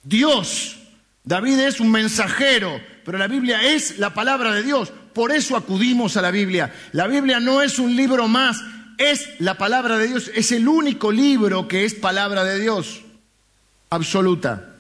Dios. 0.08 0.78
David 1.24 1.60
es 1.60 1.80
un 1.80 1.92
mensajero, 1.92 2.82
pero 3.04 3.18
la 3.18 3.28
Biblia 3.28 3.62
es 3.62 4.00
la 4.00 4.14
palabra 4.14 4.54
de 4.54 4.64
Dios. 4.64 4.94
Por 5.14 5.32
eso 5.32 5.58
acudimos 5.58 6.16
a 6.16 6.22
la 6.22 6.32
Biblia. 6.32 6.74
La 6.94 7.08
Biblia 7.08 7.40
no 7.40 7.62
es 7.62 7.80
un 7.80 7.96
libro 7.96 8.28
más, 8.28 8.62
es 8.98 9.30
la 9.40 9.58
palabra 9.58 9.98
de 9.98 10.08
Dios. 10.08 10.32
Es 10.34 10.52
el 10.52 10.68
único 10.68 11.12
libro 11.12 11.68
que 11.68 11.84
es 11.84 11.96
palabra 11.96 12.44
de 12.44 12.60
Dios. 12.60 13.02
Absoluta. 13.90 14.74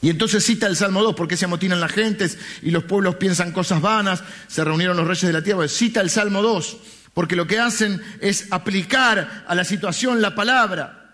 Y 0.00 0.10
entonces 0.10 0.44
cita 0.44 0.66
el 0.66 0.76
Salmo 0.76 1.02
2, 1.02 1.14
porque 1.14 1.36
se 1.36 1.46
amotinan 1.46 1.80
las 1.80 1.92
gentes 1.92 2.38
y 2.62 2.70
los 2.70 2.84
pueblos 2.84 3.16
piensan 3.16 3.52
cosas 3.52 3.80
vanas, 3.80 4.22
se 4.46 4.64
reunieron 4.64 4.96
los 4.96 5.06
reyes 5.06 5.26
de 5.26 5.32
la 5.32 5.42
tierra. 5.42 5.66
Cita 5.68 6.00
el 6.00 6.10
Salmo 6.10 6.42
2, 6.42 6.76
porque 7.12 7.36
lo 7.36 7.46
que 7.46 7.58
hacen 7.58 8.00
es 8.20 8.46
aplicar 8.50 9.44
a 9.46 9.54
la 9.54 9.64
situación 9.64 10.22
la 10.22 10.34
palabra. 10.34 11.05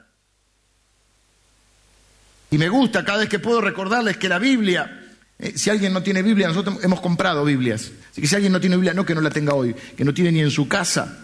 Y 2.53 2.59
me 2.59 2.69
gusta 2.69 3.03
cada 3.03 3.21
vez 3.21 3.31
que 3.31 3.39
puedo 3.39 3.63
recordarles 3.63 4.19
que 4.19 4.29
la 4.29 4.39
Biblia, 4.39 5.01
eh, 5.39 5.55
si 5.57 5.71
alguien 5.71 5.91
no 5.95 6.03
tiene 6.03 6.23
Biblia, 6.23 6.49
nosotros 6.49 6.85
hemos 6.85 7.01
comprado 7.01 7.47
Biblias. 7.47 7.91
Así 8.11 8.21
que 8.21 8.29
si 8.29 8.35
alguien 8.35 8.53
no 8.53 8.61
tiene 8.61 8.77
Biblia, 8.77 8.93
no 8.93 9.07
que 9.07 9.15
no 9.15 9.23
la 9.23 9.31
tenga 9.31 9.55
hoy, 9.55 9.75
que 9.97 10.05
no 10.05 10.13
tiene 10.13 10.33
ni 10.33 10.41
en 10.41 10.51
su 10.51 10.69
casa. 10.69 11.17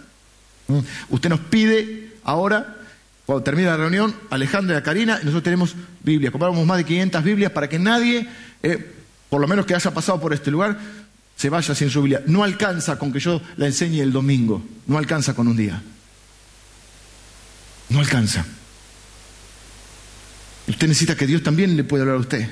¿Mm? 0.68 0.78
Usted 1.10 1.28
nos 1.28 1.40
pide 1.40 2.14
ahora, 2.24 2.76
cuando 3.26 3.44
termine 3.44 3.68
la 3.68 3.76
reunión, 3.76 4.16
Alejandra 4.30 4.76
y 4.76 4.78
a 4.78 4.82
Karina, 4.82 5.18
y 5.20 5.26
nosotros 5.26 5.42
tenemos 5.42 5.76
Biblias. 6.02 6.32
Compramos 6.32 6.66
más 6.66 6.78
de 6.78 6.84
500 6.84 7.22
Biblias 7.22 7.52
para 7.52 7.68
que 7.68 7.78
nadie, 7.78 8.26
eh, 8.62 8.92
por 9.28 9.42
lo 9.42 9.46
menos 9.46 9.66
que 9.66 9.74
haya 9.74 9.90
pasado 9.92 10.18
por 10.18 10.32
este 10.32 10.50
lugar, 10.50 10.78
se 11.36 11.50
vaya 11.50 11.74
sin 11.74 11.90
su 11.90 12.00
Biblia. 12.00 12.22
No 12.26 12.42
alcanza 12.42 12.98
con 12.98 13.12
que 13.12 13.20
yo 13.20 13.42
la 13.58 13.66
enseñe 13.66 14.00
el 14.00 14.12
domingo, 14.12 14.62
no 14.86 14.96
alcanza 14.96 15.34
con 15.34 15.46
un 15.46 15.58
día. 15.58 15.82
No 17.90 18.00
alcanza. 18.00 18.46
Usted 20.68 20.86
necesita 20.86 21.16
que 21.16 21.26
Dios 21.26 21.42
también 21.42 21.76
le 21.76 21.84
pueda 21.84 22.02
hablar 22.02 22.18
a 22.18 22.20
usted. 22.20 22.48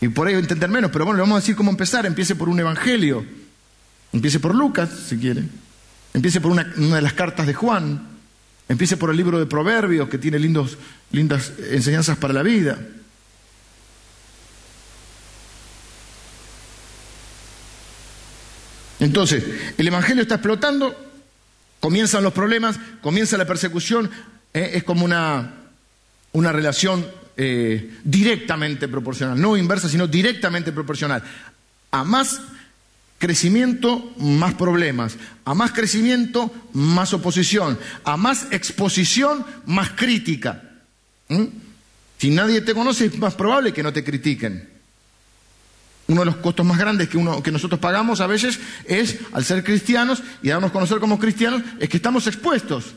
Y 0.00 0.08
por 0.08 0.28
ello 0.28 0.38
entender 0.38 0.68
menos, 0.68 0.90
pero 0.90 1.06
bueno, 1.06 1.16
le 1.16 1.22
vamos 1.22 1.36
a 1.36 1.40
decir 1.40 1.56
cómo 1.56 1.70
empezar. 1.70 2.04
Empiece 2.04 2.34
por 2.34 2.48
un 2.50 2.60
evangelio. 2.60 3.24
Empiece 4.12 4.38
por 4.38 4.54
Lucas, 4.54 4.90
si 5.08 5.16
quiere. 5.16 5.42
Empiece 6.12 6.40
por 6.40 6.52
una, 6.52 6.64
de 6.64 7.02
las 7.02 7.14
cartas 7.14 7.46
de 7.46 7.54
Juan. 7.54 8.06
Empiece 8.68 8.98
por 8.98 9.10
el 9.10 9.16
libro 9.16 9.38
de 9.38 9.46
Proverbios, 9.46 10.08
que 10.08 10.18
tiene 10.18 10.38
lindos, 10.38 10.76
lindas 11.10 11.52
enseñanzas 11.70 12.18
para 12.18 12.34
la 12.34 12.42
vida. 12.42 12.78
Entonces, 19.00 19.44
el 19.78 19.86
Evangelio 19.86 20.22
está 20.22 20.36
explotando, 20.36 20.94
comienzan 21.80 22.24
los 22.24 22.32
problemas, 22.32 22.78
comienza 23.02 23.36
la 23.36 23.46
persecución, 23.46 24.10
eh, 24.52 24.72
es 24.74 24.84
como 24.84 25.04
una, 25.04 25.65
una 26.36 26.52
relación 26.52 27.06
eh, 27.38 27.96
directamente 28.04 28.88
proporcional, 28.88 29.40
no 29.40 29.56
inversa, 29.56 29.88
sino 29.88 30.06
directamente 30.06 30.70
proporcional. 30.70 31.22
A 31.90 32.04
más 32.04 32.42
crecimiento, 33.18 34.12
más 34.18 34.52
problemas. 34.52 35.16
A 35.46 35.54
más 35.54 35.72
crecimiento, 35.72 36.52
más 36.74 37.14
oposición. 37.14 37.78
A 38.04 38.18
más 38.18 38.48
exposición, 38.50 39.46
más 39.64 39.92
crítica. 39.92 40.62
¿Mm? 41.28 41.44
Si 42.18 42.28
nadie 42.28 42.60
te 42.60 42.74
conoce, 42.74 43.06
es 43.06 43.18
más 43.18 43.34
probable 43.34 43.72
que 43.72 43.82
no 43.82 43.94
te 43.94 44.04
critiquen. 44.04 44.68
Uno 46.08 46.20
de 46.20 46.26
los 46.26 46.36
costos 46.36 46.66
más 46.66 46.78
grandes 46.78 47.08
que, 47.08 47.16
uno, 47.16 47.42
que 47.42 47.50
nosotros 47.50 47.80
pagamos 47.80 48.20
a 48.20 48.26
veces 48.26 48.60
es, 48.84 49.20
al 49.32 49.42
ser 49.42 49.64
cristianos 49.64 50.22
y 50.42 50.48
darnos 50.48 50.68
a 50.68 50.72
conocer 50.74 50.98
como 50.98 51.18
cristianos, 51.18 51.62
es 51.80 51.88
que 51.88 51.96
estamos 51.96 52.26
expuestos. 52.26 52.94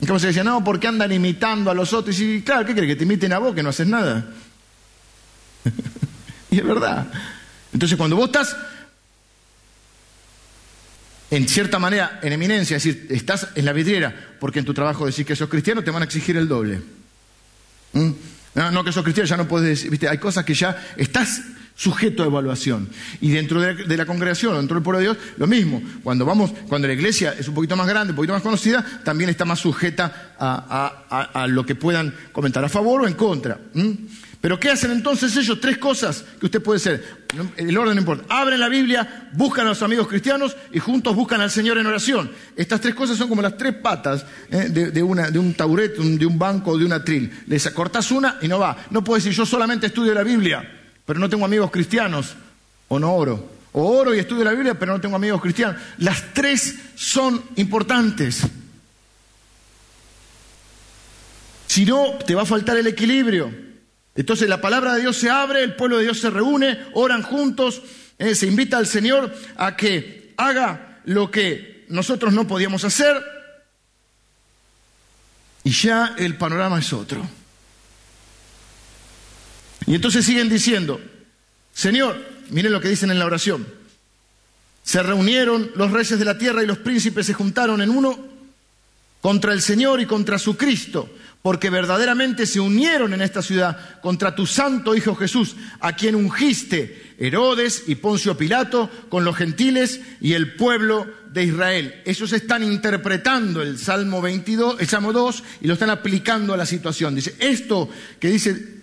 Como 0.00 0.18
se 0.18 0.28
decía, 0.28 0.44
no, 0.44 0.62
porque 0.62 0.88
andan 0.88 1.12
imitando 1.12 1.70
a 1.70 1.74
los 1.74 1.92
otros. 1.92 2.18
Y 2.20 2.42
claro, 2.42 2.66
¿qué 2.66 2.72
crees? 2.72 2.88
Que 2.88 2.96
te 2.96 3.04
imiten 3.04 3.32
a 3.32 3.38
vos, 3.38 3.54
que 3.54 3.62
no 3.62 3.70
haces 3.70 3.86
nada. 3.86 4.26
y 6.50 6.58
es 6.58 6.64
verdad. 6.64 7.06
Entonces, 7.72 7.96
cuando 7.96 8.16
vos 8.16 8.26
estás 8.26 8.56
en 11.30 11.48
cierta 11.48 11.78
manera 11.78 12.20
en 12.22 12.32
eminencia, 12.32 12.76
es 12.76 12.84
decir, 12.84 13.06
estás 13.10 13.48
en 13.54 13.64
la 13.64 13.72
vidriera 13.72 14.14
porque 14.38 14.58
en 14.58 14.64
tu 14.64 14.74
trabajo 14.74 15.06
decís 15.06 15.26
que 15.26 15.34
sos 15.34 15.48
cristiano, 15.48 15.82
te 15.82 15.90
van 15.90 16.02
a 16.02 16.04
exigir 16.04 16.36
el 16.36 16.48
doble. 16.48 16.82
¿Mm? 17.92 18.10
No, 18.54 18.70
no, 18.70 18.84
que 18.84 18.92
sos 18.92 19.02
cristiano, 19.02 19.28
ya 19.28 19.36
no 19.36 19.48
puedes 19.48 19.68
decir, 19.68 19.90
¿viste? 19.90 20.08
hay 20.08 20.18
cosas 20.18 20.44
que 20.44 20.54
ya 20.54 20.94
estás 20.96 21.40
sujeto 21.74 22.22
a 22.22 22.26
evaluación. 22.26 22.88
Y 23.20 23.30
dentro 23.30 23.60
de, 23.60 23.96
la 23.96 24.06
congregación, 24.06 24.56
dentro 24.56 24.76
del 24.76 24.84
pueblo 24.84 24.98
de 24.98 25.04
Dios, 25.04 25.16
lo 25.36 25.46
mismo. 25.46 25.82
Cuando 26.02 26.24
vamos, 26.24 26.52
cuando 26.68 26.88
la 26.88 26.94
iglesia 26.94 27.34
es 27.38 27.48
un 27.48 27.54
poquito 27.54 27.76
más 27.76 27.86
grande, 27.86 28.12
un 28.12 28.16
poquito 28.16 28.32
más 28.32 28.42
conocida, 28.42 28.84
también 29.04 29.30
está 29.30 29.44
más 29.44 29.58
sujeta 29.58 30.34
a, 30.38 31.46
lo 31.48 31.66
que 31.66 31.74
puedan 31.74 32.14
comentar 32.32 32.64
a 32.64 32.68
favor 32.68 33.02
o 33.02 33.06
en 33.06 33.14
contra. 33.14 33.58
Pero 34.44 34.60
¿qué 34.60 34.68
hacen 34.68 34.90
entonces 34.90 35.34
ellos? 35.38 35.58
Tres 35.58 35.78
cosas 35.78 36.22
que 36.38 36.44
usted 36.44 36.62
puede 36.62 36.78
ser. 36.78 37.24
El 37.56 37.78
orden 37.78 37.94
no 37.94 38.02
importa. 38.02 38.26
Abren 38.28 38.60
la 38.60 38.68
Biblia, 38.68 39.30
buscan 39.32 39.64
a 39.64 39.70
los 39.70 39.82
amigos 39.82 40.06
cristianos 40.06 40.54
y 40.70 40.80
juntos 40.80 41.16
buscan 41.16 41.40
al 41.40 41.50
Señor 41.50 41.78
en 41.78 41.86
oración. 41.86 42.30
Estas 42.54 42.78
tres 42.82 42.94
cosas 42.94 43.16
son 43.16 43.30
como 43.30 43.40
las 43.40 43.56
tres 43.56 43.72
patas 43.76 44.26
¿eh? 44.50 44.68
de, 44.68 45.02
un 45.02 45.54
tauret, 45.54 45.96
de 45.96 46.26
un 46.26 46.38
banco 46.38 46.72
o 46.72 46.78
de 46.78 46.84
un 46.84 46.92
atril. 46.92 47.32
Les 47.46 47.70
cortás 47.70 48.10
una 48.10 48.36
y 48.42 48.48
no 48.48 48.58
va. 48.58 48.76
No 48.90 49.02
puedes 49.02 49.24
decir 49.24 49.34
yo 49.34 49.46
solamente 49.46 49.86
estudio 49.86 50.12
la 50.12 50.22
Biblia, 50.22 50.83
pero 51.06 51.18
no 51.18 51.28
tengo 51.28 51.44
amigos 51.44 51.70
cristianos. 51.70 52.34
O 52.88 52.98
no 52.98 53.14
oro. 53.14 53.50
O 53.72 53.98
oro 53.98 54.14
y 54.14 54.18
estudio 54.18 54.44
la 54.44 54.52
Biblia, 54.52 54.78
pero 54.78 54.92
no 54.92 55.00
tengo 55.00 55.16
amigos 55.16 55.40
cristianos. 55.40 55.80
Las 55.98 56.32
tres 56.32 56.76
son 56.94 57.42
importantes. 57.56 58.42
Si 61.66 61.84
no, 61.84 62.18
te 62.24 62.34
va 62.34 62.42
a 62.42 62.46
faltar 62.46 62.76
el 62.76 62.86
equilibrio. 62.86 63.52
Entonces 64.14 64.48
la 64.48 64.60
palabra 64.60 64.94
de 64.94 65.00
Dios 65.00 65.16
se 65.16 65.28
abre, 65.28 65.62
el 65.62 65.74
pueblo 65.74 65.96
de 65.96 66.04
Dios 66.04 66.20
se 66.20 66.30
reúne, 66.30 66.78
oran 66.92 67.22
juntos, 67.22 67.82
eh, 68.18 68.34
se 68.34 68.46
invita 68.46 68.78
al 68.78 68.86
Señor 68.86 69.34
a 69.56 69.76
que 69.76 70.32
haga 70.36 71.00
lo 71.04 71.30
que 71.30 71.84
nosotros 71.88 72.32
no 72.32 72.46
podíamos 72.46 72.84
hacer 72.84 73.16
y 75.64 75.70
ya 75.70 76.14
el 76.18 76.36
panorama 76.36 76.78
es 76.78 76.92
otro. 76.92 77.26
Y 79.86 79.94
entonces 79.94 80.24
siguen 80.24 80.48
diciendo, 80.48 81.00
Señor, 81.72 82.16
miren 82.50 82.72
lo 82.72 82.80
que 82.80 82.88
dicen 82.88 83.10
en 83.10 83.18
la 83.18 83.26
oración, 83.26 83.66
se 84.82 85.02
reunieron 85.02 85.70
los 85.76 85.90
reyes 85.90 86.18
de 86.18 86.24
la 86.24 86.38
tierra 86.38 86.62
y 86.62 86.66
los 86.66 86.78
príncipes 86.78 87.26
se 87.26 87.34
juntaron 87.34 87.80
en 87.82 87.90
uno 87.90 88.18
contra 89.20 89.52
el 89.52 89.62
Señor 89.62 90.00
y 90.00 90.06
contra 90.06 90.38
su 90.38 90.56
Cristo 90.56 91.08
porque 91.44 91.68
verdaderamente 91.68 92.46
se 92.46 92.58
unieron 92.58 93.12
en 93.12 93.20
esta 93.20 93.42
ciudad 93.42 94.00
contra 94.00 94.34
tu 94.34 94.46
santo 94.46 94.96
Hijo 94.96 95.14
Jesús, 95.14 95.56
a 95.78 95.94
quien 95.94 96.14
ungiste 96.14 97.12
Herodes 97.18 97.84
y 97.86 97.96
Poncio 97.96 98.34
Pilato 98.34 98.88
con 99.10 99.26
los 99.26 99.36
gentiles 99.36 100.00
y 100.22 100.32
el 100.32 100.54
pueblo 100.54 101.06
de 101.30 101.44
Israel. 101.44 102.00
Ellos 102.06 102.32
están 102.32 102.62
interpretando 102.62 103.60
el 103.60 103.78
Salmo 103.78 104.22
22, 104.22 104.80
el 104.80 104.88
Salmo 104.88 105.12
2 105.12 105.42
y 105.60 105.66
lo 105.66 105.74
están 105.74 105.90
aplicando 105.90 106.54
a 106.54 106.56
la 106.56 106.64
situación. 106.64 107.14
Dice, 107.14 107.36
esto 107.38 107.90
que 108.18 108.28
dice 108.28 108.73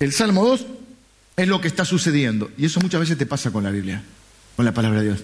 el 0.00 0.12
Salmo 0.12 0.44
2 0.44 0.66
es 1.36 1.48
lo 1.48 1.60
que 1.60 1.68
está 1.68 1.84
sucediendo. 1.84 2.50
Y 2.58 2.64
eso 2.64 2.80
muchas 2.80 3.00
veces 3.00 3.18
te 3.18 3.26
pasa 3.26 3.50
con 3.50 3.62
la 3.62 3.70
Biblia, 3.70 4.02
con 4.56 4.64
la 4.64 4.72
palabra 4.72 5.00
de 5.00 5.06
Dios. 5.06 5.20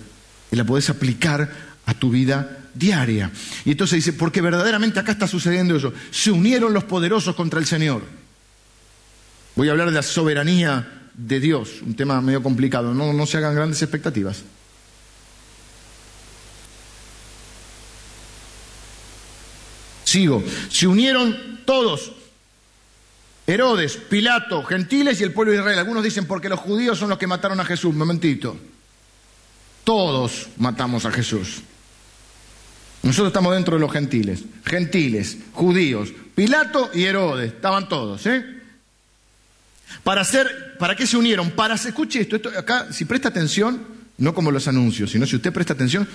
Y 0.52 0.56
la 0.56 0.64
podés 0.64 0.88
aplicar 0.90 1.50
a 1.86 1.94
tu 1.94 2.10
vida 2.10 2.58
diaria. 2.74 3.30
Y 3.64 3.72
entonces 3.72 4.04
dice, 4.04 4.12
porque 4.12 4.40
verdaderamente 4.40 5.00
acá 5.00 5.12
está 5.12 5.26
sucediendo 5.26 5.74
eso. 5.76 5.92
Se 6.10 6.30
unieron 6.30 6.72
los 6.72 6.84
poderosos 6.84 7.34
contra 7.34 7.58
el 7.58 7.66
Señor. 7.66 8.02
Voy 9.54 9.68
a 9.68 9.72
hablar 9.72 9.88
de 9.88 9.94
la 9.94 10.02
soberanía 10.02 11.08
de 11.14 11.40
Dios, 11.40 11.80
un 11.80 11.96
tema 11.96 12.20
medio 12.20 12.42
complicado, 12.42 12.92
no, 12.92 13.14
no 13.14 13.24
se 13.24 13.38
hagan 13.38 13.54
grandes 13.54 13.80
expectativas. 13.80 14.42
Sigo, 20.04 20.44
se 20.68 20.86
unieron 20.86 21.60
todos, 21.64 22.12
Herodes, 23.46 23.96
Pilato, 23.96 24.64
gentiles 24.64 25.20
y 25.20 25.24
el 25.24 25.32
pueblo 25.32 25.52
de 25.52 25.58
Israel. 25.58 25.78
Algunos 25.78 26.02
dicen 26.02 26.26
porque 26.26 26.48
los 26.48 26.58
judíos 26.58 26.98
son 26.98 27.08
los 27.08 27.18
que 27.18 27.26
mataron 27.26 27.60
a 27.60 27.64
Jesús. 27.64 27.94
Momentito. 27.94 28.56
Todos 29.84 30.48
matamos 30.56 31.04
a 31.04 31.12
Jesús. 31.12 31.62
Nosotros 33.02 33.28
estamos 33.28 33.54
dentro 33.54 33.76
de 33.76 33.80
los 33.80 33.92
gentiles. 33.92 34.42
Gentiles, 34.64 35.38
judíos, 35.52 36.12
Pilato 36.34 36.90
y 36.92 37.04
Herodes, 37.04 37.52
estaban 37.52 37.88
todos, 37.88 38.26
¿eh? 38.26 38.44
Para 40.02 40.22
hacer, 40.22 40.76
¿para 40.78 40.96
qué 40.96 41.06
se 41.06 41.16
unieron? 41.16 41.52
Para, 41.52 41.76
escuche 41.76 42.20
esto, 42.20 42.36
esto 42.36 42.50
acá, 42.50 42.92
si 42.92 43.04
presta 43.04 43.28
atención, 43.28 43.80
no 44.18 44.34
como 44.34 44.50
los 44.50 44.66
anuncios, 44.66 45.12
sino 45.12 45.24
si 45.24 45.36
usted 45.36 45.52
presta 45.52 45.74
atención, 45.74 46.06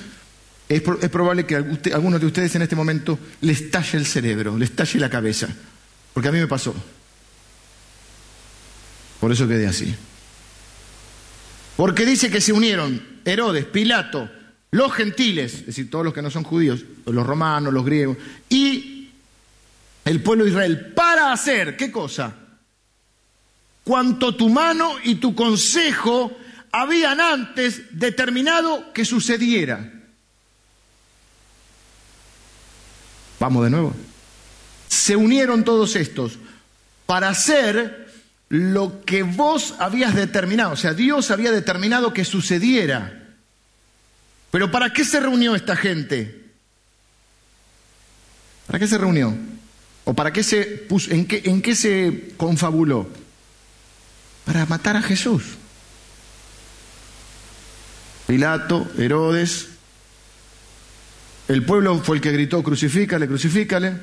es, 0.68 0.82
probable 0.82 1.46
que 1.46 1.56
a 1.56 1.96
algunos 1.96 2.20
de 2.20 2.28
ustedes 2.28 2.54
en 2.56 2.62
este 2.62 2.76
momento 2.76 3.18
les 3.42 3.72
talle 3.72 3.98
el 3.98 4.06
cerebro, 4.06 4.58
les 4.58 4.72
talle 4.76 5.00
la 5.00 5.10
cabeza, 5.10 5.48
porque 6.14 6.30
a 6.30 6.32
mí 6.32 6.40
me 6.40 6.48
pasó. 6.48 6.76
Por 9.22 9.32
eso 9.32 9.48
quedé 9.48 9.68
así. 9.68 9.96
Porque 11.78 12.06
dice 12.06 12.30
que 12.30 12.42
se 12.42 12.52
unieron 12.52 13.22
Herodes, 13.24 13.66
Pilato, 13.66 14.30
los 14.72 14.92
gentiles, 14.94 15.54
es 15.54 15.66
decir, 15.68 15.90
todos 15.92 16.04
los 16.04 16.14
que 16.14 16.24
no 16.24 16.32
son 16.32 16.44
judíos, 16.44 16.84
los 17.06 17.26
romanos, 17.26 17.72
los 17.72 17.86
griegos, 17.86 18.18
y 18.50 19.12
el 20.04 20.24
pueblo 20.24 20.44
de 20.44 20.50
Israel, 20.50 20.94
para 20.96 21.32
hacer, 21.32 21.78
¿qué 21.78 21.92
cosa? 21.92 22.36
Cuanto 23.84 24.36
tu 24.36 24.50
mano 24.50 24.96
y 25.04 25.16
tu 25.16 25.36
consejo 25.36 26.36
habían 26.72 27.22
antes 27.22 27.84
determinado 27.92 28.92
que 28.92 29.06
sucediera. 29.06 29.92
Vamos 33.40 33.64
de 33.66 33.70
nuevo. 33.70 33.94
Se 34.88 35.16
unieron 35.16 35.64
todos 35.64 35.96
estos 35.96 36.40
para 37.06 37.30
hacer 37.30 38.01
lo 38.52 39.06
que 39.06 39.24
vos 39.24 39.76
habías 39.80 40.14
determinado, 40.14 40.74
o 40.74 40.76
sea, 40.76 40.94
Dios 40.94 41.32
había 41.32 41.52
determinado 41.52 42.14
que 42.14 42.26
sucediera. 42.26 43.30
Pero 44.52 44.70
¿para 44.70 44.92
qué 44.92 45.06
se 45.06 45.22
reunió 45.22 45.56
esta 45.56 45.78
gente? 45.78 46.50
¿Para 48.68 48.78
qué 48.78 48.88
se 48.88 48.98
reunió? 48.98 49.34
¿O 50.04 50.14
para 50.14 50.34
qué 50.34 50.44
se 50.44 50.64
puso, 50.66 51.12
en 51.12 51.28
qué, 51.28 51.44
en 51.46 51.62
qué 51.62 51.76
se 51.76 52.34
confabuló? 52.36 53.08
Para 54.44 54.66
matar 54.66 54.98
a 54.98 55.02
Jesús. 55.02 55.44
Pilato, 58.28 58.86
Herodes, 58.98 59.70
el 61.48 61.64
pueblo 61.64 62.00
fue 62.04 62.18
el 62.18 62.22
que 62.22 62.34
gritó, 62.34 62.62
crucifícale, 62.62 63.28
crucifícale. 63.28 63.94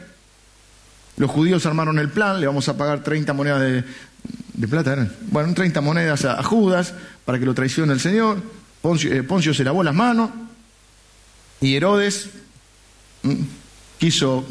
Los 1.19 1.31
judíos 1.31 1.66
armaron 1.66 1.99
el 1.99 2.09
plan, 2.09 2.41
le 2.41 2.47
vamos 2.47 2.69
a 2.69 2.77
pagar 2.77 3.03
30 3.03 3.33
monedas 3.33 3.61
de, 3.61 4.69
plata, 4.69 5.09
bueno, 5.31 5.53
30 5.53 5.81
monedas 5.81 6.25
a, 6.25 6.43
Judas 6.45 6.95
para 7.25 7.39
que 7.39 7.45
lo 7.45 7.55
traicione 7.55 7.93
el 7.93 8.01
Señor. 8.01 8.41
Eh, 9.03 9.23
Poncio, 9.25 9.53
se 9.53 9.64
lavó 9.64 9.83
las 9.83 9.95
manos 9.95 10.31
y 11.61 11.75
Herodes 11.75 12.31
mm, 13.25 13.35
quiso 13.99 14.47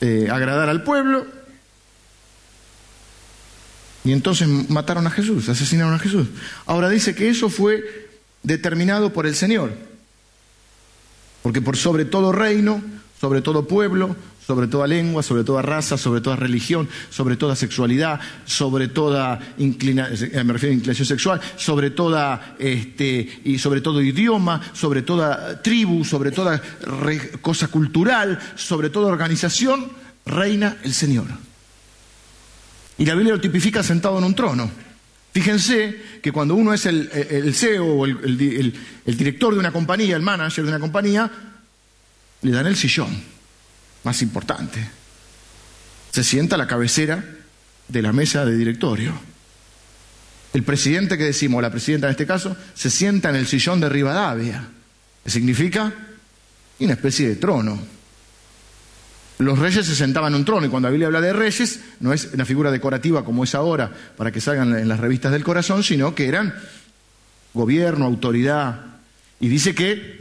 eh, 0.00 0.28
agradar 0.32 0.70
al 0.70 0.82
pueblo 0.82 1.26
y 4.02 4.12
entonces 4.12 4.48
mataron 4.70 5.06
a 5.06 5.10
Jesús, 5.10 5.50
asesinaron 5.50 5.92
a 5.92 5.98
Jesús. 5.98 6.28
Ahora 6.64 6.88
dice 6.88 7.14
que 7.14 7.28
eso 7.28 7.50
fue 7.50 8.08
determinado 8.42 9.12
por 9.12 9.26
el 9.26 9.34
Señor, 9.34 9.72
porque 11.42 11.60
por 11.60 11.76
sobre 11.76 12.06
todo 12.06 12.32
reino, 12.32 12.82
sobre 13.20 13.42
todo 13.42 13.68
pueblo, 13.68 14.16
sobre 14.46 14.66
toda 14.66 14.86
lengua, 14.86 15.22
sobre 15.22 15.44
toda 15.44 15.62
raza, 15.62 15.96
sobre 15.96 16.20
toda 16.20 16.36
religión, 16.36 16.88
sobre 17.10 17.36
toda 17.36 17.54
sexualidad, 17.54 18.20
sobre 18.44 18.88
toda 18.88 19.38
inclinación, 19.58 20.30
eh, 20.32 20.72
inclinación 20.72 21.06
sexual, 21.06 21.40
sobre 21.56 21.90
toda 21.90 22.56
este, 22.58 23.40
y 23.44 23.58
sobre 23.58 23.80
todo 23.80 24.02
idioma, 24.02 24.60
sobre 24.72 25.02
toda 25.02 25.62
tribu, 25.62 26.04
sobre 26.04 26.32
toda 26.32 26.60
cosa 27.40 27.68
cultural, 27.68 28.38
sobre 28.56 28.90
toda 28.90 29.12
organización, 29.12 29.90
reina 30.26 30.78
el 30.82 30.94
Señor. 30.94 31.26
Y 32.98 33.06
la 33.06 33.14
Biblia 33.14 33.34
lo 33.34 33.40
tipifica 33.40 33.82
sentado 33.82 34.18
en 34.18 34.24
un 34.24 34.34
trono. 34.34 34.70
Fíjense 35.32 35.96
que 36.20 36.32
cuando 36.32 36.56
uno 36.56 36.74
es 36.74 36.86
el, 36.86 37.54
CEO 37.54 37.86
o 37.86 38.04
el, 38.04 38.74
director 39.06 39.54
de 39.54 39.60
una 39.60 39.70
compañía, 39.70 40.16
el 40.16 40.22
manager 40.22 40.64
de 40.64 40.70
una 40.70 40.80
compañía, 40.80 41.30
le 42.42 42.50
dan 42.50 42.66
el 42.66 42.74
sillón 42.74 43.39
más 44.04 44.22
importante. 44.22 44.86
Se 46.12 46.24
sienta 46.24 46.56
a 46.56 46.58
la 46.58 46.66
cabecera 46.66 47.24
de 47.88 48.02
la 48.02 48.12
mesa 48.12 48.44
de 48.44 48.56
directorio. 48.56 49.12
El 50.52 50.62
presidente 50.64 51.16
que 51.16 51.24
decimos, 51.24 51.62
la 51.62 51.70
presidenta 51.70 52.08
en 52.08 52.12
este 52.12 52.26
caso, 52.26 52.56
se 52.74 52.90
sienta 52.90 53.30
en 53.30 53.36
el 53.36 53.46
sillón 53.46 53.80
de 53.80 53.88
Rivadavia. 53.88 54.66
¿Qué 55.24 55.30
significa? 55.30 55.92
Una 56.80 56.92
especie 56.92 57.28
de 57.28 57.36
trono. 57.36 57.78
Los 59.38 59.58
reyes 59.58 59.86
se 59.86 59.94
sentaban 59.94 60.34
en 60.34 60.40
un 60.40 60.44
trono 60.44 60.66
y 60.66 60.68
cuando 60.68 60.88
la 60.88 60.92
Biblia 60.92 61.06
habla 61.06 61.20
de 61.20 61.32
reyes 61.32 61.80
no 62.00 62.12
es 62.12 62.28
una 62.34 62.44
figura 62.44 62.70
decorativa 62.70 63.24
como 63.24 63.44
es 63.44 63.54
ahora 63.54 63.90
para 64.16 64.30
que 64.30 64.40
salgan 64.40 64.76
en 64.76 64.88
las 64.88 65.00
revistas 65.00 65.32
del 65.32 65.44
corazón, 65.44 65.82
sino 65.82 66.14
que 66.14 66.28
eran 66.28 66.54
gobierno, 67.54 68.04
autoridad. 68.04 68.80
Y 69.40 69.48
dice 69.48 69.74
que 69.74 70.19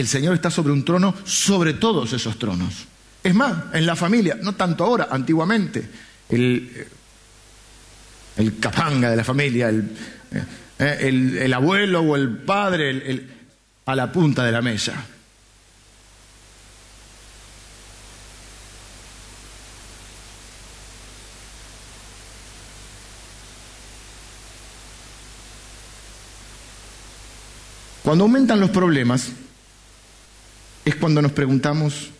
el 0.00 0.08
Señor 0.08 0.34
está 0.34 0.50
sobre 0.50 0.72
un 0.72 0.84
trono 0.84 1.14
sobre 1.24 1.74
todos 1.74 2.12
esos 2.12 2.38
tronos. 2.38 2.86
Es 3.22 3.34
más, 3.34 3.74
en 3.74 3.84
la 3.86 3.94
familia, 3.94 4.36
no 4.42 4.54
tanto 4.54 4.84
ahora, 4.84 5.08
antiguamente, 5.10 5.88
el, 6.30 6.86
capanga 8.58 9.10
de 9.10 9.16
la 9.16 9.24
familia, 9.24 9.68
el, 9.68 9.90
eh, 10.78 11.52
abuelo 11.54 12.00
o 12.00 12.16
el 12.16 12.30
padre 12.38 13.26
a 13.84 13.94
la 13.94 14.10
punta 14.10 14.44
de 14.44 14.52
la 14.52 14.62
mesa. 14.62 15.06
Cuando 28.02 28.24
aumentan 28.24 28.58
los 28.58 28.70
problemas, 28.70 29.30
es 30.84 30.94
cuando 30.96 31.22
nos 31.22 31.32
preguntamos, 31.32 32.10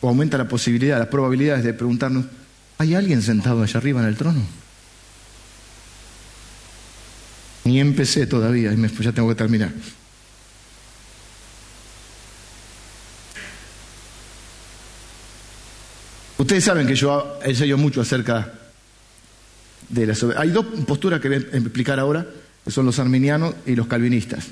o 0.00 0.08
aumenta 0.08 0.38
la 0.38 0.48
posibilidad, 0.48 0.98
las 0.98 1.08
probabilidades 1.08 1.64
de 1.64 1.74
preguntarnos, 1.74 2.26
¿hay 2.78 2.94
alguien 2.94 3.22
sentado 3.22 3.62
allá 3.62 3.78
arriba 3.78 4.00
en 4.00 4.06
el 4.06 4.16
trono? 4.16 4.42
Ni 7.64 7.80
empecé 7.80 8.26
todavía, 8.26 8.72
y 8.72 9.02
ya 9.02 9.12
tengo 9.12 9.28
que 9.28 9.34
terminar. 9.34 9.70
Ustedes 16.38 16.64
saben 16.64 16.86
que 16.86 16.94
yo 16.94 17.38
ensayo 17.44 17.76
mucho 17.76 18.00
acerca 18.00 18.50
de 19.90 20.06
la 20.06 20.14
soberanía. 20.14 20.42
Hay 20.42 20.50
dos 20.50 20.64
posturas 20.86 21.20
que 21.20 21.28
voy 21.28 21.36
a 21.36 21.56
explicar 21.56 22.00
ahora, 22.00 22.26
que 22.64 22.70
son 22.70 22.86
los 22.86 22.98
arminianos 22.98 23.54
y 23.66 23.74
los 23.74 23.86
calvinistas. 23.86 24.46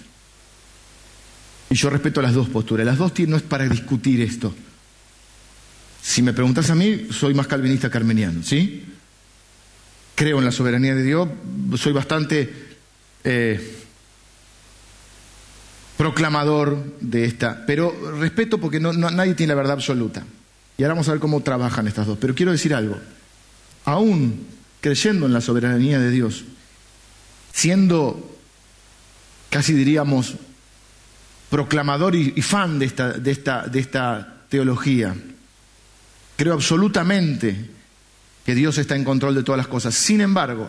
Y 1.71 1.75
yo 1.75 1.91
respeto 1.91 2.23
las 2.23 2.35
dos 2.35 2.49
posturas. 2.49 2.87
Las 2.87 2.99
dos 2.99 3.13
no 3.27 3.37
es 3.37 3.43
para 3.43 3.69
discutir 3.69 4.21
esto. 4.21 4.55
Si 6.03 6.23
me 6.23 6.33
preguntas 6.33 6.71
a 6.71 6.75
mí, 6.75 7.09
soy 7.11 7.35
más 7.35 7.47
calvinista 7.47 7.91
que 7.91 7.99
armeniano, 7.99 8.43
¿sí? 8.43 8.85
Creo 10.15 10.39
en 10.39 10.45
la 10.45 10.53
soberanía 10.53 10.95
de 10.95 11.03
Dios, 11.03 11.29
soy 11.77 11.93
bastante 11.93 12.69
eh, 13.25 13.79
proclamador 15.97 16.97
de 17.01 17.25
esta, 17.25 17.65
pero 17.67 17.95
respeto 18.19 18.59
porque 18.59 18.81
nadie 18.81 19.35
tiene 19.35 19.53
la 19.53 19.57
verdad 19.57 19.75
absoluta. 19.75 20.25
Y 20.77 20.83
ahora 20.83 20.95
vamos 20.95 21.09
a 21.09 21.13
ver 21.13 21.21
cómo 21.21 21.43
trabajan 21.43 21.89
estas 21.89 22.07
dos. 22.07 22.19
Pero 22.21 22.35
quiero 22.35 22.53
decir 22.53 22.73
algo. 22.73 22.99
Aún 23.85 24.47
creyendo 24.81 25.27
en 25.27 25.33
la 25.33 25.41
soberanía 25.41 25.99
de 25.99 26.11
Dios, 26.11 26.45
siendo, 27.53 28.39
casi 29.51 29.73
diríamos, 29.73 30.37
proclamador 31.51 32.15
y, 32.15 32.43
fan 32.43 32.79
de 32.79 32.87
esta, 32.87 33.13
de, 33.13 33.31
esta, 33.81 34.35
teología. 34.49 35.15
Creo 36.37 36.55
absolutamente 36.55 37.71
que 38.45 38.55
Dios 38.55 38.79
está 38.79 38.97
en 38.97 39.05
control 39.05 39.35
de 39.35 39.43
todas 39.43 39.59
las 39.59 39.67
cosas. 39.67 39.95
Sin 39.95 40.21
embargo, 40.21 40.69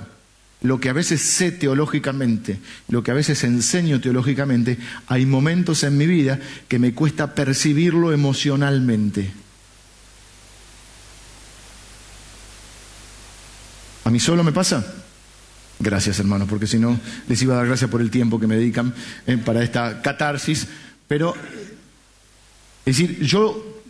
lo 0.62 0.80
que 0.80 0.90
a 0.90 0.94
veces 0.94 1.22
sé 1.22 1.52
teológicamente, 1.52 2.60
lo 2.90 3.04
que 3.04 3.12
a 3.12 3.14
veces 3.14 3.44
enseño 3.44 4.02
teológicamente, 4.02 4.78
hay 5.08 5.26
momentos 5.26 5.84
en 5.84 5.98
mi 5.98 6.08
vida 6.08 6.40
que 6.68 6.80
me 6.80 6.94
cuesta 6.94 7.34
percibirlo 7.34 8.12
emocionalmente. 8.12 9.32
¿A 14.04 14.10
mí 14.10 14.20
solo 14.20 14.44
me 14.44 14.52
pasa? 14.52 14.84
Gracias, 15.82 16.20
hermanos, 16.20 16.50
porque 16.50 16.68
si 16.68 16.78
no, 16.78 17.00
les 17.30 17.42
iba 17.42 17.54
a 17.54 17.58
dar 17.58 17.68
gracias 17.68 17.90
por 17.90 18.02
el 18.02 18.12
tiempo 18.12 18.38
que 18.38 18.48
me 18.48 18.58
dedican 18.58 18.94
eh, 19.26 19.38
para 19.38 19.64
esta 19.64 20.02
catarsis. 20.02 20.68
Pero, 21.08 21.34
es 22.86 22.98
decir, 22.98 23.22
yo, 23.22 23.82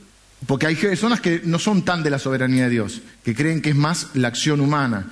porque 0.45 0.67
hay 0.67 0.75
personas 0.75 1.19
que 1.19 1.41
no 1.43 1.57
son 1.57 1.83
tan 1.83 2.03
de 2.03 2.11
la 2.11 2.19
soberanía 2.19 2.65
de 2.65 2.69
Dios, 2.69 3.01
que 3.23 3.33
creen 3.33 3.61
que 3.61 3.71
es 3.71 3.75
más 3.75 4.09
la 4.13 4.27
acción 4.27 4.61
humana. 4.61 5.07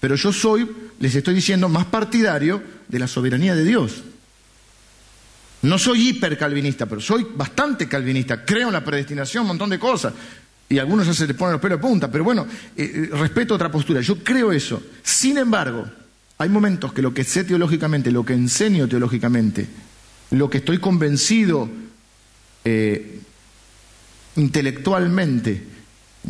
Pero 0.00 0.14
yo 0.16 0.32
soy, 0.32 0.68
les 0.98 1.14
estoy 1.14 1.34
diciendo, 1.34 1.68
más 1.68 1.86
partidario 1.86 2.62
de 2.88 2.98
la 2.98 3.06
soberanía 3.06 3.54
de 3.54 3.64
Dios. 3.64 4.02
No 5.60 5.78
soy 5.78 6.08
hipercalvinista, 6.08 6.86
pero 6.86 7.02
soy 7.02 7.26
bastante 7.36 7.86
calvinista. 7.86 8.44
Creo 8.44 8.68
en 8.68 8.74
la 8.74 8.84
predestinación, 8.84 9.42
un 9.42 9.48
montón 9.48 9.70
de 9.70 9.78
cosas. 9.78 10.14
Y 10.68 10.78
algunos 10.78 11.06
ya 11.06 11.12
se 11.12 11.26
les 11.26 11.36
ponen 11.36 11.52
los 11.52 11.60
pelos 11.60 11.78
de 11.78 11.82
punta, 11.86 12.10
pero 12.10 12.24
bueno, 12.24 12.46
eh, 12.76 13.08
eh, 13.12 13.16
respeto 13.16 13.54
otra 13.54 13.70
postura. 13.70 14.00
Yo 14.00 14.16
creo 14.24 14.52
eso. 14.52 14.82
Sin 15.02 15.36
embargo, 15.36 15.86
hay 16.38 16.48
momentos 16.48 16.92
que 16.92 17.02
lo 17.02 17.14
que 17.14 17.24
sé 17.24 17.44
teológicamente, 17.44 18.10
lo 18.10 18.24
que 18.24 18.34
enseño 18.34 18.88
teológicamente, 18.88 19.66
lo 20.30 20.50
que 20.50 20.58
estoy 20.58 20.78
convencido 20.78 21.68
eh, 22.64 23.20
intelectualmente, 24.36 25.62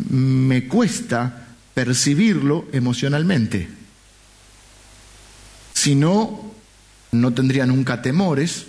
me 0.09 0.67
cuesta 0.67 1.47
percibirlo 1.73 2.67
emocionalmente. 2.71 3.67
Si 5.73 5.95
no, 5.95 6.51
no 7.11 7.33
tendría 7.33 7.65
nunca 7.65 8.01
temores, 8.01 8.65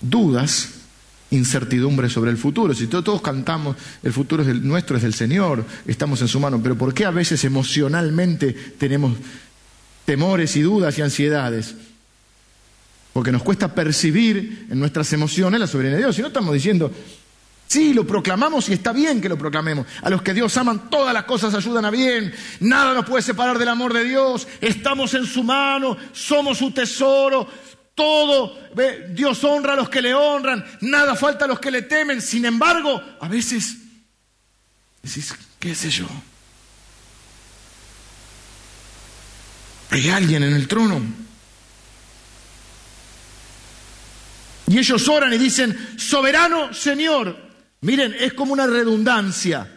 dudas, 0.00 0.70
incertidumbre 1.30 2.08
sobre 2.08 2.30
el 2.30 2.36
futuro. 2.36 2.74
Si 2.74 2.86
todos, 2.86 3.20
cantamos, 3.22 3.76
el 4.02 4.12
futuro 4.12 4.42
es 4.42 4.62
nuestro, 4.62 4.96
es 4.96 5.02
del 5.02 5.14
Señor, 5.14 5.64
estamos 5.86 6.20
en 6.22 6.28
su 6.28 6.40
mano, 6.40 6.60
pero 6.62 6.76
¿por 6.76 6.94
qué 6.94 7.04
a 7.04 7.10
veces 7.10 7.44
emocionalmente 7.44 8.52
tenemos 8.52 9.16
temores 10.04 10.56
y 10.56 10.62
dudas 10.62 10.98
y 10.98 11.02
ansiedades. 11.02 11.74
Porque 13.12 13.32
nos 13.32 13.42
cuesta 13.42 13.74
percibir 13.74 14.66
en 14.70 14.78
nuestras 14.78 15.12
emociones 15.12 15.60
la 15.60 15.66
soberanía 15.66 15.96
de 15.96 16.02
Dios. 16.04 16.16
Si 16.16 16.22
no 16.22 16.28
estamos 16.28 16.52
diciendo, 16.52 16.90
sí, 17.68 17.94
lo 17.94 18.06
proclamamos 18.06 18.68
y 18.68 18.72
está 18.72 18.92
bien 18.92 19.20
que 19.20 19.28
lo 19.28 19.38
proclamemos. 19.38 19.86
A 20.02 20.10
los 20.10 20.20
que 20.20 20.34
Dios 20.34 20.56
aman, 20.56 20.90
todas 20.90 21.14
las 21.14 21.24
cosas 21.24 21.54
ayudan 21.54 21.84
a 21.84 21.90
bien. 21.90 22.34
Nada 22.60 22.92
nos 22.92 23.06
puede 23.06 23.22
separar 23.22 23.58
del 23.58 23.68
amor 23.68 23.92
de 23.92 24.04
Dios. 24.04 24.48
Estamos 24.60 25.14
en 25.14 25.26
su 25.26 25.44
mano, 25.44 25.96
somos 26.12 26.58
su 26.58 26.72
tesoro. 26.72 27.48
Todo, 27.94 28.58
Dios 29.10 29.44
honra 29.44 29.74
a 29.74 29.76
los 29.76 29.88
que 29.88 30.02
le 30.02 30.12
honran, 30.12 30.64
nada 30.80 31.14
falta 31.14 31.44
a 31.44 31.48
los 31.48 31.60
que 31.60 31.70
le 31.70 31.82
temen. 31.82 32.20
Sin 32.20 32.44
embargo, 32.44 33.00
a 33.20 33.28
veces 33.28 33.76
decís, 35.00 35.32
qué 35.60 35.76
sé 35.76 35.90
yo, 35.90 36.06
Hay 39.94 40.10
alguien 40.10 40.42
en 40.42 40.54
el 40.54 40.66
trono. 40.66 41.00
Y 44.66 44.76
ellos 44.76 45.08
oran 45.08 45.32
y 45.32 45.38
dicen, 45.38 45.94
soberano 45.96 46.74
Señor. 46.74 47.36
Miren, 47.82 48.12
es 48.18 48.32
como 48.32 48.54
una 48.54 48.66
redundancia. 48.66 49.70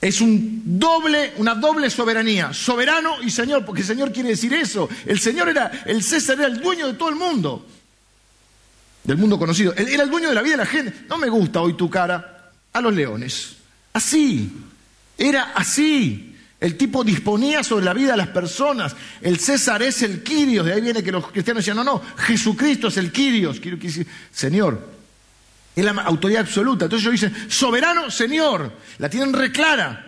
Es 0.00 0.20
un 0.20 0.62
doble, 0.78 1.32
una 1.38 1.56
doble 1.56 1.90
soberanía, 1.90 2.54
soberano 2.54 3.20
y 3.20 3.30
Señor, 3.30 3.64
porque 3.64 3.80
el 3.80 3.88
Señor 3.88 4.12
quiere 4.12 4.28
decir 4.28 4.54
eso. 4.54 4.88
El 5.04 5.18
Señor 5.18 5.48
era, 5.48 5.72
el 5.86 6.04
César 6.04 6.38
era 6.38 6.46
el 6.46 6.60
dueño 6.60 6.86
de 6.86 6.92
todo 6.92 7.08
el 7.08 7.16
mundo, 7.16 7.66
del 9.02 9.16
mundo 9.16 9.40
conocido. 9.40 9.74
Era 9.74 10.04
el 10.04 10.10
dueño 10.10 10.28
de 10.28 10.36
la 10.36 10.42
vida 10.42 10.52
de 10.52 10.58
la 10.58 10.66
gente. 10.66 10.94
No 11.08 11.18
me 11.18 11.28
gusta 11.28 11.60
hoy 11.60 11.74
tu 11.74 11.90
cara, 11.90 12.52
a 12.72 12.80
los 12.80 12.94
leones. 12.94 13.56
Así, 13.92 14.52
era 15.18 15.50
así. 15.56 16.29
El 16.60 16.76
tipo 16.76 17.02
disponía 17.02 17.64
sobre 17.64 17.86
la 17.86 17.94
vida 17.94 18.10
de 18.10 18.18
las 18.18 18.28
personas. 18.28 18.94
El 19.22 19.38
César 19.38 19.82
es 19.82 20.02
el 20.02 20.22
Quirios. 20.22 20.66
De 20.66 20.74
ahí 20.74 20.82
viene 20.82 21.02
que 21.02 21.10
los 21.10 21.30
cristianos 21.30 21.64
decían, 21.64 21.78
no, 21.78 21.84
no, 21.84 22.02
Jesucristo 22.18 22.88
es 22.88 22.98
el 22.98 23.10
Quirios. 23.10 23.58
Señor. 24.30 24.88
Es 25.74 25.84
la 25.84 25.92
autoridad 26.02 26.42
absoluta. 26.42 26.84
Entonces 26.84 27.08
ellos 27.08 27.20
dicen, 27.20 27.50
soberano, 27.50 28.10
Señor. 28.10 28.72
La 28.98 29.08
tienen 29.08 29.32
reclara. 29.32 30.06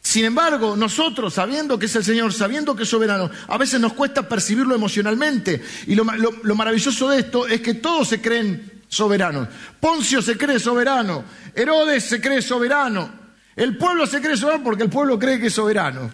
Sin 0.00 0.24
embargo, 0.24 0.74
nosotros, 0.74 1.34
sabiendo 1.34 1.78
que 1.78 1.84
es 1.84 1.96
el 1.96 2.04
Señor, 2.04 2.32
sabiendo 2.32 2.74
que 2.74 2.84
es 2.84 2.88
soberano, 2.88 3.30
a 3.48 3.58
veces 3.58 3.78
nos 3.78 3.92
cuesta 3.92 4.26
percibirlo 4.26 4.74
emocionalmente. 4.74 5.62
Y 5.88 5.94
lo, 5.94 6.04
lo 6.04 6.54
maravilloso 6.54 7.10
de 7.10 7.18
esto 7.18 7.46
es 7.46 7.60
que 7.60 7.74
todos 7.74 8.08
se 8.08 8.22
creen 8.22 8.80
soberanos. 8.88 9.48
Poncio 9.78 10.22
se 10.22 10.38
cree 10.38 10.58
soberano. 10.58 11.22
Herodes 11.54 12.04
se 12.04 12.18
cree 12.18 12.40
soberano. 12.40 13.17
El 13.58 13.76
pueblo 13.76 14.06
se 14.06 14.20
cree 14.20 14.36
soberano 14.36 14.62
porque 14.62 14.84
el 14.84 14.88
pueblo 14.88 15.18
cree 15.18 15.40
que 15.40 15.48
es 15.48 15.52
soberano. 15.52 16.12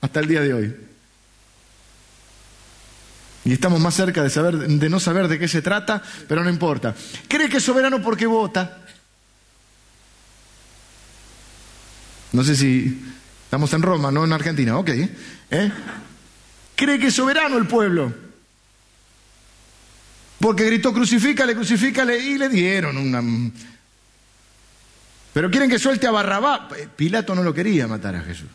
Hasta 0.00 0.20
el 0.20 0.26
día 0.26 0.40
de 0.40 0.54
hoy. 0.54 0.76
Y 3.44 3.52
estamos 3.52 3.78
más 3.78 3.94
cerca 3.94 4.22
de, 4.22 4.30
saber, 4.30 4.56
de 4.56 4.88
no 4.88 4.98
saber 4.98 5.28
de 5.28 5.38
qué 5.38 5.48
se 5.48 5.60
trata, 5.60 6.02
pero 6.26 6.42
no 6.42 6.48
importa. 6.48 6.94
Cree 7.28 7.50
que 7.50 7.58
es 7.58 7.62
soberano 7.62 8.00
porque 8.00 8.26
vota. 8.26 8.78
No 12.32 12.42
sé 12.42 12.56
si 12.56 13.04
estamos 13.44 13.70
en 13.74 13.82
Roma, 13.82 14.10
no 14.10 14.24
en 14.24 14.32
Argentina, 14.32 14.78
ok. 14.78 14.88
¿eh? 15.50 15.72
Cree 16.74 16.98
que 16.98 17.08
es 17.08 17.14
soberano 17.14 17.58
el 17.58 17.66
pueblo. 17.66 18.14
Porque 20.40 20.64
gritó 20.64 20.94
crucifícale, 20.94 21.54
crucifícale 21.54 22.18
y 22.18 22.38
le 22.38 22.48
dieron 22.48 22.96
una... 22.96 23.22
Pero 25.36 25.50
quieren 25.50 25.68
que 25.68 25.78
suelte 25.78 26.06
a 26.06 26.10
Barrabá. 26.10 26.66
Pilato 26.96 27.34
no 27.34 27.42
lo 27.42 27.52
quería 27.52 27.86
matar 27.86 28.16
a 28.16 28.22
Jesús. 28.22 28.48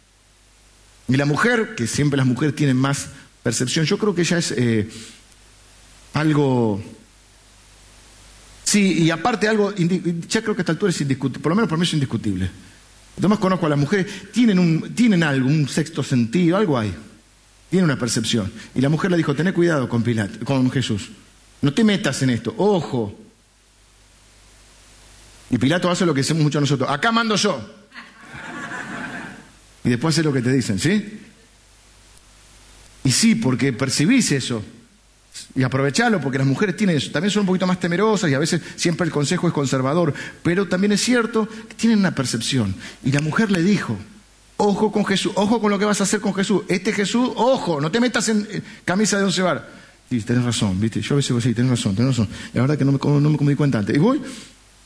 Y 1.08 1.16
la 1.16 1.26
mujer, 1.26 1.76
que 1.76 1.86
siempre 1.86 2.18
las 2.18 2.26
mujeres 2.26 2.56
tienen 2.56 2.76
más 2.76 3.10
percepción, 3.44 3.86
yo 3.86 4.00
creo 4.00 4.16
que 4.16 4.24
ya 4.24 4.40
es 4.40 4.52
eh, 4.58 4.90
algo... 6.16 6.82
Sí, 8.64 9.04
y 9.04 9.12
aparte 9.12 9.48
algo, 9.48 9.72
ya 9.76 10.42
creo 10.42 10.56
que 10.56 10.62
a 10.62 10.64
esta 10.64 10.72
altura 10.72 10.90
es 10.90 11.00
indiscutible, 11.02 11.44
por 11.44 11.52
lo 11.52 11.56
menos 11.56 11.70
por 11.70 11.78
mí 11.78 11.86
es 11.86 11.94
indiscutible. 11.94 12.50
Además 13.16 13.38
conozco 13.38 13.68
a 13.68 13.70
las 13.70 13.78
mujeres, 13.78 14.32
tienen, 14.32 14.58
un, 14.58 14.96
tienen 14.96 15.22
algo, 15.22 15.48
un 15.48 15.70
sexto 15.70 16.02
sentido, 16.02 16.58
algo 16.58 16.80
hay. 16.80 16.92
Tienen 17.70 17.86
una 17.86 18.00
percepción. 18.00 18.52
Y 18.74 18.82
la 18.82 18.90
mujer 18.90 19.12
le 19.12 19.18
dijo, 19.18 19.36
tené 19.36 19.54
cuidado 19.54 19.88
con, 19.88 20.02
Pilato, 20.02 20.44
con 20.44 20.72
Jesús. 20.72 21.12
No 21.62 21.76
te 21.76 21.84
metas 21.84 22.24
en 22.24 22.32
esto, 22.32 22.56
ojo. 22.58 23.16
Y 25.52 25.58
Pilato 25.58 25.92
hace 25.92 26.06
lo 26.06 26.14
que 26.14 26.22
hacemos 26.22 26.44
muchos 26.44 26.62
nosotros. 26.62 26.90
Acá 26.90 27.12
mando 27.12 27.36
yo. 27.36 27.62
Y 29.84 29.90
después 29.90 30.16
hace 30.16 30.24
lo 30.24 30.32
que 30.32 30.42
te 30.42 30.52
dicen, 30.52 30.80
¿sí? 30.80 31.20
Y 33.04 33.12
sí, 33.12 33.36
porque 33.36 33.74
percibís 33.74 34.32
eso. 34.32 34.64
Y 35.56 35.64
aprovechalo, 35.64 36.22
porque 36.22 36.38
las 36.38 36.48
mujeres 36.48 36.78
tienen 36.78 36.98
eso. 36.98 37.12
También 37.12 37.32
son 37.32 37.42
un 37.42 37.48
poquito 37.48 37.68
más 37.68 37.80
temerosas 37.80 38.30
y 38.30 38.34
a 38.34 38.40
veces 38.40 38.62
siempre 38.76 39.06
el 39.06 39.12
consejo 39.12 39.48
es 39.48 39.54
conservador. 39.54 40.14
Pero 40.44 40.68
también 40.68 40.94
es 40.94 41.02
cierto 41.02 41.48
que 41.48 41.76
tienen 41.76 42.00
una 42.00 42.16
percepción. 42.16 42.74
Y 43.04 43.12
la 43.12 43.22
mujer 43.22 43.52
le 43.52 43.62
dijo, 43.62 43.98
ojo 44.58 44.92
con 44.92 45.06
Jesús, 45.06 45.34
ojo 45.36 45.60
con 45.60 45.72
lo 45.72 45.80
que 45.80 45.86
vas 45.86 46.00
a 46.00 46.04
hacer 46.04 46.22
con 46.22 46.34
Jesús. 46.34 46.64
Este 46.70 46.94
Jesús, 46.94 47.30
ojo, 47.36 47.82
no 47.82 47.92
te 47.92 48.00
metas 48.00 48.30
en 48.30 48.48
camisa 48.86 49.18
de 49.18 49.24
once 49.26 49.42
bar. 49.42 49.70
Sí, 50.10 50.22
tenés 50.22 50.44
razón, 50.44 50.80
¿viste? 50.80 51.02
Yo 51.02 51.16
a 51.16 51.18
veces 51.18 51.30
digo, 51.30 51.42
sí, 51.42 51.54
tenés 51.54 51.72
razón, 51.72 51.96
tenés 51.96 52.18
razón. 52.18 52.30
La 52.54 52.62
verdad 52.62 52.78
que 52.78 52.86
no 52.86 52.92
me, 52.92 53.00
no 53.00 53.30
me 53.30 53.52
di 53.52 53.56
cuenta 53.56 53.80
antes. 53.80 53.96
Y 53.96 54.00
voy, 54.00 54.22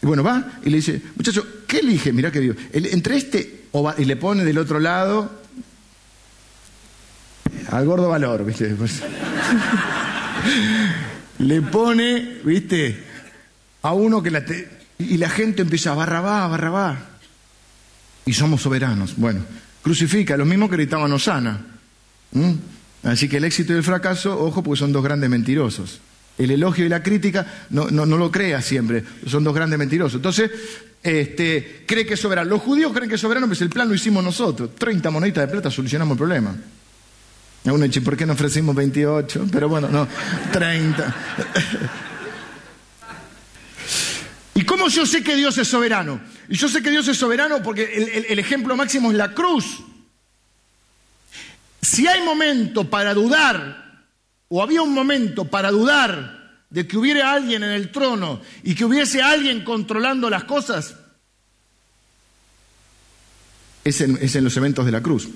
y 0.02 0.06
bueno, 0.06 0.24
va 0.24 0.60
y 0.64 0.70
le 0.70 0.78
dice, 0.78 1.02
muchacho, 1.16 1.46
¿qué 1.68 1.80
elige? 1.80 2.14
Mirá 2.14 2.32
que 2.32 2.40
digo, 2.40 2.56
entre 2.74 3.18
este, 3.18 3.66
y 3.98 4.06
le 4.06 4.16
pone 4.16 4.44
del 4.44 4.58
otro 4.58 4.80
lado 4.80 5.32
al 7.70 7.86
gordo 7.86 8.10
valor, 8.10 8.46
¿viste? 8.46 8.76
Le 11.40 11.62
pone, 11.62 12.40
¿viste? 12.46 13.04
A 13.82 13.94
uno 13.94 14.24
que 14.24 14.32
la... 14.32 14.46
y 15.00 15.18
la 15.18 15.30
gente 15.30 15.64
empieza, 15.64 15.94
barrabá, 15.94 16.48
barrabá. 16.48 16.98
Y 18.26 18.34
somos 18.34 18.62
soberanos. 18.62 19.16
Bueno, 19.18 19.42
crucifica, 19.82 20.38
lo 20.38 20.46
mismo 20.46 20.70
que 20.70 20.78
gritaban 20.78 21.12
Osana. 21.12 21.66
Así 23.04 23.28
que 23.28 23.38
el 23.38 23.44
éxito 23.44 23.74
y 23.74 23.78
el 23.78 23.84
fracaso, 23.84 24.40
ojo, 24.40 24.64
porque 24.64 24.80
son 24.80 24.94
dos 24.94 25.04
grandes 25.04 25.30
mentirosos. 25.30 26.00
El 26.38 26.52
elogio 26.52 26.86
y 26.86 26.90
la 26.90 27.02
crítica 27.02 27.66
no, 27.70 27.90
no, 27.90 28.06
lo 28.06 28.32
crea 28.32 28.62
siempre, 28.62 29.04
son 29.26 29.44
dos 29.44 29.56
grandes 29.56 29.80
mentirosos. 29.80 30.16
Entonces, 30.16 30.52
este, 31.02 31.84
cree 31.86 32.06
que 32.06 32.16
es 32.16 32.20
soberano. 32.20 32.50
Los 32.50 32.62
judíos 32.62 32.92
creen 32.94 33.08
que 33.08 33.16
es 33.16 33.22
soberano, 33.22 33.48
pues 33.48 33.62
el 33.62 33.70
plan 33.70 33.88
lo 33.88 33.96
hicimos 33.96 34.24
nosotros. 34.24 34.76
30 34.76 35.10
moneditas 35.12 35.46
de 35.46 35.52
plata 35.52 35.72
solucionamos 35.72 36.16
el 36.16 36.18
problema. 36.18 36.56
Uno 37.64 37.86
dice, 37.86 38.02
¿por 38.02 38.16
qué 38.16 38.26
no 38.26 38.34
ofrecimos 38.34 38.76
28? 38.76 39.48
Pero 39.52 39.70
bueno, 39.70 39.88
no, 39.90 40.08
30. 40.52 41.16
¿Y 44.56 44.64
cómo 44.64 44.88
yo 44.88 45.06
sé 45.06 45.24
que 45.24 45.36
Dios 45.36 45.58
es 45.58 45.68
soberano? 45.68 46.22
Y 46.48 46.56
yo 46.56 46.70
sé 46.70 46.82
que 46.82 46.90
Dios 46.90 47.08
es 47.08 47.18
soberano 47.18 47.62
porque 47.64 48.24
el, 48.30 48.40
ejemplo 48.40 48.76
máximo 48.76 49.12
es 49.12 49.18
la 49.18 49.34
cruz. 49.34 49.84
Si 51.82 52.08
hay 52.08 52.22
momento 52.22 52.90
para 52.90 53.14
dudar, 53.14 53.85
o 54.50 54.62
había 54.62 54.82
un 54.82 54.94
momento 54.94 55.46
para 55.46 55.72
dudar 55.72 56.66
de 56.70 56.88
que 56.88 56.98
hubiera 56.98 57.34
alguien 57.34 57.64
en 57.64 57.72
el 57.72 57.92
trono 57.92 58.42
y 58.64 58.76
que 58.76 58.86
hubiese 58.86 59.22
alguien 59.22 59.64
controlando 59.64 60.30
las 60.30 60.44
cosas, 60.44 60.96
es 63.84 64.02
en 64.02 64.44
los 64.44 64.58
eventos 64.58 64.86
de 64.86 64.92
la 64.92 65.02
cruz. 65.02 65.30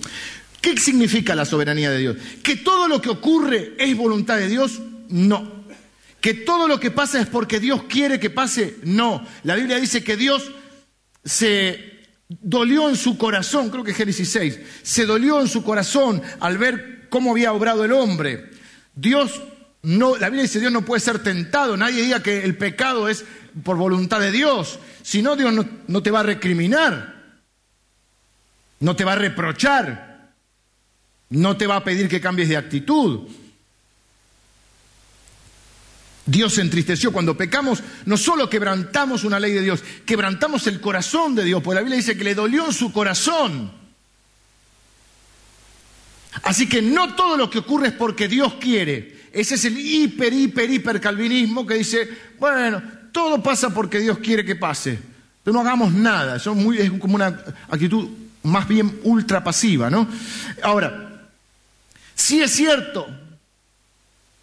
¿Qué 0.61 0.77
significa 0.77 1.35
la 1.35 1.45
soberanía 1.45 1.89
de 1.91 1.99
Dios? 1.99 2.17
¿Que 2.43 2.57
todo 2.57 2.87
lo 2.87 3.01
que 3.01 3.09
ocurre 3.09 3.75
es 3.77 3.95
voluntad 3.95 4.37
de 4.37 4.47
Dios? 4.47 4.81
No. 5.09 5.59
¿Que 6.19 6.33
todo 6.33 6.67
lo 6.67 6.79
que 6.79 6.91
pasa 6.91 7.21
es 7.21 7.27
porque 7.27 7.59
Dios 7.59 7.83
quiere 7.83 8.19
que 8.19 8.29
pase? 8.29 8.77
No. 8.83 9.25
La 9.43 9.55
Biblia 9.55 9.79
dice 9.79 10.03
que 10.03 10.17
Dios 10.17 10.51
se 11.23 12.07
dolió 12.27 12.89
en 12.89 12.97
su 12.97 13.17
corazón, 13.17 13.69
creo 13.69 13.83
que 13.83 13.93
Génesis 13.93 14.29
6, 14.31 14.59
se 14.83 15.05
dolió 15.05 15.39
en 15.39 15.47
su 15.47 15.63
corazón 15.63 16.21
al 16.41 16.57
ver 16.57 17.07
cómo 17.09 17.31
había 17.31 17.53
obrado 17.53 17.85
el 17.85 17.93
hombre. 17.93 18.49
Dios 18.99 19.41
no, 19.81 20.17
la 20.17 20.27
Biblia 20.27 20.43
dice 20.43 20.59
Dios 20.59 20.73
no 20.73 20.83
puede 20.83 20.99
ser 20.99 21.23
tentado, 21.23 21.77
nadie 21.77 22.01
diga 22.01 22.21
que 22.21 22.43
el 22.43 22.57
pecado 22.57 23.07
es 23.07 23.23
por 23.63 23.77
voluntad 23.77 24.19
de 24.19 24.31
Dios, 24.31 24.77
si 25.03 25.21
no 25.21 25.37
Dios 25.37 25.53
no, 25.87 26.03
te 26.03 26.11
va 26.11 26.19
a 26.19 26.23
recriminar, 26.23 27.15
no 28.81 28.95
te 28.95 29.05
va 29.05 29.13
a 29.13 29.15
reprochar, 29.15 30.33
no 31.29 31.55
te 31.55 31.65
va 31.65 31.77
a 31.77 31.83
pedir 31.83 32.09
que 32.09 32.19
cambies 32.19 32.49
de 32.49 32.57
actitud. 32.57 33.27
Dios 36.25 36.53
se 36.53 36.61
entristeció. 36.61 37.11
Cuando 37.11 37.35
pecamos, 37.35 37.81
no 38.05 38.17
solo 38.17 38.49
quebrantamos 38.49 39.23
una 39.23 39.39
ley 39.39 39.53
de 39.53 39.61
Dios, 39.61 39.83
quebrantamos 40.05 40.67
el 40.67 40.79
corazón 40.79 41.33
de 41.33 41.43
Dios, 41.43 41.63
porque 41.63 41.75
la 41.75 41.81
Biblia 41.81 41.97
dice 41.97 42.17
que 42.17 42.23
le 42.23 42.35
dolió 42.35 42.67
en 42.67 42.73
su 42.73 42.91
corazón. 42.91 43.78
Así 46.43 46.67
que 46.69 46.81
no 46.81 47.15
todo 47.15 47.37
lo 47.37 47.49
que 47.49 47.59
ocurre 47.59 47.87
es 47.87 47.93
porque 47.93 48.27
Dios 48.27 48.55
quiere. 48.55 49.19
Ese 49.31 49.55
es 49.55 49.65
el 49.65 49.77
hiper, 49.77 50.33
hiper, 50.33 50.69
hiper 50.69 51.01
calvinismo 51.01 51.65
que 51.65 51.75
dice, 51.75 52.09
bueno, 52.39 52.81
todo 53.11 53.41
pasa 53.41 53.73
porque 53.73 53.99
Dios 53.99 54.19
quiere 54.19 54.45
que 54.45 54.55
pase. 54.55 54.99
Pero 55.43 55.53
no 55.53 55.61
hagamos 55.61 55.93
nada. 55.93 56.37
Eso 56.37 56.51
es, 56.51 56.57
muy, 56.57 56.77
es 56.77 56.91
como 56.91 57.15
una 57.15 57.27
actitud 57.69 58.07
más 58.43 58.67
bien 58.67 58.99
ultra 59.03 59.43
pasiva, 59.43 59.89
¿no? 59.89 60.07
Ahora, 60.61 61.09
Sí 62.19 62.41
es 62.41 62.51
cierto 62.51 63.07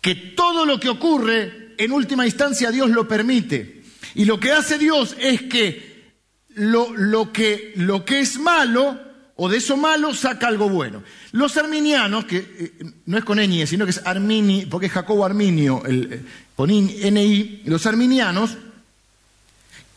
que 0.01 0.15
todo 0.15 0.65
lo 0.65 0.81
que 0.81 0.89
ocurre, 0.89 1.75
en 1.77 1.93
última 1.93 2.25
instancia 2.25 2.71
Dios 2.71 2.89
lo 2.89 3.07
permite. 3.07 3.83
Y 4.15 4.25
lo 4.25 4.41
que 4.41 4.51
hace 4.51 4.79
Dios 4.79 5.15
es 5.21 5.43
que 5.43 6.15
lo, 6.55 7.33
que, 7.35 7.75
lo 7.77 8.03
que 8.07 8.21
es 8.21 8.39
malo, 8.39 8.99
o 9.37 9.49
de 9.49 9.59
eso 9.59 9.77
malo, 9.77 10.15
saca 10.15 10.49
algo 10.49 10.69
bueno. 10.69 11.03
Los 11.33 11.57
arminianos, 11.57 12.25
que 12.25 12.39
eh, 12.39 12.73
no 13.07 13.19
es 13.19 13.25
con 13.25 13.39
ñ, 13.39 13.67
sino 13.67 13.85
que 13.85 13.91
es 13.91 14.01
Armini, 14.05 14.67
porque 14.67 14.87
es 14.87 14.93
Jacobo 14.93 15.25
Arminio, 15.25 15.83
eh, 15.87 16.23
con 16.55 16.71
NI, 16.71 17.63
los 17.67 17.87
arminianos 17.87 18.57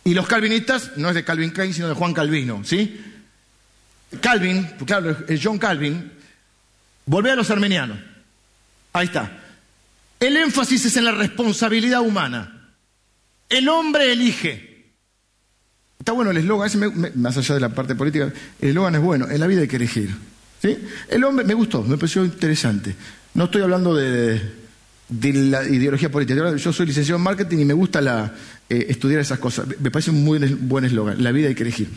y 0.03 0.13
los 0.13 0.27
calvinistas, 0.27 0.97
no 0.97 1.09
es 1.09 1.15
de 1.15 1.23
Calvin 1.23 1.51
Klein, 1.51 1.73
sino 1.73 1.87
de 1.87 1.93
Juan 1.93 2.13
Calvino, 2.13 2.63
¿sí? 2.63 3.01
Calvin, 4.21 4.67
claro, 4.85 5.15
es 5.27 5.39
John 5.43 5.57
Calvin, 5.57 6.19
Volvé 7.09 7.31
a 7.31 7.35
los 7.35 7.49
armenianos. 7.49 7.97
Ahí 8.93 9.07
está. 9.07 9.31
El 10.19 10.37
énfasis 10.37 10.85
es 10.85 10.95
en 10.95 11.05
la 11.05 11.11
responsabilidad 11.11 12.01
humana. 12.01 12.69
El 13.49 13.67
hombre 13.67 14.11
elige. 14.11 14.68
Está 15.99 16.13
bueno 16.13 16.31
el 16.31 16.37
eslogan, 16.37 16.71
más 17.15 17.37
allá 17.37 17.55
de 17.55 17.59
la 17.59 17.69
parte 17.69 17.93
política, 17.93 18.31
el 18.61 18.69
eslogan 18.69 18.95
es 18.95 19.01
bueno, 19.01 19.29
en 19.29 19.37
la 19.37 19.47
vida 19.47 19.61
hay 19.61 19.67
que 19.67 19.75
elegir. 19.75 20.09
¿sí? 20.61 20.77
El 21.09 21.23
hombre, 21.25 21.45
me 21.45 21.53
gustó, 21.53 21.83
me 21.83 21.97
pareció 21.97 22.23
interesante. 22.23 22.95
No 23.33 23.45
estoy 23.45 23.61
hablando 23.61 23.93
de, 23.93 24.41
la 25.09 25.63
ideología 25.65 26.09
política, 26.09 26.55
yo 26.55 26.71
soy 26.71 26.85
licenciado 26.85 27.17
en 27.17 27.23
marketing 27.23 27.59
y 27.59 27.65
me 27.65 27.73
gusta 27.73 28.33
eh, 28.69 28.85
estudiar 28.87 29.19
esas 29.19 29.39
cosas. 29.39 29.67
Me 29.79 29.91
parece 29.91 30.11
un 30.11 30.23
muy 30.23 30.39
buen 30.39 30.85
eslogan, 30.85 31.21
la 31.21 31.33
vida 31.33 31.49
hay 31.49 31.55
que 31.55 31.63
elegir. 31.63 31.89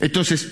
Entonces, 0.00 0.48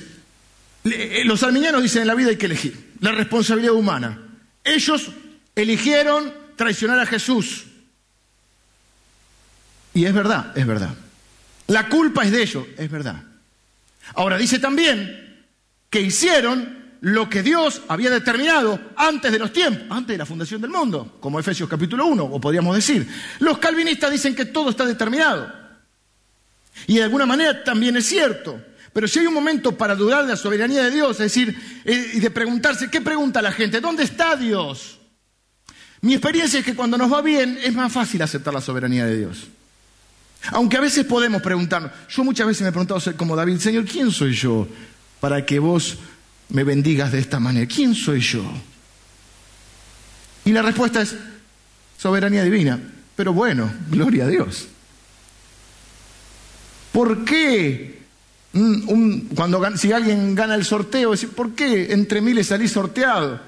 eh, 0.85 1.23
los 1.25 1.43
arminianos 1.43 1.83
dicen 1.83 2.03
en 2.03 2.09
la 2.09 2.15
vida 2.15 2.29
hay 2.29 2.37
que 2.37 2.47
elegir, 2.47 2.93
la 3.01 3.11
responsabilidad 3.11 3.75
humana. 3.75 4.21
Ellos 4.63 5.11
eligieron 5.57 6.33
traicionar 6.55 7.01
a 7.01 7.07
Jesús. 7.07 7.65
Y 9.95 10.05
es 10.05 10.15
verdad, 10.15 10.57
es 10.57 10.65
verdad. 10.65 10.95
La 11.73 11.89
culpa 11.89 12.23
es 12.23 12.31
de 12.31 12.43
ellos, 12.43 12.67
es 12.77 12.91
verdad. 12.91 13.23
Ahora 14.15 14.37
dice 14.37 14.59
también 14.59 15.47
que 15.89 16.03
hicieron 16.03 16.99
lo 17.01 17.31
que 17.31 17.43
Dios 17.43 17.81
había 17.89 18.11
determinado 18.11 18.79
antes 18.95 19.33
de 19.33 19.39
los 19.39 19.55
tiempos, 19.55 19.87
antes 19.89 20.13
de 20.13 20.19
la 20.19 20.27
fundación 20.27 20.61
del 20.61 20.71
mundo, 20.71 21.17
como 21.19 21.41
Efesios 21.41 21.71
capítulo 21.71 22.05
1, 22.05 22.25
o 22.25 22.39
podríamos 22.39 22.77
decir. 22.77 23.09
Los 23.39 23.57
calvinistas 23.57 24.13
dicen 24.13 24.35
que 24.35 24.45
todo 24.45 24.69
está 24.69 24.85
determinado. 24.85 25.51
Y 26.89 26.97
de 26.97 27.05
alguna 27.05 27.25
manera 27.25 27.65
también 27.65 27.97
es 27.97 28.05
cierto. 28.05 28.63
Pero 28.93 29.09
si 29.09 29.21
hay 29.21 29.27
un 29.27 29.35
momento 29.35 29.75
para 29.75 29.97
dudar 29.97 30.25
de 30.27 30.33
la 30.33 30.37
soberanía 30.37 30.85
de 30.85 30.91
Dios, 30.91 31.13
es 31.13 31.33
decir, 31.35 31.59
eh, 31.87 32.11
y 32.13 32.21
de 32.21 32.31
preguntarse, 32.31 32.91
¿qué 32.91 33.01
pregunta 33.01 33.41
la 33.41 33.51
gente? 33.51 33.81
¿Dónde 33.81 34.03
está 34.03 34.37
Dios? 34.37 34.99
Mi 36.03 36.13
experiencia 36.13 36.59
es 36.59 36.67
que 36.67 36.77
cuando 36.77 36.99
nos 36.99 37.11
va 37.11 37.23
bien 37.23 37.59
es 37.65 37.73
más 37.73 37.91
fácil 37.91 38.21
aceptar 38.21 38.53
la 38.53 38.61
soberanía 38.61 39.07
de 39.07 39.17
Dios. 39.17 39.49
Aunque 40.51 40.77
a 40.77 40.81
veces 40.81 41.05
podemos 41.05 41.41
preguntarnos, 41.41 41.93
yo 42.09 42.25
muchas 42.25 42.47
veces 42.47 42.63
me 42.63 42.69
he 42.69 42.73
preguntado 42.73 43.01
como 43.17 43.37
David, 43.37 43.59
Señor, 43.59 43.85
¿quién 43.85 44.11
soy 44.11 44.35
yo 44.35 44.67
para 45.21 45.47
que 45.47 45.59
vos 45.59 45.99
me 46.49 46.65
bendigas 46.65 47.13
de 47.13 47.21
esta 47.21 47.39
manera? 47.39 47.67
¿Quién 47.67 47.95
soy 47.95 48.21
yo? 48.21 48.45
Y 50.45 50.53
la 50.53 50.63
respuesta 50.63 51.01
es 51.03 51.15
soberanía 51.97 52.43
divina. 52.43 52.81
Pero 53.15 53.33
bueno, 53.33 53.71
gloria 53.91 54.25
a 54.25 54.29
Dios. 54.29 54.67
¿Por 56.91 57.25
qué 57.25 58.03
cuando 59.35 59.77
si 59.77 59.93
alguien 59.93 60.35
gana 60.35 60.55
el 60.55 60.65
sorteo, 60.65 61.15
¿por 61.35 61.55
qué 61.55 61.93
entre 61.93 62.21
miles 62.21 62.49
salí 62.49 62.69
sorteado? 62.69 63.41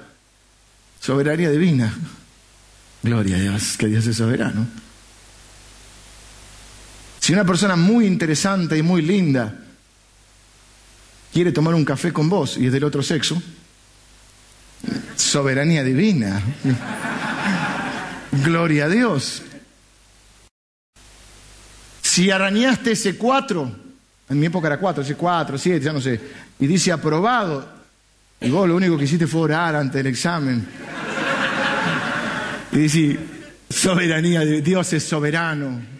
Soberanía 0.99 1.51
divina. 1.51 1.93
Gloria 3.03 3.35
a 3.35 3.39
Dios, 3.39 3.75
que 3.77 3.87
Dios 3.87 4.07
es 4.07 4.17
soberano. 4.17 4.65
Si 7.25 7.33
una 7.33 7.43
persona 7.43 7.75
muy 7.75 8.05
interesante 8.05 8.77
y 8.77 8.83
muy 8.83 9.01
linda 9.01 9.51
quiere 11.33 11.51
tomar 11.51 11.73
un 11.73 11.83
café 11.83 12.13
con 12.13 12.29
vos 12.29 12.55
y 12.55 12.67
es 12.67 12.71
del 12.71 12.83
otro 12.83 13.01
sexo, 13.01 13.41
soberanía 15.15 15.83
divina. 15.83 16.39
Gloria 18.31 18.85
a 18.85 18.89
Dios. 18.89 19.41
Si 22.03 22.29
arañaste 22.29 22.91
ese 22.91 23.17
cuatro, 23.17 23.75
en 24.29 24.39
mi 24.39 24.45
época 24.45 24.67
era 24.67 24.77
cuatro, 24.77 25.01
ese 25.01 25.15
cuatro, 25.15 25.57
siete, 25.57 25.83
ya 25.83 25.93
no 25.93 26.01
sé, 26.01 26.21
y 26.59 26.67
dice 26.67 26.91
aprobado, 26.91 27.67
y 28.39 28.51
vos 28.51 28.67
lo 28.67 28.75
único 28.75 28.99
que 28.99 29.05
hiciste 29.05 29.25
fue 29.25 29.41
orar 29.41 29.75
ante 29.75 29.99
el 29.99 30.05
examen. 30.05 30.63
Y 32.71 32.77
dice, 32.77 33.19
soberanía, 33.67 34.41
Dios 34.41 34.93
es 34.93 35.03
soberano. 35.03 35.94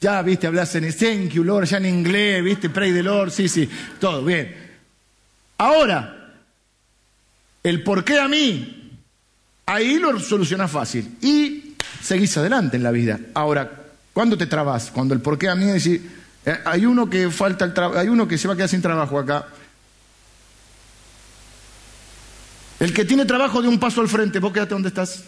Ya, 0.00 0.22
viste, 0.22 0.46
hablas 0.46 0.74
en 0.76 0.92
thank 0.92 1.30
you, 1.30 1.42
Lord, 1.42 1.66
ya 1.66 1.78
en 1.78 1.86
inglés, 1.86 2.42
viste, 2.44 2.70
pray 2.70 2.92
the 2.92 3.02
Lord, 3.02 3.32
sí, 3.32 3.48
sí, 3.48 3.68
todo 3.98 4.24
bien. 4.24 4.54
Ahora, 5.58 6.34
el 7.64 7.82
por 7.82 8.04
qué 8.04 8.20
a 8.20 8.28
mí, 8.28 9.00
ahí 9.66 9.98
lo 9.98 10.18
solucionas 10.20 10.70
fácil. 10.70 11.16
Y 11.20 11.74
seguís 12.02 12.36
adelante 12.36 12.76
en 12.76 12.82
la 12.82 12.90
vida. 12.90 13.18
Ahora, 13.34 13.70
¿cuándo 14.12 14.38
te 14.38 14.46
trabas? 14.46 14.90
Cuando 14.90 15.14
el 15.14 15.20
por 15.20 15.36
qué 15.36 15.48
a 15.48 15.54
mí 15.54 15.66
es 15.66 15.74
decir, 15.74 16.10
eh, 16.46 16.58
hay 16.64 16.86
uno 16.86 17.10
que 17.10 17.30
falta 17.30 17.64
el 17.64 17.74
trabajo, 17.74 17.98
hay 17.98 18.08
uno 18.08 18.26
que 18.28 18.38
se 18.38 18.48
va 18.48 18.54
a 18.54 18.56
quedar 18.56 18.68
sin 18.68 18.82
trabajo 18.82 19.18
acá. 19.18 19.46
El 22.80 22.94
que 22.94 23.04
tiene 23.04 23.24
trabajo 23.24 23.60
de 23.60 23.68
un 23.68 23.80
paso 23.80 24.00
al 24.00 24.08
frente, 24.08 24.38
vos 24.38 24.52
quédate 24.52 24.74
donde 24.74 24.88
estás. 24.88 25.24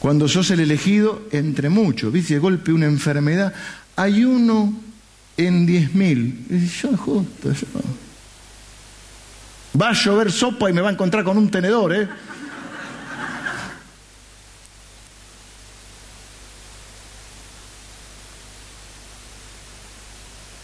Cuando 0.00 0.26
sos 0.28 0.50
el 0.50 0.60
elegido, 0.60 1.22
entre 1.30 1.68
muchos, 1.68 2.10
¿viste? 2.10 2.38
Golpe 2.38 2.72
una 2.72 2.86
enfermedad, 2.86 3.52
hay 3.96 4.24
uno 4.24 4.74
en 5.36 5.66
diez 5.66 5.94
mil. 5.94 6.46
Yo 6.82 6.96
justo, 6.96 7.52
yo. 7.52 7.66
Va 9.80 9.90
a 9.90 9.92
llover 9.92 10.32
sopa 10.32 10.70
y 10.70 10.72
me 10.72 10.80
va 10.80 10.88
a 10.88 10.92
encontrar 10.92 11.22
con 11.22 11.36
un 11.36 11.50
tenedor, 11.50 11.94
¿eh? 11.94 12.08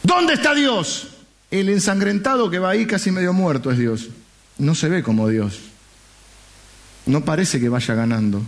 ¿Dónde 0.03 0.33
está 0.33 0.55
Dios? 0.55 1.09
El 1.51 1.69
ensangrentado 1.69 2.49
que 2.49 2.59
va 2.59 2.71
ahí 2.71 2.87
casi 2.87 3.11
medio 3.11 3.35
muerto 3.35 3.71
es 3.71 3.79
Dios. 3.79 4.09
No 4.57 4.75
se 4.75 4.89
ve 4.89 5.03
como 5.03 5.29
Dios. 5.29 5.59
No 7.05 7.25
parece 7.25 7.61
que 7.61 7.69
vaya 7.69 7.95
ganando. 7.95 8.43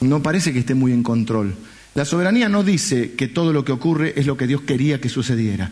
No 0.00 0.22
parece 0.22 0.52
que 0.52 0.60
esté 0.60 0.74
muy 0.74 0.92
en 0.92 1.02
control. 1.02 1.54
La 1.94 2.04
soberanía 2.04 2.48
no 2.48 2.62
dice 2.62 3.12
que 3.12 3.28
todo 3.28 3.52
lo 3.52 3.64
que 3.64 3.72
ocurre 3.72 4.14
es 4.16 4.26
lo 4.26 4.36
que 4.36 4.46
Dios 4.46 4.62
quería 4.62 5.00
que 5.00 5.08
sucediera, 5.08 5.70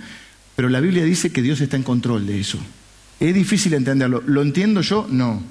pero 0.56 0.68
la 0.68 0.80
Biblia 0.80 1.04
dice 1.04 1.30
que 1.30 1.42
Dios 1.42 1.60
está 1.60 1.76
en 1.76 1.84
control 1.84 2.26
de 2.26 2.40
eso. 2.40 2.58
Es 3.20 3.34
difícil 3.34 3.74
entenderlo. 3.74 4.22
¿Lo 4.26 4.42
entiendo 4.42 4.80
yo? 4.80 5.06
No. 5.10 5.42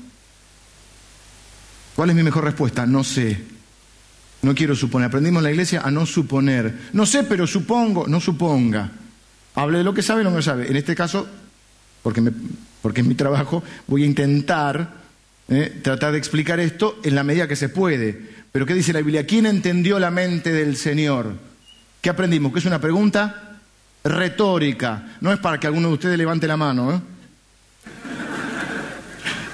¿Cuál 1.95 2.09
es 2.11 2.15
mi 2.15 2.23
mejor 2.23 2.43
respuesta? 2.43 2.85
No 2.85 3.03
sé. 3.03 3.37
No 4.41 4.53
quiero 4.53 4.75
suponer. 4.75 5.07
Aprendimos 5.07 5.39
en 5.39 5.45
la 5.45 5.51
iglesia 5.51 5.81
a 5.81 5.91
no 5.91 6.05
suponer. 6.05 6.89
No 6.93 7.05
sé, 7.05 7.23
pero 7.23 7.47
supongo. 7.47 8.07
No 8.07 8.21
suponga. 8.21 8.91
Hable 9.55 9.79
de 9.79 9.83
lo 9.83 9.93
que 9.93 10.01
sabe 10.01 10.21
y 10.21 10.23
lo 10.23 10.29
que 10.29 10.35
no 10.37 10.41
sabe. 10.41 10.69
En 10.69 10.75
este 10.75 10.95
caso, 10.95 11.27
porque, 12.03 12.21
porque 12.81 13.01
es 13.01 13.07
mi 13.07 13.15
trabajo, 13.15 13.63
voy 13.87 14.03
a 14.03 14.05
intentar 14.05 14.93
¿eh? 15.49 15.79
tratar 15.81 16.11
de 16.11 16.19
explicar 16.19 16.59
esto 16.59 16.99
en 17.03 17.15
la 17.15 17.23
medida 17.23 17.47
que 17.47 17.55
se 17.55 17.69
puede. 17.69 18.36
Pero 18.57 18.65
¿qué 18.65 18.73
dice 18.73 18.91
la 18.91 19.01
Biblia? 19.01 19.23
¿Quién 19.27 19.45
entendió 19.45 19.99
la 19.99 20.09
mente 20.09 20.51
del 20.51 20.77
Señor? 20.77 21.35
¿Qué 22.01 22.09
aprendimos? 22.09 22.51
Que 22.51 22.57
es 22.57 22.65
una 22.65 22.81
pregunta 22.81 23.59
retórica. 24.03 25.09
No 25.21 25.31
es 25.31 25.37
para 25.37 25.59
que 25.59 25.67
alguno 25.67 25.89
de 25.89 25.93
ustedes 25.93 26.17
levante 26.17 26.47
la 26.47 26.57
mano. 26.57 26.91
¿eh? 26.91 26.99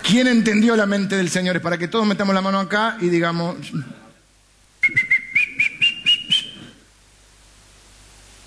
¿Quién 0.03 0.27
entendió 0.27 0.77
la 0.77 0.85
mente 0.85 1.17
del 1.17 1.29
Señor? 1.29 1.57
Es 1.57 1.61
para 1.61 1.77
que 1.77 1.89
todos 1.89 2.07
metamos 2.07 2.33
la 2.33 2.39
mano 2.39 2.61
acá 2.61 2.95
y 3.01 3.09
digamos... 3.09 3.57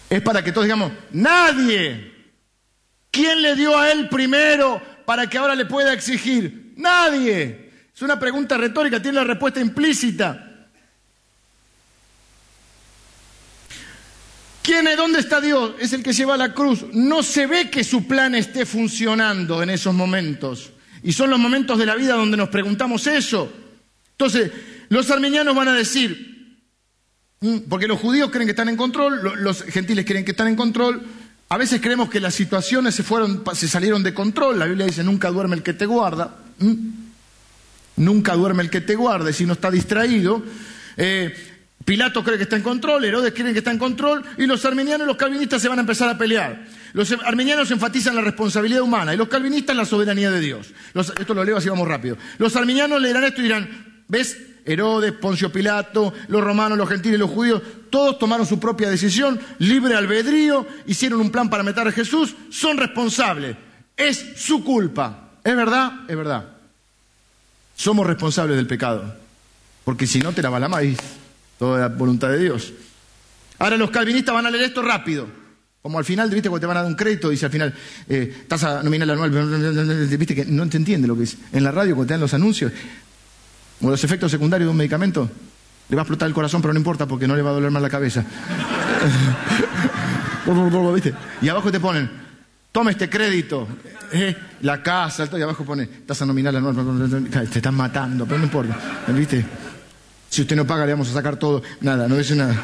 Es 0.09 0.23
para 0.23 0.43
que 0.43 0.53
todos 0.53 0.65
digamos, 0.65 0.91
nadie. 1.11 2.15
¿Quién 3.11 3.43
le 3.43 3.57
dio 3.57 3.79
a 3.79 3.93
él 3.93 4.09
primero 4.09 4.81
para 5.05 5.29
que 5.29 5.37
ahora 5.37 5.55
le 5.55 5.67
pueda 5.67 5.93
exigir? 5.93 6.73
Nadie. 6.79 7.73
Es 7.95 8.01
una 8.01 8.19
pregunta 8.19 8.57
retórica, 8.57 9.03
tiene 9.03 9.17
la 9.17 9.25
respuesta 9.25 9.61
implícita. 9.61 10.46
¿Quién 14.67 14.89
es? 14.89 14.97
¿Dónde 14.97 15.21
está 15.21 15.41
Dios? 15.41 15.75
Es 15.79 15.93
el 15.93 16.03
que 16.03 16.13
lleva 16.13 16.37
la 16.37 16.53
cruz. 16.53 16.87
No 16.93 17.23
se 17.23 17.47
ve 17.47 17.71
que 17.71 17.85
su 17.85 18.05
plan 18.09 18.35
esté 18.35 18.67
funcionando 18.67 19.63
en 19.63 19.71
esos 19.71 19.95
momentos. 19.95 20.73
Y 21.05 21.13
son 21.13 21.31
los 21.31 21.39
momentos 21.39 21.79
de 21.79 21.87
la 21.87 21.95
vida 21.95 22.15
donde 22.15 22.37
nos 22.37 22.49
preguntamos 22.49 23.07
eso. 23.07 23.49
Entonces, 24.11 24.51
los 24.89 25.09
armenianos 25.13 25.55
van 25.55 25.69
a 25.69 25.73
decir, 25.73 26.59
porque 27.69 27.87
los 27.87 28.01
judíos 28.01 28.31
creen 28.33 28.49
que 28.49 28.51
están 28.51 28.69
en 28.69 28.77
control, 28.77 29.41
los 29.41 29.63
gentiles 29.63 30.05
creen 30.05 30.25
que 30.25 30.33
están 30.33 30.49
en 30.49 30.57
control, 30.57 31.01
a 31.49 31.57
veces 31.57 31.81
creemos 31.81 32.11
que 32.11 32.19
las 32.19 32.35
situaciones 32.35 32.93
se, 32.97 33.05
fueron, 33.05 33.45
se 33.55 33.69
salieron 33.69 34.03
de 34.03 34.15
control. 34.15 34.59
La 34.59 34.67
Biblia 34.67 34.87
dice, 34.87 35.05
nunca 35.05 35.31
duerme 35.31 35.55
el 35.55 35.63
que 35.63 35.75
te 35.75 35.87
guarda. 35.87 36.39
Nunca 37.95 38.35
duerme 38.35 38.65
el 38.65 38.71
que 38.71 38.81
te 38.81 38.97
guarda, 38.97 39.33
si 39.33 39.47
no 39.47 39.53
está 39.53 39.71
distraído. 39.71 40.43
Eh, 40.97 41.46
Pilato 41.87 42.25
cree 42.25 42.37
que 42.37 42.43
está 42.43 42.57
en 42.57 42.63
control, 42.63 43.05
Herodes 43.05 43.33
cree 43.33 43.53
que 43.53 43.61
está 43.61 43.71
en 43.71 43.79
control, 43.79 44.25
y 44.39 44.47
los 44.47 44.65
armenianos 44.65 45.07
y 45.07 45.09
los 45.09 45.17
calvinistas 45.17 45.63
se 45.63 45.69
van 45.69 45.79
a 45.79 45.83
empezar 45.83 46.09
a 46.09 46.19
pelear. 46.19 46.67
Los 46.93 47.13
armenianos 47.13 47.71
enfatizan 47.71 48.17
la 48.17 48.23
responsabilidad 48.23 48.83
humana 48.83 49.15
y 49.15 49.17
los 49.17 49.29
calvinistas 49.29 49.77
la 49.77 49.85
soberanía 49.85 50.29
de 50.33 50.41
Dios. 50.41 50.75
esto 50.95 51.33
lo 51.33 51.45
leo 51.45 51.57
así 51.57 51.69
vamos 51.69 51.87
rápido. 51.87 52.19
Los 52.39 52.57
armenianos 52.57 53.01
leerán 53.01 53.23
esto 53.23 53.41
y 53.41 53.45
dirán, 53.45 54.03
¿ves? 54.09 54.37
Herodes, 54.65 55.13
Poncio 55.13 55.53
Pilato, 55.53 56.13
los 56.27 56.43
romanos, 56.43 56.77
los 56.77 56.89
gentiles, 56.89 57.21
los 57.21 57.31
judíos, 57.31 57.63
todos 57.89 58.19
tomaron 58.19 58.47
su 58.47 58.59
propia 58.59 58.91
decisión, 58.91 59.39
libre 59.61 59.95
albedrío, 59.95 60.67
hicieron 60.87 61.21
un 61.21 61.31
plan 61.31 61.49
para 61.49 61.63
matar 61.63 61.87
a 61.87 61.93
Jesús, 61.93 62.35
son 62.51 62.79
responsables. 62.79 63.57
Es 63.97 64.33
su 64.35 64.65
culpa. 64.65 65.29
¿Es 65.45 65.55
verdad? 65.55 66.01
Es 66.09 66.17
verdad. 66.17 66.49
Somos 67.77 68.05
responsables 68.09 68.57
del 68.57 68.67
pecado. 68.67 69.15
Porque 69.85 70.09
si 70.09 70.19
no, 70.19 70.33
te 70.33 70.43
la 70.43 70.69
maíz. 70.69 70.99
Toda 71.59 71.81
la 71.81 71.89
voluntad 71.89 72.29
de 72.31 72.39
Dios. 72.39 72.73
Ahora 73.59 73.77
los 73.77 73.91
calvinistas 73.91 74.35
van 74.35 74.47
a 74.47 74.51
leer 74.51 74.65
esto 74.65 74.83
rápido. 74.83 75.27
Como 75.81 75.99
al 75.99 76.05
final, 76.05 76.29
viste, 76.31 76.49
cuando 76.49 76.63
te 76.63 76.67
van 76.67 76.77
a 76.79 76.83
dar 76.83 76.91
un 76.91 76.97
crédito, 76.97 77.31
dice 77.31 77.47
al 77.47 77.53
final, 77.53 77.73
eh, 78.09 78.45
tasa 78.49 78.83
nominal 78.83 79.09
anual, 79.11 79.31
viste 80.19 80.35
que 80.35 80.45
no 80.45 80.69
te 80.69 80.77
entiende 80.77 81.07
lo 81.07 81.17
que 81.17 81.23
es. 81.23 81.37
En 81.53 81.63
la 81.63 81.71
radio, 81.71 81.95
cuando 81.95 82.09
te 82.09 82.15
dan 82.15 82.21
los 82.21 82.35
anuncios, 82.35 82.73
o 83.81 83.89
los 83.89 84.03
efectos 84.03 84.33
secundarios 84.33 84.67
de 84.67 84.71
un 84.73 84.77
medicamento, 84.77 85.31
le 85.89 85.95
va 85.95 86.03
a 86.03 86.05
explotar 86.05 86.27
el 86.27 86.35
corazón, 86.35 86.61
pero 86.61 86.75
no 86.75 86.81
importa 86.81 87.07
porque 87.07 87.29
no 87.29 87.37
le 87.37 87.43
va 87.43 87.51
a 87.51 87.53
doler 87.53 87.71
más 87.71 87.83
la 87.83 87.91
cabeza. 87.91 88.25
Y 91.41 91.49
abajo 91.49 91.71
te 91.71 91.79
ponen, 91.79 92.11
toma 92.73 92.91
este 92.91 93.09
crédito, 93.09 93.69
eh, 94.13 94.37
la 94.63 94.83
casa, 94.83 95.29
y 95.39 95.43
abajo 95.43 95.65
pone 95.65 95.87
tasa 95.87 96.27
nominal 96.27 96.57
anual, 96.57 97.31
te 97.31 97.59
están 97.59 97.75
matando, 97.75 98.27
pero 98.27 98.39
no 98.39 98.45
importa, 98.45 98.77
¿viste? 99.09 99.45
Si 100.37 100.43
usted 100.43 100.55
no 100.55 100.67
paga, 100.67 100.85
le 100.85 100.93
vamos 100.93 101.09
a 101.09 101.15
sacar 101.15 101.39
todo. 101.39 101.63
Nada, 101.81 102.07
no 102.07 102.19
dice 102.19 102.37
nada. 102.37 102.63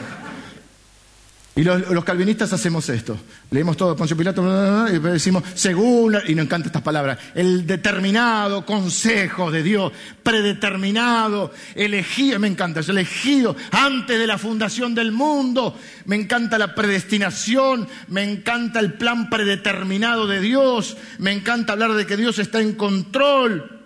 Y 1.56 1.62
los, 1.64 2.04
calvinistas 2.04 2.52
hacemos 2.52 2.86
esto. 2.90 3.16
Leemos 3.50 3.78
todo 3.78 3.96
Poncio 3.96 4.14
Pilato 4.14 4.44
y 4.92 4.98
decimos, 4.98 5.42
según, 5.54 6.18
y 6.26 6.34
nos 6.34 6.44
encantan 6.44 6.66
estas 6.66 6.82
palabras, 6.82 7.18
el 7.34 7.66
determinado 7.66 8.66
consejo 8.66 9.50
de 9.50 9.62
Dios, 9.62 9.90
predeterminado, 10.22 11.50
elegido, 11.74 12.38
me 12.38 12.48
encanta, 12.48 12.80
es 12.80 12.90
elegido 12.90 13.56
antes 13.70 14.18
de 14.18 14.26
la 14.26 14.36
fundación 14.36 14.94
del 14.94 15.10
mundo. 15.10 15.74
Me 16.04 16.16
encanta 16.16 16.58
la 16.58 16.74
predestinación, 16.74 17.88
me 18.08 18.22
encanta 18.22 18.80
el 18.80 18.92
plan 18.92 19.30
predeterminado 19.30 20.26
de 20.26 20.40
Dios, 20.40 20.98
me 21.16 21.32
encanta 21.32 21.72
hablar 21.72 21.94
de 21.94 22.04
que 22.04 22.18
Dios 22.18 22.38
está 22.38 22.60
en 22.60 22.74
control. 22.74 23.81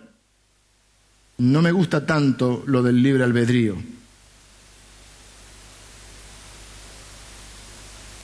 No 1.39 1.62
me 1.62 1.72
gusta 1.72 2.07
tanto 2.07 2.62
lo 2.66 2.82
del 2.82 3.03
libre 3.03 3.24
albedrío. 3.24 3.76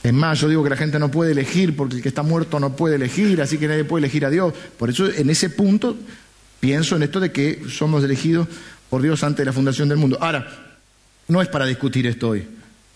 Es 0.03 0.13
más, 0.13 0.39
yo 0.39 0.49
digo 0.49 0.63
que 0.63 0.69
la 0.69 0.75
gente 0.75 0.99
no 0.99 1.09
puede 1.09 1.31
elegir 1.31 1.75
porque 1.75 1.95
el 1.95 2.01
que 2.01 2.09
está 2.09 2.23
muerto 2.23 2.59
no 2.59 2.75
puede 2.75 2.95
elegir, 2.95 3.41
así 3.41 3.57
que 3.57 3.69
nadie 3.69 3.85
puede 3.85 4.05
elegir 4.05 4.25
a 4.25 4.29
Dios. 4.29 4.53
Por 4.77 4.89
eso 4.89 5.07
en 5.09 5.29
ese 5.29 5.49
punto 5.49 5.97
pienso 6.59 6.97
en 6.97 7.03
esto 7.03 7.21
de 7.21 7.31
que 7.31 7.63
somos 7.69 8.03
elegidos 8.03 8.47
por 8.89 9.01
Dios 9.01 9.23
antes 9.23 9.39
de 9.39 9.45
la 9.45 9.53
fundación 9.53 9.87
del 9.87 9.97
mundo. 9.97 10.17
Ahora, 10.19 10.75
no 11.29 11.41
es 11.41 11.47
para 11.47 11.65
discutir 11.65 12.05
esto 12.05 12.29
hoy, 12.29 12.45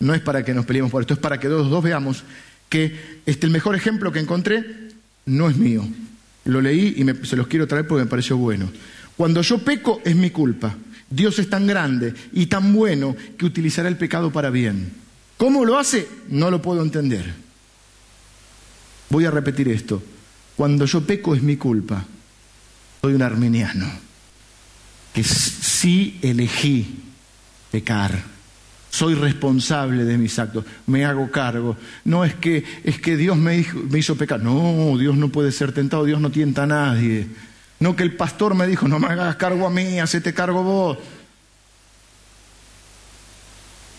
no 0.00 0.12
es 0.12 0.20
para 0.20 0.44
que 0.44 0.52
nos 0.52 0.66
peleemos 0.66 0.92
por 0.92 1.00
esto, 1.00 1.14
es 1.14 1.20
para 1.20 1.40
que 1.40 1.48
los 1.48 1.70
dos 1.70 1.82
veamos 1.82 2.24
que 2.68 3.20
este, 3.24 3.46
el 3.46 3.52
mejor 3.52 3.74
ejemplo 3.74 4.12
que 4.12 4.20
encontré 4.20 4.64
no 5.24 5.48
es 5.48 5.56
mío. 5.56 5.88
Lo 6.44 6.60
leí 6.60 6.94
y 6.96 7.26
se 7.26 7.36
los 7.36 7.46
quiero 7.46 7.66
traer 7.66 7.86
porque 7.86 8.04
me 8.04 8.10
pareció 8.10 8.36
bueno. 8.36 8.70
Cuando 9.18 9.42
yo 9.42 9.58
peco 9.58 10.00
es 10.04 10.14
mi 10.14 10.30
culpa. 10.30 10.76
Dios 11.10 11.40
es 11.40 11.50
tan 11.50 11.66
grande 11.66 12.14
y 12.32 12.46
tan 12.46 12.72
bueno 12.72 13.16
que 13.36 13.46
utilizará 13.46 13.88
el 13.88 13.96
pecado 13.96 14.30
para 14.30 14.48
bien. 14.48 14.92
¿Cómo 15.36 15.64
lo 15.64 15.76
hace? 15.76 16.08
No 16.28 16.52
lo 16.52 16.62
puedo 16.62 16.82
entender. 16.82 17.34
Voy 19.10 19.24
a 19.24 19.32
repetir 19.32 19.68
esto. 19.70 20.00
Cuando 20.54 20.84
yo 20.84 21.04
peco 21.04 21.34
es 21.34 21.42
mi 21.42 21.56
culpa. 21.56 22.04
Soy 23.02 23.14
un 23.14 23.22
armeniano 23.22 23.90
que 25.12 25.24
sí 25.24 26.20
elegí 26.22 27.00
pecar. 27.72 28.22
Soy 28.88 29.14
responsable 29.14 30.04
de 30.04 30.16
mis 30.16 30.38
actos, 30.38 30.64
me 30.86 31.04
hago 31.04 31.28
cargo. 31.32 31.76
No 32.04 32.24
es 32.24 32.34
que, 32.34 32.64
es 32.84 33.00
que 33.00 33.16
Dios 33.16 33.36
me, 33.36 33.66
me 33.90 33.98
hizo 33.98 34.16
pecar. 34.16 34.40
No, 34.40 34.96
Dios 34.96 35.16
no 35.16 35.28
puede 35.28 35.50
ser 35.50 35.72
tentado, 35.72 36.04
Dios 36.04 36.20
no 36.20 36.30
tienta 36.30 36.62
a 36.62 36.66
nadie. 36.66 37.26
No 37.80 37.94
que 37.94 38.02
el 38.02 38.16
pastor 38.16 38.54
me 38.54 38.66
dijo, 38.66 38.88
no 38.88 38.98
me 38.98 39.06
hagas 39.06 39.36
cargo 39.36 39.66
a 39.66 39.70
mí, 39.70 40.00
hacete 40.00 40.34
cargo 40.34 40.62
vos. 40.62 40.98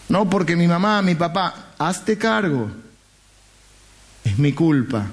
No 0.10 0.30
porque 0.30 0.56
mi 0.56 0.68
mamá, 0.68 1.02
mi 1.02 1.16
papá, 1.16 1.74
hazte 1.78 2.18
cargo. 2.18 2.70
Es 4.24 4.38
mi 4.38 4.54
culpa. 4.54 5.08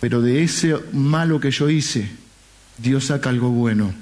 Pero 0.00 0.20
de 0.20 0.42
ese 0.42 0.76
malo 0.92 1.40
que 1.40 1.50
yo 1.50 1.68
hice, 1.68 2.08
Dios 2.78 3.06
saca 3.06 3.30
algo 3.30 3.50
bueno. 3.50 3.92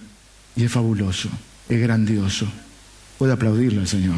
Y 0.56 0.64
es 0.64 0.72
fabuloso, 0.72 1.28
es 1.68 1.80
grandioso. 1.80 2.46
Puede 3.18 3.32
aplaudirlo 3.32 3.80
al 3.80 3.88
Señor. 3.88 4.16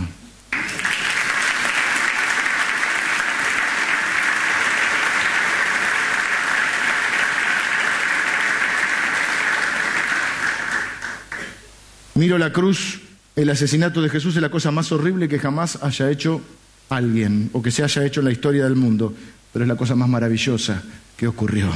Miro 12.17 12.39
la 12.39 12.51
cruz 12.51 13.01
el 13.37 13.51
asesinato 13.51 14.01
de 14.01 14.09
Jesús 14.09 14.35
es 14.35 14.41
la 14.41 14.51
cosa 14.51 14.71
más 14.71 14.91
horrible 14.91 15.29
que 15.29 15.39
jamás 15.39 15.79
haya 15.83 16.11
hecho 16.11 16.41
alguien 16.89 17.51
o 17.53 17.61
que 17.61 17.71
se 17.71 17.85
haya 17.85 18.07
hecho 18.07 18.21
en 18.21 18.25
la 18.25 18.33
historia 18.33 18.65
del 18.65 18.75
mundo, 18.75 19.13
pero 19.53 19.67
es 19.67 19.69
la 19.69 19.77
cosa 19.77 19.95
más 19.95 20.09
maravillosa 20.09 20.83
que 21.15 21.29
ocurrió. 21.29 21.71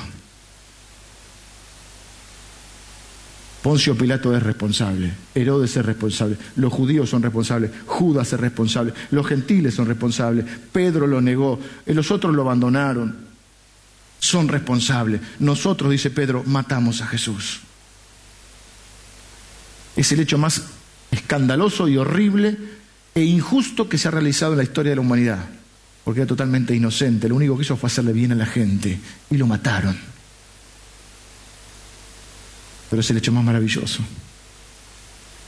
Poncio 3.63 3.95
Pilato 3.95 4.35
es 4.35 4.43
responsable, 4.43 5.13
Herodes 5.35 5.77
es 5.77 5.85
responsable, 5.85 6.39
los 6.57 6.73
judíos 6.73 7.11
son 7.11 7.23
responsables, 7.23 7.73
Judas 7.85 8.33
es 8.33 8.41
responsable, 8.41 8.95
los 9.11 9.27
gentiles 9.27 9.75
son 9.75 9.87
responsables, 9.87 10.47
Pedro 10.73 11.07
lo 11.07 11.21
negó, 11.21 11.61
los 11.85 12.11
otros 12.11 12.35
lo 12.35 12.41
abandonaron, 12.41 13.15
son 14.19 14.49
responsables. 14.49 15.21
Nosotros, 15.41 15.91
dice 15.91 16.11
Pedro, 16.11 16.43
matamos 16.47 17.03
a 17.03 17.07
Jesús. 17.07 17.61
Es 19.97 20.13
el 20.13 20.21
hecho 20.21 20.39
más 20.39 20.63
escandaloso 21.11 21.89
y 21.89 21.97
horrible 21.97 22.57
e 23.15 23.23
injusto 23.23 23.89
que 23.89 23.99
se 23.99 24.09
ha 24.09 24.11
realizado 24.11 24.53
en 24.53 24.59
la 24.59 24.65
historia 24.65 24.91
de 24.91 24.97
la 24.97 25.03
humanidad, 25.03 25.45
porque 26.05 26.21
era 26.21 26.29
totalmente 26.29 26.75
inocente, 26.75 27.29
lo 27.29 27.37
único 27.37 27.57
que 27.57 27.65
hizo 27.65 27.77
fue 27.77 27.89
hacerle 27.89 28.13
bien 28.13 28.33
a 28.33 28.37
la 28.37 28.47
gente. 28.47 28.99
Y 29.31 29.37
lo 29.37 29.47
mataron. 29.47 29.97
Pero 32.89 33.01
es 33.01 33.11
el 33.11 33.19
hecho 33.19 33.33
más 33.33 33.45
maravilloso, 33.45 34.03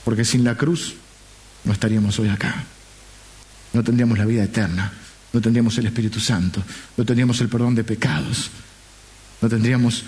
porque 0.05 0.24
sin 0.24 0.45
la 0.45 0.57
cruz 0.57 0.95
no 1.64 1.72
estaríamos 1.72 2.18
hoy 2.18 2.28
acá, 2.28 2.64
no 3.72 3.82
tendríamos 3.82 4.16
la 4.18 4.26
vida 4.26 4.45
eterna, 4.45 4.93
no 5.32 5.40
tendríamos 5.40 5.76
el 5.78 5.86
Espíritu 5.86 6.20
Santo, 6.20 6.62
no 6.97 7.05
tendríamos 7.05 7.40
el 7.40 7.49
perdón 7.49 7.74
de 7.74 7.82
pecados, 7.82 8.51
no 9.40 9.49
tendríamos 9.49 10.05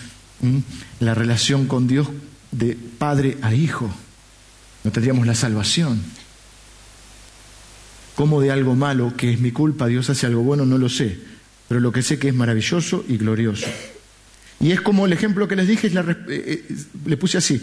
la 1.00 1.14
relación 1.14 1.66
con 1.66 1.88
Dios 1.88 2.08
de 2.52 2.76
padre 2.76 3.38
a 3.42 3.52
hijo 3.52 3.92
no 4.84 4.92
tendríamos 4.92 5.26
la 5.26 5.34
salvación. 5.34 6.00
¿Cómo 8.14 8.40
de 8.40 8.52
algo 8.52 8.76
malo, 8.76 9.14
que 9.16 9.32
es 9.32 9.40
mi 9.40 9.50
culpa, 9.50 9.88
Dios 9.88 10.08
hace 10.10 10.26
algo 10.26 10.42
bueno? 10.42 10.64
No 10.64 10.78
lo 10.78 10.88
sé, 10.88 11.18
pero 11.66 11.80
lo 11.80 11.90
que 11.90 12.02
sé 12.02 12.18
que 12.18 12.28
es 12.28 12.34
maravilloso 12.34 13.04
y 13.08 13.16
glorioso. 13.16 13.66
Y 14.60 14.70
es 14.70 14.80
como 14.80 15.06
el 15.06 15.12
ejemplo 15.12 15.48
que 15.48 15.56
les 15.56 15.66
dije, 15.66 15.88
eh, 15.88 16.16
eh, 16.28 16.76
le 17.06 17.16
puse 17.16 17.38
así, 17.38 17.60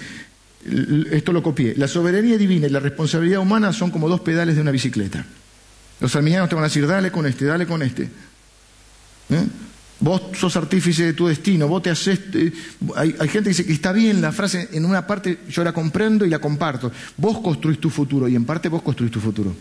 esto 1.12 1.32
lo 1.32 1.42
copié, 1.42 1.74
la 1.78 1.88
soberanía 1.88 2.38
divina 2.38 2.68
y 2.68 2.70
la 2.70 2.80
responsabilidad 2.80 3.40
humana 3.40 3.72
son 3.72 3.92
como 3.92 4.10
dos 4.10 4.22
pedales 4.22 4.56
de 4.56 4.62
una 4.62 4.72
bicicleta. 4.72 5.26
Los 6.00 6.16
arminianos 6.16 6.50
te 6.50 6.56
van 6.56 6.66
a 6.66 6.68
decir, 6.68 6.86
dale 6.86 7.12
con 7.12 7.26
este, 7.26 7.46
dale 7.46 7.66
con 7.66 7.82
este. 7.82 8.04
¿Eh? 9.30 9.46
Vos 10.02 10.36
sos 10.36 10.56
artífice 10.56 11.06
de 11.06 11.14
tu 11.14 11.28
destino, 11.28 11.68
vos 11.68 11.84
te 11.84 11.92
haces... 11.92 12.20
Eh, 12.34 12.52
hay, 12.96 13.12
gente 13.30 13.44
que 13.44 13.50
dice 13.50 13.66
que 13.66 13.74
está 13.74 13.92
bien 13.92 14.20
la 14.20 14.32
frase, 14.32 14.70
en 14.72 14.84
una 14.84 15.06
parte 15.06 15.42
yo 15.48 15.64
la 15.64 15.74
comprendo 15.74 16.26
y 16.26 16.30
la 16.30 16.40
comparto. 16.40 16.92
Vos 17.18 17.40
construís 17.40 17.80
tu 17.80 17.92
futuro 17.92 18.28
y 18.28 18.36
en 18.36 18.44
parte 18.44 18.68
vos 18.68 18.82
construís 18.82 19.12
tu 19.12 19.20
futuro. 19.20 19.56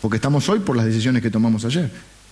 Porque 0.00 0.18
estamos 0.18 0.48
hoy 0.48 0.60
por 0.60 0.76
las 0.76 0.86
decisiones 0.86 1.22
que 1.22 1.30
tomamos 1.30 1.64
ayer. 1.64 1.90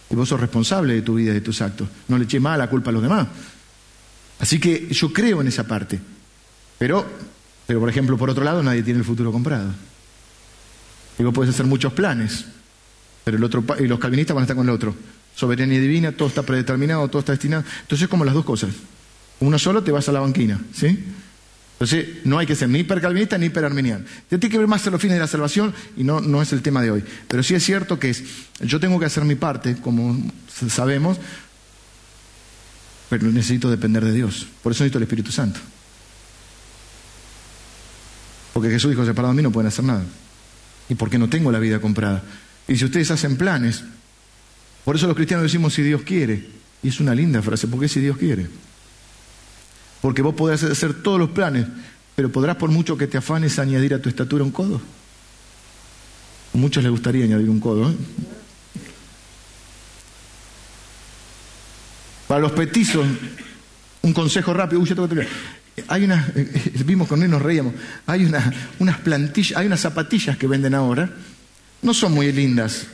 Y 0.09 0.15
vos 0.15 0.29
sos 0.29 0.39
responsable 0.39 0.95
de 0.95 1.03
tu 1.03 1.17
vida 1.17 1.33
y 1.33 1.35
de 1.35 1.41
tus 1.41 1.61
actos. 1.61 1.89
No 2.07 2.17
le 2.17 2.25
eché 2.25 2.39
más 2.39 2.57
la 2.57 2.71
culpa 2.71 2.91
a 2.91 2.93
los 2.93 3.03
demás. 3.03 3.27
Así 4.39 4.61
que 4.61 4.87
yo 4.93 5.13
creo 5.13 5.41
en 5.41 5.49
esa 5.49 5.67
parte. 5.67 5.99
Pero, 6.79 7.05
pero 7.67 7.81
por 7.81 7.89
ejemplo, 7.89 8.17
por 8.17 8.31
otro 8.31 8.45
lado, 8.45 8.63
nadie 8.63 8.85
tiene 8.85 9.01
el 9.01 9.05
futuro 9.05 9.33
comprado. 9.33 9.71
Y 11.19 11.25
vos 11.25 11.35
podés 11.35 11.53
hacer 11.53 11.67
muchos 11.67 11.93
planes, 11.93 12.45
pero 13.25 13.37
el 13.37 13.43
otro, 13.43 13.65
y 13.81 13.89
los 13.89 13.99
calvinistas 13.99 14.37
van 14.37 14.43
a 14.43 14.45
estar 14.45 14.57
con 14.57 14.69
el 14.69 14.75
otro 14.75 14.95
soberanía 15.37 15.79
divina, 15.79 16.13
todo 16.13 16.29
está 16.29 16.43
predeterminado, 16.43 17.07
todo 17.09 17.21
está 17.21 17.33
destinado. 17.33 17.63
Entonces, 17.83 18.09
como 18.09 18.25
las 18.25 18.35
dos 18.35 18.45
cosas. 18.45 18.71
Uno 19.39 19.59
solo 19.59 19.83
te 19.85 19.93
vas 19.93 20.09
a 20.09 20.13
la 20.13 20.21
banquina, 20.21 20.59
¿sí? 20.75 21.05
Entonces, 21.75 22.25
no 22.25 22.39
hay 22.39 22.47
que 22.47 22.57
ser 22.57 22.71
ni 22.71 22.79
hipercalvinista 22.79 23.37
ni 23.37 23.47
hiperarminiano. 23.47 24.03
Tiene 24.31 24.49
que 24.49 24.57
ver 24.57 24.67
más 24.67 24.87
a 24.87 24.91
los 24.91 24.99
fines 24.99 25.17
de 25.17 25.21
la 25.21 25.27
salvación 25.27 25.75
y 25.95 26.05
no, 26.05 26.23
no 26.23 26.41
es 26.41 26.55
el 26.55 26.63
tema 26.63 26.81
de 26.81 26.91
hoy. 26.91 27.05
Pero 27.29 27.43
sí 27.43 27.55
es 27.55 27.63
cierto 27.63 27.99
que 27.99 28.09
es, 28.09 28.25
yo 28.63 28.81
tengo 28.81 28.99
que 28.99 29.05
hacer 29.05 29.27
mi 29.27 29.35
parte, 29.35 29.77
como 29.77 30.19
sabemos, 30.69 31.19
pero 33.11 33.27
necesito 33.27 33.71
depender 33.71 34.07
de 34.07 34.13
Dios. 34.13 34.47
Por 34.63 34.73
eso 34.73 34.85
necesito 34.85 34.97
el 34.97 35.03
Espíritu 35.03 35.33
Santo. 35.33 35.61
Porque 38.55 38.71
Jesús 38.71 38.91
dijo, 38.91 39.05
separado 39.05 39.35
de 39.35 39.37
mí 39.37 39.43
no 39.43 39.53
pueden 39.53 39.69
hacer 39.69 39.85
nada. 39.85 40.03
Y 40.89 40.95
porque 40.95 41.19
no 41.19 41.29
tengo 41.29 41.53
la 41.53 41.59
vida 41.59 41.79
comprada. 41.79 42.23
Y 42.67 42.79
si 42.79 42.87
ustedes 42.87 43.11
hacen 43.11 43.37
planes, 43.37 43.85
por 44.87 44.95
eso 44.95 45.09
los 45.09 45.17
cristianos 45.17 45.43
decimos 45.43 45.75
si 45.75 45.83
Dios 45.83 46.03
quiere. 46.03 46.47
Y 46.81 46.89
es 46.89 47.01
una 47.01 47.13
linda 47.13 47.43
frase, 47.43 47.67
¿por 47.67 47.81
qué 47.81 47.89
si 47.89 47.99
Dios 47.99 48.17
quiere? 48.17 48.47
Porque 50.01 50.23
vos 50.23 50.37
podrás 50.37 50.63
hacer 50.63 51.03
todos 51.03 51.19
los 51.19 51.31
planes, 51.31 51.67
pero 52.15 52.31
podrás 52.31 52.55
por 52.55 52.71
mucho 52.71 52.97
que 52.97 53.09
te 53.09 53.19
afanes 53.19 53.59
añadir 53.59 53.95
a 53.95 54.01
tu 54.01 54.09
estatura 54.09 54.45
un 54.45 54.53
codo. 54.53 54.81
A 56.55 56.57
muchos 56.57 56.85
les 56.85 56.93
gustaría 56.93 57.25
añadir 57.25 57.51
un 57.51 57.59
codo. 57.59 57.91
¿eh? 57.91 57.95
Para 62.29 62.43
los 62.43 62.53
petizos, 62.53 63.05
un 64.03 64.13
consejo 64.13 64.55
rápido. 64.55 64.81
Uy, 64.81 64.89
tengo 64.89 65.09
que 65.09 65.27
hay 65.89 66.05
unas, 66.05 66.29
eh, 66.37 66.51
eh, 66.55 66.83
vimos 66.85 67.09
con 67.09 67.23
él 67.23 67.31
nos 67.31 67.43
reíamos, 67.43 67.75
hay 68.07 68.25
una, 68.25 68.53
unas 68.79 68.99
plantillas, 68.99 69.59
hay 69.59 69.67
unas 69.67 69.81
zapatillas 69.81 70.37
que 70.37 70.47
venden 70.47 70.75
ahora, 70.75 71.11
no 71.83 71.93
son 71.93 72.13
muy 72.13 72.33
lindas, 72.33 72.87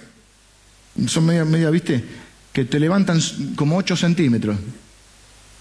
son 1.07 1.26
media, 1.26 1.45
media, 1.45 1.70
¿viste? 1.70 2.05
Que 2.53 2.64
te 2.64 2.78
levantan 2.78 3.20
como 3.57 3.76
8 3.76 3.97
centímetros. 3.97 4.57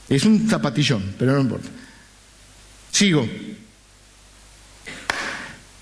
Es 0.10 0.26
un 0.26 0.50
zapatillón, 0.50 1.16
pero 1.18 1.34
no 1.34 1.42
importa. 1.42 1.70
Sigo. 2.92 3.28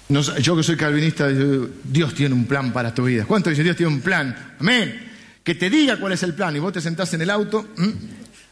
yo 0.08 0.56
que 0.56 0.64
soy 0.64 0.78
calvinista, 0.78 1.28
Dios 1.28 2.14
tiene 2.14 2.36
un 2.36 2.46
plan 2.46 2.72
para 2.72 2.94
tu 2.94 3.06
vida. 3.06 3.26
¿Cuánto 3.26 3.50
dicen 3.50 3.66
Dios 3.66 3.76
tiene 3.76 3.92
un 3.92 4.02
plan? 4.02 4.56
Amén. 4.60 5.08
Que 5.44 5.56
te 5.56 5.70
diga 5.70 5.98
cuál 5.98 6.14
es 6.14 6.22
el 6.24 6.36
plan 6.36 6.56
y 6.56 6.60
vos 6.60 6.74
te 6.74 6.82
sentás 6.82 7.14
en 7.16 7.22
el 7.22 7.30
auto, 7.32 7.68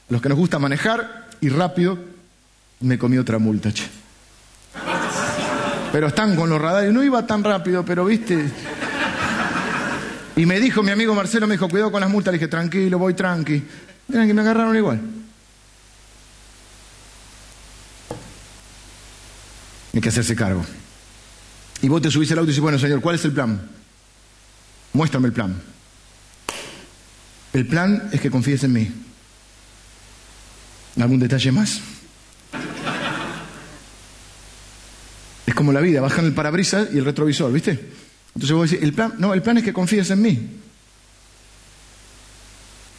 los 0.10 0.22
que 0.22 0.30
nos 0.30 0.38
gusta 0.38 0.58
manejar 0.58 1.30
y 1.42 1.50
rápido, 1.50 1.98
me 2.80 2.98
comí 2.98 3.18
otra 3.18 3.38
multa, 3.38 3.72
che. 3.72 3.84
Pero 5.92 6.08
están 6.08 6.36
con 6.36 6.50
los 6.50 6.60
radares, 6.60 6.92
no 6.92 7.04
iba 7.04 7.26
tan 7.26 7.44
rápido, 7.44 7.86
pero 7.86 8.06
viste. 8.06 8.52
Y 10.38 10.46
me 10.46 10.60
dijo 10.60 10.84
mi 10.84 10.92
amigo 10.92 11.16
Marcelo, 11.16 11.48
me 11.48 11.56
dijo, 11.56 11.68
cuidado 11.68 11.92
con 11.92 12.00
las 12.00 12.12
multas, 12.12 12.32
le 12.32 12.38
dije, 12.38 12.48
tranquilo, 12.48 13.00
voy 13.00 13.16
tranqui. 13.16 13.64
Miren 14.08 14.28
que 14.28 14.34
me 14.36 14.42
agarraron 14.42 14.78
igual. 14.78 15.02
Hay 19.96 20.00
que 20.00 20.10
hacerse 20.10 20.36
cargo. 20.36 20.64
Y 21.82 21.90
vos 21.90 22.04
te 22.04 22.12
subís 22.12 22.32
al 22.32 22.38
auto 22.38 22.50
y 22.50 22.52
dices, 22.52 22.62
bueno, 22.62 22.78
señor, 22.78 23.02
¿cuál 23.02 23.16
es 23.16 23.26
el 23.26 23.32
plan? 23.32 23.68
Muéstrame 24.94 25.28
el 25.28 25.34
plan. 25.34 25.60
El 27.54 27.66
plan 27.66 28.08
es 28.12 28.22
que 28.22 28.30
confíes 28.30 28.64
en 28.64 28.74
mí. 28.74 28.92
¿Algún 31.00 31.18
detalle 31.18 31.52
más? 31.52 31.82
Es 35.48 35.56
como 35.56 35.74
la 35.74 35.82
vida, 35.82 36.00
bajan 36.00 36.26
el 36.26 36.34
parabrisas 36.34 36.90
y 36.94 37.00
el 37.00 37.06
retrovisor, 37.06 37.52
¿viste? 37.52 38.07
Entonces 38.38 38.56
vos 38.56 38.70
decís, 38.70 38.84
el 38.84 38.94
plan, 38.94 39.16
no, 39.18 39.34
el 39.34 39.42
plan 39.42 39.58
es 39.58 39.64
que 39.64 39.74
confíes 39.74 40.12
en 40.12 40.22
mí. 40.22 40.48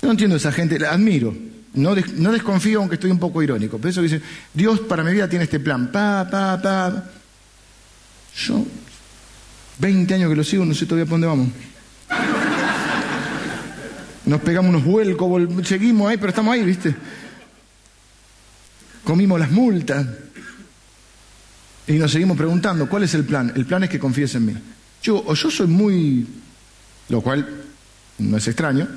No 0.02 0.10
entiendo 0.10 0.34
a 0.34 0.38
esa 0.38 0.50
gente, 0.50 0.80
la 0.80 0.90
admiro. 0.90 1.32
No, 1.74 1.94
no 1.94 2.32
desconfío, 2.32 2.80
aunque 2.80 2.96
estoy 2.96 3.12
un 3.12 3.20
poco 3.20 3.40
irónico. 3.40 3.78
Pero 3.78 3.90
eso 3.90 4.02
dice, 4.02 4.20
Dios 4.52 4.80
para 4.80 5.04
mi 5.04 5.12
vida 5.12 5.28
tiene 5.28 5.44
este 5.44 5.60
plan. 5.60 5.92
Pa, 5.92 6.26
pa, 6.28 6.60
pa. 6.60 7.04
Yo, 8.36 8.66
20 9.78 10.12
años 10.12 10.28
que 10.28 10.34
lo 10.34 10.42
sigo, 10.42 10.64
no 10.64 10.74
sé 10.74 10.86
todavía 10.86 11.04
por 11.04 11.12
dónde 11.12 11.28
vamos. 11.28 11.48
Nos 14.26 14.40
pegamos 14.40 14.70
unos 14.70 14.84
vuelcos, 14.84 15.68
seguimos 15.68 16.10
ahí, 16.10 16.16
pero 16.16 16.30
estamos 16.30 16.52
ahí, 16.52 16.64
¿viste? 16.64 16.96
Comimos 19.04 19.38
las 19.38 19.52
multas. 19.52 20.04
Y 21.86 21.92
nos 21.92 22.10
seguimos 22.10 22.36
preguntando, 22.36 22.88
¿cuál 22.88 23.04
es 23.04 23.14
el 23.14 23.24
plan? 23.24 23.52
El 23.54 23.66
plan 23.66 23.84
es 23.84 23.88
que 23.88 24.00
confíes 24.00 24.34
en 24.34 24.46
mí. 24.46 24.54
O 25.10 25.34
yo 25.34 25.50
soy 25.50 25.66
muy, 25.66 26.26
lo 27.08 27.20
cual 27.20 27.64
no 28.18 28.36
es 28.36 28.48
extraño, 28.48 28.88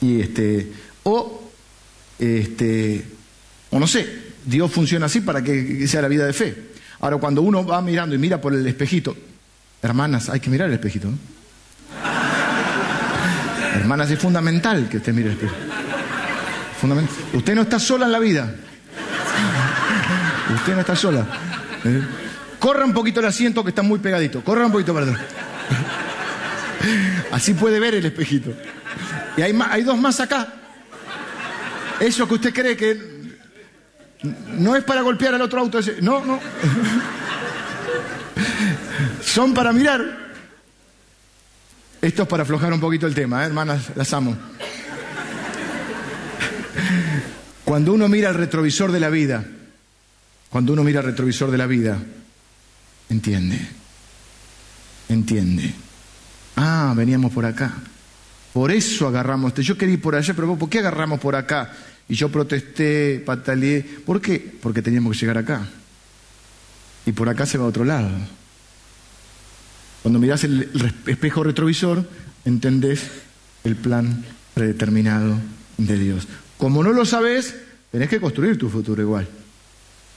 y 0.00 0.20
este, 0.20 0.72
o, 1.04 1.50
este, 2.18 3.06
o 3.70 3.78
no 3.78 3.86
sé, 3.86 4.32
Dios 4.44 4.70
funciona 4.70 5.06
así 5.06 5.20
para 5.20 5.42
que 5.42 5.86
sea 5.86 6.02
la 6.02 6.08
vida 6.08 6.26
de 6.26 6.32
fe. 6.32 6.70
Ahora, 7.00 7.16
cuando 7.16 7.42
uno 7.42 7.64
va 7.64 7.80
mirando 7.80 8.14
y 8.14 8.18
mira 8.18 8.40
por 8.40 8.54
el 8.54 8.66
espejito, 8.66 9.16
hermanas, 9.82 10.28
hay 10.28 10.40
que 10.40 10.50
mirar 10.50 10.68
el 10.68 10.74
espejito. 10.74 11.08
hermanas, 13.74 14.10
es 14.10 14.18
fundamental 14.18 14.88
que 14.88 14.98
usted 14.98 15.12
mire 15.12 15.28
el 15.28 15.34
espejito. 15.34 15.58
Fundamental. 16.80 17.16
Usted 17.34 17.54
no 17.54 17.62
está 17.62 17.78
sola 17.78 18.06
en 18.06 18.12
la 18.12 18.18
vida. 18.18 18.54
Usted 20.54 20.74
no 20.74 20.80
está 20.80 20.96
sola. 20.96 21.26
¿Eh? 21.84 22.02
Corra 22.60 22.84
un 22.84 22.92
poquito 22.92 23.20
el 23.20 23.26
asiento 23.26 23.64
que 23.64 23.70
está 23.70 23.82
muy 23.82 23.98
pegadito. 23.98 24.44
Corra 24.44 24.66
un 24.66 24.72
poquito 24.72 24.94
para 24.94 25.06
Así 27.32 27.54
puede 27.54 27.80
ver 27.80 27.94
el 27.94 28.04
espejito. 28.04 28.52
Y 29.36 29.42
hay, 29.42 29.58
hay 29.70 29.82
dos 29.82 29.98
más 29.98 30.20
acá. 30.20 30.52
Eso 31.98 32.28
que 32.28 32.34
usted 32.34 32.52
cree 32.52 32.76
que 32.76 33.20
no 34.58 34.76
es 34.76 34.84
para 34.84 35.00
golpear 35.00 35.34
al 35.34 35.40
otro 35.40 35.60
auto. 35.60 35.80
No, 36.02 36.24
no. 36.24 36.38
Son 39.24 39.54
para 39.54 39.72
mirar. 39.72 40.30
Esto 42.02 42.22
es 42.22 42.28
para 42.28 42.42
aflojar 42.42 42.72
un 42.72 42.80
poquito 42.80 43.06
el 43.06 43.14
tema, 43.14 43.42
¿eh, 43.42 43.46
hermanas, 43.46 43.90
las 43.94 44.12
amo. 44.12 44.36
Cuando 47.64 47.92
uno 47.92 48.08
mira 48.08 48.30
el 48.30 48.34
retrovisor 48.34 48.90
de 48.90 49.00
la 49.00 49.10
vida, 49.10 49.44
cuando 50.48 50.72
uno 50.72 50.82
mira 50.82 51.00
el 51.00 51.06
retrovisor 51.06 51.50
de 51.50 51.58
la 51.58 51.66
vida, 51.66 51.98
entiende, 53.10 53.58
entiende. 55.08 55.74
Ah, 56.56 56.94
veníamos 56.96 57.32
por 57.32 57.44
acá. 57.44 57.74
Por 58.52 58.70
eso 58.70 59.06
agarramos. 59.06 59.54
Yo 59.54 59.76
quería 59.76 59.94
ir 59.94 60.00
por 60.00 60.14
allá, 60.14 60.34
pero 60.34 60.56
¿por 60.56 60.68
qué 60.68 60.78
agarramos 60.78 61.20
por 61.20 61.36
acá? 61.36 61.72
Y 62.08 62.14
yo 62.14 62.30
protesté, 62.30 63.22
pataleé. 63.24 63.82
¿Por 63.82 64.20
qué? 64.20 64.38
Porque 64.60 64.82
teníamos 64.82 65.12
que 65.12 65.20
llegar 65.20 65.38
acá. 65.38 65.68
Y 67.06 67.12
por 67.12 67.28
acá 67.28 67.46
se 67.46 67.58
va 67.58 67.64
a 67.64 67.68
otro 67.68 67.84
lado. 67.84 68.10
Cuando 70.02 70.18
mirás 70.18 70.44
el 70.44 70.70
espejo 71.06 71.44
retrovisor, 71.44 72.08
entendés 72.44 73.10
el 73.64 73.76
plan 73.76 74.24
predeterminado 74.54 75.36
de 75.76 75.98
Dios. 75.98 76.26
Como 76.56 76.82
no 76.82 76.92
lo 76.92 77.04
sabes, 77.04 77.54
tenés 77.92 78.08
que 78.08 78.20
construir 78.20 78.58
tu 78.58 78.68
futuro 78.68 79.02
igual. 79.02 79.28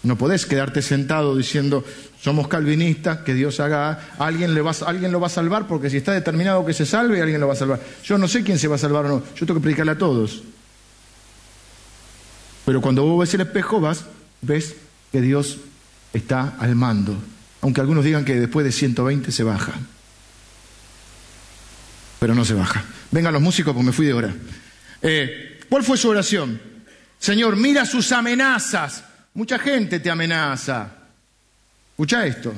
No 0.03 0.17
podés 0.17 0.45
quedarte 0.45 0.81
sentado 0.81 1.35
diciendo, 1.35 1.85
somos 2.21 2.49
calvinistas, 2.49 3.19
que 3.19 3.33
Dios 3.33 3.61
haga, 3.61 4.13
alguien, 4.19 4.53
le 4.53 4.61
va, 4.61 4.71
alguien 4.85 5.13
lo 5.13 5.21
va 5.21 5.27
a 5.27 5.29
salvar, 5.29 5.65
porque 5.65 5.89
si 5.89 5.97
está 5.97 6.11
determinado 6.11 6.65
que 6.65 6.73
se 6.73 6.85
salve, 6.85 7.21
alguien 7.21 7.39
lo 7.39 7.47
va 7.47 7.53
a 7.53 7.57
salvar. 7.57 7.79
Yo 8.03 8.17
no 8.17 8.27
sé 8.27 8.43
quién 8.43 8.59
se 8.59 8.67
va 8.67 8.75
a 8.75 8.79
salvar 8.79 9.05
o 9.05 9.09
no, 9.09 9.23
yo 9.35 9.45
tengo 9.45 9.59
que 9.59 9.63
predicarle 9.63 9.93
a 9.93 9.97
todos. 9.97 10.43
Pero 12.65 12.81
cuando 12.81 13.03
vos 13.03 13.19
ves 13.19 13.33
el 13.33 13.41
espejo, 13.41 13.79
vas, 13.79 14.05
ves 14.41 14.75
que 15.11 15.21
Dios 15.21 15.59
está 16.13 16.55
al 16.59 16.75
mando. 16.75 17.15
Aunque 17.61 17.79
algunos 17.79 18.03
digan 18.03 18.25
que 18.25 18.39
después 18.39 18.65
de 18.65 18.73
120 18.73 19.31
se 19.31 19.43
baja. 19.43 19.73
Pero 22.19 22.35
no 22.35 22.43
se 22.43 22.53
baja. 22.53 22.83
Vengan 23.11 23.33
los 23.33 23.41
músicos 23.41 23.73
porque 23.73 23.85
me 23.85 23.93
fui 23.93 24.05
de 24.05 24.13
hora. 24.13 24.33
Eh, 25.01 25.59
¿Cuál 25.69 25.83
fue 25.83 25.97
su 25.97 26.09
oración? 26.09 26.59
Señor, 27.19 27.55
mira 27.55 27.85
sus 27.85 28.11
amenazas. 28.11 29.03
Mucha 29.33 29.57
gente 29.57 29.99
te 29.99 30.09
amenaza. 30.09 30.89
Escucha 31.91 32.25
esto. 32.25 32.53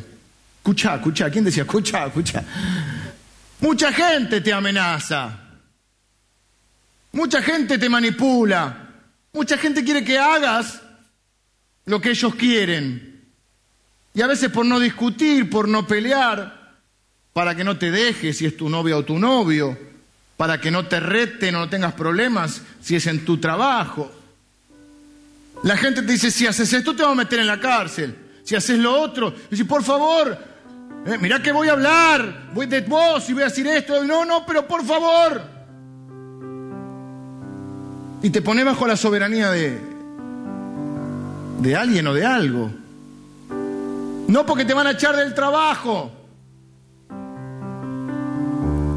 Escucha, 0.57 0.95
escucha. 0.95 1.29
¿Quién 1.29 1.45
decía? 1.45 1.63
Escucha, 1.63 2.05
escucha. 2.05 2.43
Mucha 3.61 3.93
gente 3.93 4.41
te 4.41 4.51
amenaza. 4.51 5.39
Mucha 7.11 7.41
gente 7.41 7.77
te 7.77 7.87
manipula. 7.87 8.89
Mucha 9.31 9.57
gente 9.57 9.83
quiere 9.83 10.03
que 10.03 10.17
hagas 10.17 10.81
lo 11.85 12.01
que 12.01 12.09
ellos 12.09 12.35
quieren. 12.35 13.21
Y 14.13 14.21
a 14.21 14.27
veces 14.27 14.49
por 14.49 14.65
no 14.65 14.79
discutir, 14.79 15.49
por 15.49 15.67
no 15.67 15.85
pelear, 15.85 16.75
para 17.33 17.53
que 17.55 17.63
no 17.63 17.77
te 17.77 17.91
dejes 17.91 18.37
si 18.37 18.45
es 18.45 18.55
tu 18.55 18.69
novia 18.69 18.97
o 18.97 19.03
tu 19.03 19.19
novio, 19.19 19.77
para 20.37 20.59
que 20.59 20.71
no 20.71 20.87
te 20.87 20.99
rete, 20.99 21.51
no 21.51 21.69
tengas 21.69 21.93
problemas 21.93 22.61
si 22.81 22.95
es 22.95 23.07
en 23.07 23.25
tu 23.25 23.37
trabajo. 23.37 24.11
La 25.65 25.75
gente 25.75 26.01
te 26.01 26.13
dice, 26.13 26.31
si 26.31 26.47
haces 26.47 26.71
esto 26.71 26.95
te 26.95 27.03
vamos 27.03 27.19
a 27.19 27.23
meter 27.23 27.39
en 27.39 27.47
la 27.47 27.59
cárcel. 27.59 28.15
Si 28.43 28.55
haces 28.55 28.79
lo 28.79 28.99
otro, 28.99 29.35
dice, 29.51 29.65
por 29.65 29.83
favor, 29.83 30.37
eh, 31.05 31.17
mira 31.19 31.41
que 31.43 31.51
voy 31.51 31.67
a 31.67 31.73
hablar, 31.73 32.49
voy 32.53 32.65
de 32.65 32.81
vos 32.81 33.29
y 33.29 33.33
voy 33.33 33.43
a 33.43 33.45
decir 33.45 33.67
esto. 33.67 34.03
No, 34.03 34.23
no, 34.23 34.45
pero 34.45 34.65
por 34.65 34.85
favor 34.85 35.55
y 38.25 38.31
te 38.31 38.41
pone 38.41 38.63
bajo 38.63 38.87
la 38.87 38.97
soberanía 38.97 39.51
de, 39.51 39.79
de 41.59 41.75
alguien 41.75 42.07
o 42.07 42.13
de 42.15 42.25
algo. 42.25 42.71
No 44.27 44.47
porque 44.47 44.65
te 44.65 44.73
van 44.73 44.87
a 44.87 44.91
echar 44.93 45.15
del 45.15 45.35
trabajo. 45.35 46.11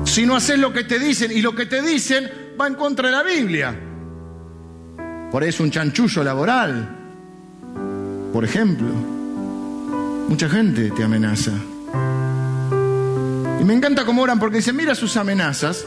Si 0.06 0.24
no 0.24 0.34
haces 0.34 0.58
lo 0.58 0.72
que 0.72 0.84
te 0.84 0.98
dicen 0.98 1.30
y 1.30 1.42
lo 1.42 1.54
que 1.54 1.66
te 1.66 1.82
dicen 1.82 2.54
va 2.58 2.68
en 2.68 2.74
contra 2.74 3.08
de 3.08 3.12
la 3.12 3.22
Biblia. 3.22 3.78
Por 5.30 5.44
eso 5.44 5.62
un 5.62 5.70
chanchullo 5.70 6.24
laboral, 6.24 6.88
por 8.32 8.44
ejemplo. 8.44 8.88
Mucha 10.28 10.48
gente 10.48 10.90
te 10.90 11.04
amenaza. 11.04 11.52
Y 13.60 13.64
me 13.64 13.74
encanta 13.74 14.04
cómo 14.04 14.22
oran 14.22 14.38
porque 14.38 14.58
dicen, 14.58 14.76
mira 14.76 14.94
sus 14.94 15.16
amenazas 15.16 15.84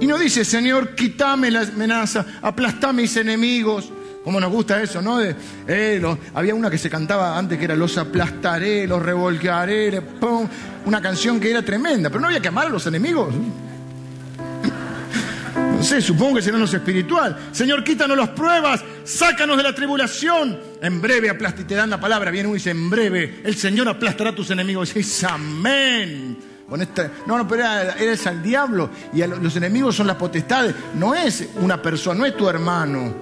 y 0.00 0.06
no 0.06 0.18
dice, 0.18 0.44
Señor, 0.44 0.94
quítame 0.94 1.50
la 1.50 1.60
amenaza, 1.60 2.24
aplastá 2.42 2.92
mis 2.92 3.16
enemigos. 3.16 3.92
Como 4.24 4.40
nos 4.40 4.50
gusta 4.50 4.82
eso, 4.82 5.00
¿no? 5.00 5.20
Eh, 5.22 6.02
había 6.34 6.54
una 6.54 6.68
que 6.68 6.78
se 6.78 6.90
cantaba 6.90 7.38
antes 7.38 7.58
que 7.58 7.64
era 7.64 7.76
Los 7.76 7.96
aplastaré, 7.96 8.86
los 8.86 9.00
revolcaré, 9.00 10.02
una 10.84 11.00
canción 11.00 11.38
que 11.38 11.50
era 11.50 11.62
tremenda, 11.62 12.10
pero 12.10 12.20
no 12.20 12.26
había 12.26 12.40
que 12.40 12.48
amar 12.48 12.66
a 12.66 12.70
los 12.70 12.86
enemigos. 12.86 13.32
No 15.76 15.82
sé, 15.82 16.00
supongo 16.00 16.36
que 16.36 16.42
será 16.42 16.58
lo 16.58 16.64
espiritual. 16.64 17.36
Señor, 17.52 17.84
quítanos 17.84 18.16
las 18.16 18.30
pruebas, 18.30 18.82
sácanos 19.04 19.56
de 19.56 19.62
la 19.62 19.74
tribulación. 19.74 20.58
En 20.80 21.00
breve 21.00 21.30
aplasta, 21.30 21.62
y 21.62 21.64
te 21.64 21.74
dan 21.74 21.90
la 21.90 22.00
palabra, 22.00 22.30
viene 22.30 22.48
uno 22.48 22.56
y 22.56 22.58
dice, 22.58 22.70
en 22.70 22.88
breve, 22.90 23.40
el 23.44 23.56
Señor 23.56 23.88
aplastará 23.88 24.30
a 24.30 24.34
tus 24.34 24.50
enemigos. 24.50 24.90
Y 24.92 25.00
dice, 25.00 25.26
amén 25.26 26.36
no, 27.26 27.38
no, 27.38 27.48
pero 27.48 27.64
eres 27.64 28.26
al 28.26 28.42
diablo 28.42 28.90
y 29.12 29.24
los 29.24 29.54
enemigos 29.56 29.94
son 29.94 30.06
las 30.06 30.16
potestades. 30.16 30.74
No 30.94 31.14
es 31.14 31.48
una 31.60 31.80
persona, 31.80 32.18
no 32.20 32.26
es 32.26 32.36
tu 32.36 32.48
hermano. 32.48 33.14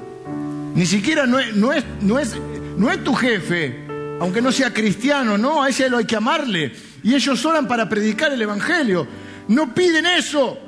Ni 0.75 0.87
siquiera 0.87 1.27
no 1.27 1.39
es, 1.39 1.55
no 1.55 1.73
es, 1.73 1.85
no 2.01 2.19
es, 2.19 2.35
no 2.77 2.91
es 2.91 3.05
tu 3.05 3.15
jefe. 3.15 3.85
aunque 4.21 4.41
no 4.41 4.51
sea 4.51 4.73
cristiano, 4.73 5.37
no, 5.37 5.63
a 5.63 5.69
ese 5.69 5.91
lo 5.91 5.99
hay 5.99 6.07
que 6.07 6.17
amarle. 6.17 6.73
Y 7.03 7.15
ellos 7.15 7.45
oran 7.45 7.69
para 7.69 7.89
predicar 7.89 8.33
el 8.33 8.41
Evangelio. 8.41 9.07
No 9.49 9.75
piden 9.75 10.07
eso. 10.07 10.59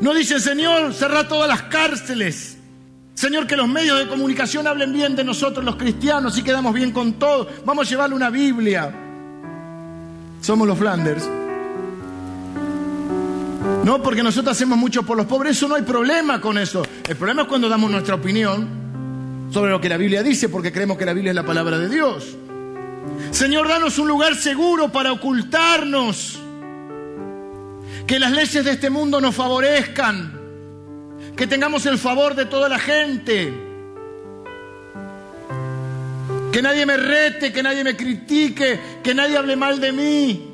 No 0.00 0.12
dicen, 0.14 0.40
Señor, 0.40 0.92
cerrá 0.92 1.26
todas 1.28 1.48
las 1.48 1.62
cárceles. 1.62 2.58
Señor, 3.14 3.46
que 3.46 3.56
los 3.56 3.68
medios 3.68 3.98
de 3.98 4.08
comunicación 4.08 4.66
hablen 4.66 4.92
bien 4.92 5.14
de 5.14 5.24
nosotros 5.24 5.64
los 5.64 5.76
cristianos 5.76 6.36
y 6.36 6.42
quedamos 6.42 6.74
bien 6.74 6.90
con 6.90 7.14
todo. 7.14 7.48
Vamos 7.64 7.86
a 7.86 7.90
llevarle 7.90 8.16
una 8.16 8.28
Biblia. 8.28 8.92
Somos 10.40 10.66
los 10.66 10.76
Flanders. 10.76 11.28
No, 13.84 14.02
porque 14.02 14.22
nosotros 14.22 14.56
hacemos 14.56 14.76
mucho 14.76 15.04
por 15.04 15.16
los 15.16 15.26
pobres, 15.26 15.56
eso 15.56 15.68
no 15.68 15.74
hay 15.74 15.82
problema 15.82 16.40
con 16.40 16.58
eso. 16.58 16.82
El 17.08 17.16
problema 17.16 17.42
es 17.42 17.48
cuando 17.48 17.68
damos 17.68 17.90
nuestra 17.90 18.14
opinión 18.14 18.66
sobre 19.50 19.70
lo 19.70 19.80
que 19.80 19.88
la 19.88 19.96
Biblia 19.96 20.22
dice, 20.22 20.48
porque 20.48 20.72
creemos 20.72 20.98
que 20.98 21.06
la 21.06 21.12
Biblia 21.12 21.30
es 21.30 21.36
la 21.36 21.46
palabra 21.46 21.78
de 21.78 21.88
Dios. 21.88 22.36
Señor, 23.30 23.68
danos 23.68 23.98
un 23.98 24.08
lugar 24.08 24.34
seguro 24.34 24.90
para 24.90 25.12
ocultarnos. 25.12 26.40
Que 28.06 28.18
las 28.18 28.32
leyes 28.32 28.64
de 28.64 28.70
este 28.70 28.90
mundo 28.90 29.20
nos 29.20 29.34
favorezcan. 29.34 30.40
Que 31.36 31.46
tengamos 31.46 31.86
el 31.86 31.98
favor 31.98 32.34
de 32.34 32.46
toda 32.46 32.68
la 32.68 32.78
gente. 32.78 33.52
Que 36.52 36.62
nadie 36.62 36.86
me 36.86 36.96
rete, 36.96 37.52
que 37.52 37.62
nadie 37.62 37.82
me 37.82 37.96
critique, 37.96 38.78
que 39.02 39.14
nadie 39.14 39.36
hable 39.36 39.56
mal 39.56 39.80
de 39.80 39.92
mí. 39.92 40.50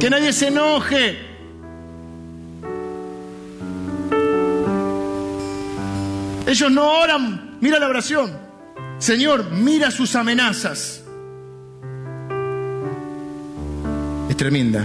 Que 0.00 0.08
nadie 0.08 0.32
se 0.32 0.48
enoje. 0.48 1.18
Ellos 6.46 6.70
no 6.70 7.00
oran. 7.00 7.58
Mira 7.60 7.78
la 7.78 7.88
oración. 7.88 8.32
Señor, 8.98 9.50
mira 9.50 9.90
sus 9.90 10.14
amenazas. 10.14 11.05
Es 14.36 14.38
tremenda. 14.38 14.84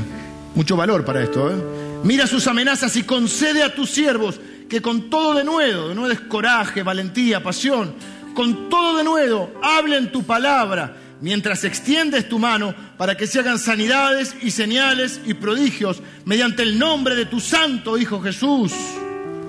Mucho 0.55 0.77
valor 0.77 1.03
para 1.03 1.21
esto. 1.21 1.51
¿eh? 1.51 1.61
Mira 2.05 2.25
sus 2.25 2.47
amenazas 2.47 2.95
y 2.95 3.03
concede 3.03 3.63
a 3.63 3.75
tus 3.75 3.89
siervos 3.89 4.39
que 4.69 4.81
con 4.81 5.09
todo 5.09 5.33
de 5.33 5.43
nuevo, 5.43 5.89
de 5.89 5.95
nuevo 5.95 6.09
es 6.09 6.21
coraje, 6.21 6.83
valentía, 6.83 7.43
pasión, 7.43 7.93
con 8.33 8.69
todo 8.69 8.99
de 8.99 9.03
nuevo 9.03 9.51
hablen 9.61 10.09
tu 10.09 10.23
palabra 10.23 10.95
mientras 11.19 11.65
extiendes 11.65 12.29
tu 12.29 12.39
mano 12.39 12.73
para 12.97 13.17
que 13.17 13.27
se 13.27 13.39
hagan 13.39 13.59
sanidades 13.59 14.37
y 14.41 14.51
señales 14.51 15.19
y 15.25 15.33
prodigios 15.33 16.01
mediante 16.23 16.63
el 16.63 16.79
nombre 16.79 17.15
de 17.15 17.25
tu 17.25 17.41
santo 17.41 17.97
Hijo 17.97 18.21
Jesús. 18.21 18.71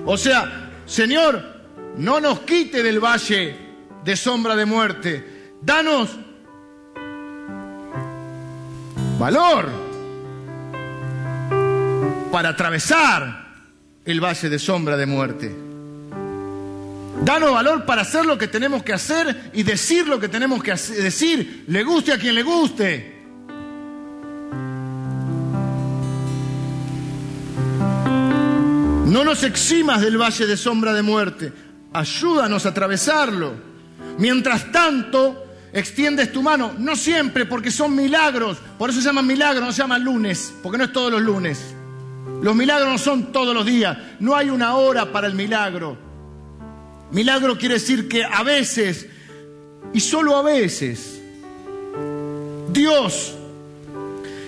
O 0.05 0.17
sea, 0.17 0.69
Señor, 0.85 1.41
no 1.95 2.19
nos 2.19 2.41
quite 2.41 2.83
del 2.83 2.99
valle 2.99 3.55
de 4.03 4.17
sombra 4.17 4.57
de 4.57 4.65
muerte, 4.65 5.53
danos 5.61 6.09
valor 9.17 9.82
para 12.33 12.49
atravesar 12.49 13.45
el 14.05 14.19
valle 14.19 14.49
de 14.49 14.57
sombra 14.57 14.97
de 14.97 15.05
muerte. 15.05 15.55
Danos 17.23 17.51
valor 17.51 17.85
para 17.85 18.01
hacer 18.01 18.25
lo 18.25 18.39
que 18.39 18.47
tenemos 18.47 18.81
que 18.81 18.91
hacer 18.91 19.51
y 19.53 19.61
decir 19.61 20.07
lo 20.07 20.19
que 20.19 20.29
tenemos 20.29 20.63
que 20.63 20.71
decir, 20.71 21.65
le 21.67 21.83
guste 21.83 22.11
a 22.11 22.17
quien 22.17 22.33
le 22.33 22.41
guste. 22.41 23.23
No 29.05 29.23
nos 29.23 29.43
eximas 29.43 30.01
del 30.01 30.17
valle 30.19 30.47
de 30.47 30.57
sombra 30.57 30.91
de 30.91 31.03
muerte, 31.03 31.53
ayúdanos 31.93 32.65
a 32.65 32.69
atravesarlo. 32.69 33.53
Mientras 34.17 34.71
tanto, 34.71 35.45
extiendes 35.71 36.31
tu 36.31 36.41
mano, 36.41 36.73
no 36.79 36.95
siempre, 36.95 37.45
porque 37.45 37.69
son 37.69 37.95
milagros, 37.95 38.57
por 38.79 38.89
eso 38.89 39.01
se 39.01 39.05
llaman 39.05 39.27
milagros, 39.27 39.63
no 39.63 39.71
se 39.71 39.83
llaman 39.83 40.03
lunes, 40.03 40.51
porque 40.63 40.79
no 40.79 40.85
es 40.85 40.91
todos 40.91 41.11
los 41.11 41.21
lunes. 41.21 41.72
Los 42.41 42.55
milagros 42.55 42.89
no 42.89 42.97
son 42.97 43.31
todos 43.31 43.53
los 43.53 43.65
días, 43.65 43.97
no 44.19 44.35
hay 44.35 44.49
una 44.49 44.75
hora 44.75 45.11
para 45.11 45.27
el 45.27 45.33
milagro. 45.33 45.97
Milagro 47.11 47.57
quiere 47.57 47.75
decir 47.75 48.07
que 48.07 48.23
a 48.23 48.43
veces, 48.43 49.07
y 49.93 49.99
solo 49.99 50.35
a 50.35 50.41
veces, 50.41 51.21
Dios 52.69 53.35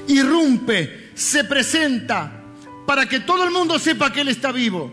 irrumpe, 0.07 1.11
se 1.13 1.43
presenta 1.43 2.31
para 2.85 3.07
que 3.07 3.21
todo 3.21 3.43
el 3.43 3.51
mundo 3.51 3.79
sepa 3.79 4.11
que 4.11 4.21
Él 4.21 4.29
está 4.29 4.51
vivo. 4.51 4.91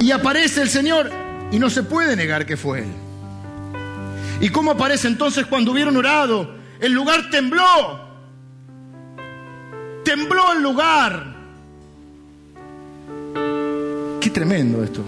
Y 0.00 0.10
aparece 0.10 0.62
el 0.62 0.68
Señor 0.68 1.10
y 1.50 1.58
no 1.58 1.68
se 1.70 1.82
puede 1.82 2.16
negar 2.16 2.46
que 2.46 2.56
fue 2.56 2.80
Él. 2.80 3.05
¿Y 4.40 4.48
cómo 4.50 4.72
aparece 4.72 5.08
entonces 5.08 5.46
cuando 5.46 5.72
hubieron 5.72 5.96
orado? 5.96 6.54
El 6.80 6.92
lugar 6.92 7.30
tembló 7.30 8.06
tembló 10.06 10.52
el 10.52 10.62
lugar. 10.62 11.34
Qué 14.20 14.30
tremendo 14.30 14.84
esto. 14.84 15.04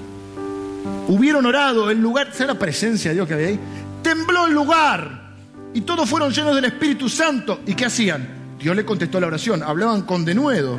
Hubieron 1.07 1.47
orado, 1.47 1.89
el 1.89 2.01
lugar, 2.01 2.31
¿sabes 2.33 2.49
la 2.49 2.59
presencia 2.59 3.11
de 3.11 3.15
Dios 3.15 3.29
que 3.29 3.35
había 3.35 3.47
ahí? 3.47 3.61
Tembló 4.03 4.47
el 4.47 4.53
lugar 4.53 5.37
y 5.73 5.83
todos 5.83 6.09
fueron 6.09 6.33
llenos 6.33 6.55
del 6.57 6.65
Espíritu 6.65 7.09
Santo. 7.09 7.61
¿Y 7.65 7.75
qué 7.75 7.87
hacían? 7.87 8.29
Dios 8.59 8.75
le 8.75 8.85
contestó 8.85 9.21
la 9.21 9.29
oración, 9.29 9.63
hablaban 9.63 10.03
con 10.03 10.25
denuedo. 10.25 10.77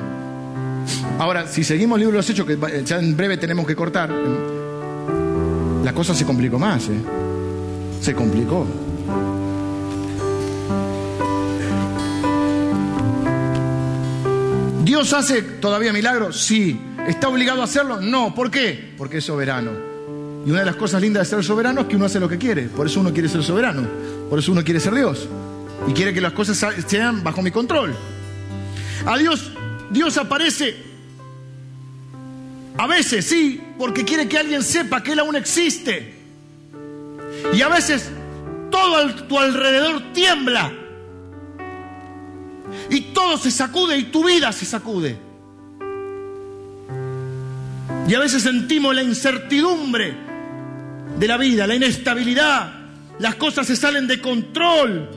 Ahora, 1.17 1.47
si 1.47 1.63
seguimos 1.63 1.95
el 1.95 2.01
libro 2.01 2.13
de 2.13 2.17
los 2.17 2.29
Hechos, 2.29 2.45
que 2.45 2.83
ya 2.83 2.99
en 2.99 3.15
breve 3.15 3.37
tenemos 3.37 3.65
que 3.65 3.75
cortar, 3.75 4.11
la 5.83 5.93
cosa 5.93 6.13
se 6.13 6.25
complicó 6.25 6.59
más, 6.59 6.89
¿eh? 6.89 7.18
Se 8.01 8.13
complicó. 8.13 8.65
¿Dios 14.83 15.13
hace 15.13 15.41
todavía 15.41 15.93
milagros? 15.93 16.41
Sí. 16.41 16.79
¿Está 17.07 17.29
obligado 17.29 17.61
a 17.61 17.65
hacerlo? 17.65 18.01
No. 18.01 18.33
¿Por 18.33 18.49
qué? 18.51 18.93
Porque 18.97 19.17
es 19.17 19.25
soberano. 19.25 19.71
Y 20.45 20.51
una 20.51 20.59
de 20.59 20.65
las 20.65 20.75
cosas 20.75 21.01
lindas 21.01 21.29
de 21.29 21.35
ser 21.35 21.43
soberano 21.43 21.81
es 21.81 21.87
que 21.87 21.95
uno 21.95 22.05
hace 22.05 22.19
lo 22.19 22.29
que 22.29 22.37
quiere. 22.37 22.63
Por 22.63 22.87
eso 22.87 22.99
uno 22.99 23.13
quiere 23.13 23.29
ser 23.29 23.43
soberano. 23.43 23.87
Por 24.29 24.39
eso 24.39 24.51
uno 24.51 24.63
quiere 24.63 24.79
ser 24.79 24.95
Dios. 24.95 25.27
Y 25.87 25.93
quiere 25.93 26.13
que 26.13 26.21
las 26.21 26.33
cosas 26.33 26.75
sean 26.87 27.23
bajo 27.23 27.41
mi 27.41 27.51
control. 27.51 27.95
A 29.05 29.17
Dios, 29.17 29.51
Dios 29.91 30.17
aparece 30.17 30.89
a 32.79 32.87
veces 32.87 33.25
sí, 33.25 33.61
porque 33.77 34.05
quiere 34.05 34.29
que 34.29 34.37
alguien 34.37 34.63
sepa 34.63 35.03
que 35.03 35.11
Él 35.11 35.19
aún 35.19 35.35
existe. 35.35 36.18
Y 37.53 37.61
a 37.61 37.67
veces 37.69 38.11
todo 38.69 38.97
a 38.97 39.15
tu 39.15 39.39
alrededor 39.39 40.13
tiembla. 40.13 40.71
Y 42.89 43.01
todo 43.01 43.37
se 43.37 43.51
sacude 43.51 43.97
y 43.97 44.03
tu 44.05 44.25
vida 44.25 44.51
se 44.51 44.65
sacude. 44.65 45.17
Y 48.07 48.13
a 48.13 48.19
veces 48.19 48.43
sentimos 48.43 48.95
la 48.95 49.03
incertidumbre 49.03 50.15
de 51.17 51.27
la 51.27 51.37
vida, 51.37 51.67
la 51.67 51.75
inestabilidad, 51.75 52.73
las 53.19 53.35
cosas 53.35 53.67
se 53.67 53.75
salen 53.75 54.07
de 54.07 54.21
control. 54.21 55.09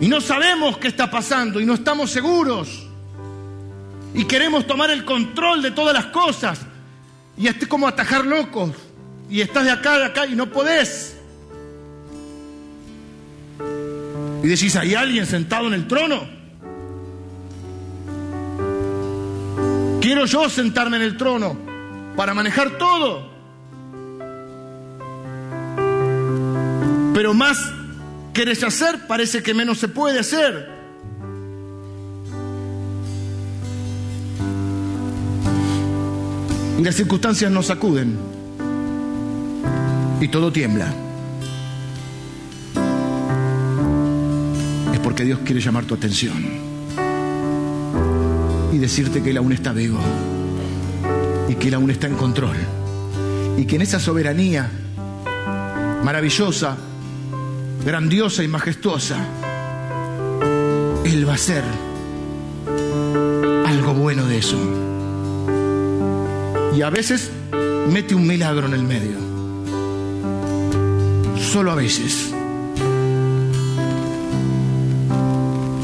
Y 0.00 0.08
no 0.08 0.20
sabemos 0.20 0.78
qué 0.78 0.88
está 0.88 1.10
pasando 1.10 1.60
y 1.60 1.66
no 1.66 1.74
estamos 1.74 2.10
seguros. 2.10 2.86
Y 4.14 4.24
queremos 4.24 4.66
tomar 4.66 4.90
el 4.90 5.04
control 5.04 5.62
de 5.62 5.70
todas 5.72 5.94
las 5.94 6.06
cosas. 6.06 6.60
Y 7.36 7.48
es 7.48 7.66
como 7.66 7.88
atajar 7.88 8.24
locos 8.24 8.70
y 9.28 9.40
estás 9.40 9.64
de 9.64 9.70
acá, 9.70 9.98
de 9.98 10.04
acá 10.04 10.26
y 10.26 10.34
no 10.34 10.50
podés. 10.50 11.16
Y 14.42 14.48
decís, 14.48 14.76
¿hay 14.76 14.94
alguien 14.94 15.26
sentado 15.26 15.66
en 15.66 15.74
el 15.74 15.88
trono? 15.88 16.28
Quiero 20.00 20.24
yo 20.26 20.48
sentarme 20.48 20.98
en 20.98 21.02
el 21.02 21.16
trono 21.16 21.56
para 22.16 22.32
manejar 22.32 22.78
todo. 22.78 23.28
Pero 27.12 27.34
más 27.34 27.58
querés 28.32 28.62
hacer, 28.62 29.06
parece 29.08 29.42
que 29.42 29.52
menos 29.52 29.78
se 29.78 29.88
puede 29.88 30.20
hacer. 30.20 30.70
Las 36.80 36.94
circunstancias 36.94 37.50
nos 37.50 37.66
sacuden. 37.66 38.35
Y 40.20 40.28
todo 40.28 40.52
tiembla. 40.52 41.06
que 45.16 45.24
Dios 45.24 45.40
quiere 45.44 45.60
llamar 45.62 45.86
tu 45.86 45.94
atención 45.94 46.36
y 48.70 48.78
decirte 48.78 49.22
que 49.22 49.30
Él 49.30 49.38
aún 49.38 49.52
está 49.52 49.72
vivo 49.72 49.98
y 51.48 51.54
que 51.54 51.68
Él 51.68 51.74
aún 51.74 51.90
está 51.90 52.06
en 52.06 52.16
control 52.16 52.56
y 53.56 53.64
que 53.64 53.76
en 53.76 53.82
esa 53.82 53.98
soberanía 53.98 54.70
maravillosa, 56.04 56.76
grandiosa 57.84 58.44
y 58.44 58.48
majestuosa, 58.48 59.16
Él 61.04 61.26
va 61.26 61.32
a 61.32 61.36
hacer 61.36 61.64
algo 63.66 63.94
bueno 63.94 64.26
de 64.26 64.38
eso. 64.38 64.58
Y 66.76 66.82
a 66.82 66.90
veces 66.90 67.30
mete 67.90 68.14
un 68.14 68.26
milagro 68.26 68.66
en 68.66 68.74
el 68.74 68.82
medio. 68.82 69.35
Solo 71.56 71.72
a 71.72 71.74
veces. 71.74 72.34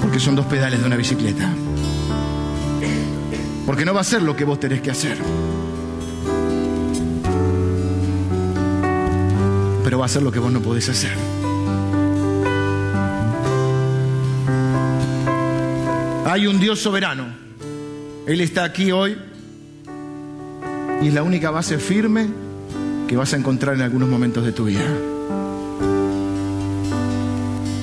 Porque 0.03 0.21
son 0.21 0.37
dos 0.37 0.45
pedales 0.45 0.81
de 0.81 0.87
una 0.87 0.97
bicicleta. 0.97 1.51
Porque 3.65 3.87
no 3.87 3.95
va 3.95 4.03
a 4.03 4.05
ser 4.05 4.21
lo 4.21 4.37
que 4.37 4.45
vos 4.45 4.61
tenés 4.61 4.83
que 4.83 4.91
hacer. 4.91 5.17
Pero 9.83 9.99
va 9.99 10.05
a 10.05 10.09
ser 10.09 10.23
lo 10.23 10.31
que 10.31 10.41
vos 10.41 10.53
no 10.53 10.61
podés 10.61 10.91
hacer. 10.91 11.17
Hay 16.27 16.47
un 16.49 16.61
Dios 16.61 16.81
soberano. 16.81 17.29
Él 18.27 18.43
está 18.43 18.65
aquí 18.65 18.93
hoy 18.93 19.17
y 21.01 21.09
es 21.09 21.15
la 21.15 21.23
única 21.23 21.51
base 21.51 21.79
firme 21.79 22.27
que 23.09 23.17
vas 23.17 23.33
a 23.33 23.39
encontrar 23.39 23.75
en 23.75 23.81
algunos 23.81 24.11
momentos 24.11 24.45
de 24.45 24.53
tu 24.53 24.67
vida. 24.67 25.12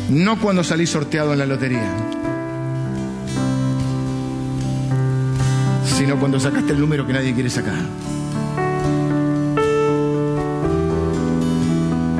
No 0.09 0.39
cuando 0.39 0.63
salís 0.63 0.89
sorteado 0.89 1.33
en 1.33 1.39
la 1.39 1.45
lotería, 1.45 1.95
sino 5.85 6.19
cuando 6.19 6.39
sacaste 6.39 6.73
el 6.73 6.79
número 6.79 7.05
que 7.05 7.13
nadie 7.13 7.33
quiere 7.33 7.49
sacar. 7.49 7.79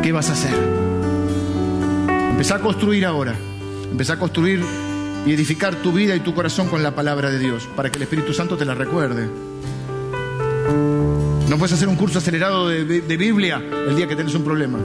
¿Qué 0.03 0.11
vas 0.11 0.29
a 0.29 0.33
hacer? 0.33 0.53
Empezá 2.31 2.55
a 2.55 2.59
construir 2.59 3.05
ahora. 3.05 3.35
Empezá 3.91 4.13
a 4.13 4.19
construir 4.19 4.63
y 5.25 5.33
edificar 5.33 5.75
tu 5.75 5.91
vida 5.91 6.15
y 6.15 6.19
tu 6.19 6.33
corazón 6.33 6.67
con 6.67 6.83
la 6.83 6.93
palabra 6.93 7.31
de 7.31 7.39
Dios, 7.39 7.67
para 7.75 7.89
que 7.89 7.97
el 7.97 8.03
Espíritu 8.03 8.33
Santo 8.33 8.55
te 8.55 8.65
la 8.65 8.75
recuerde. 8.75 9.27
No 11.49 11.57
puedes 11.57 11.73
hacer 11.73 11.87
un 11.87 11.95
curso 11.95 12.19
acelerado 12.19 12.69
de, 12.69 12.85
de, 12.85 13.17
Biblia 13.17 13.61
el 13.87 13.95
día 13.95 14.07
que 14.07 14.15
tienes 14.15 14.35
un 14.35 14.43
problema. 14.43 14.77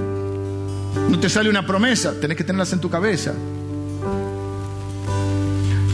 No 1.10 1.18
te 1.18 1.28
sale 1.28 1.48
una 1.48 1.66
promesa, 1.66 2.12
tenés 2.20 2.36
que 2.36 2.44
tenerlas 2.44 2.72
en 2.72 2.80
tu 2.80 2.88
cabeza. 2.90 3.32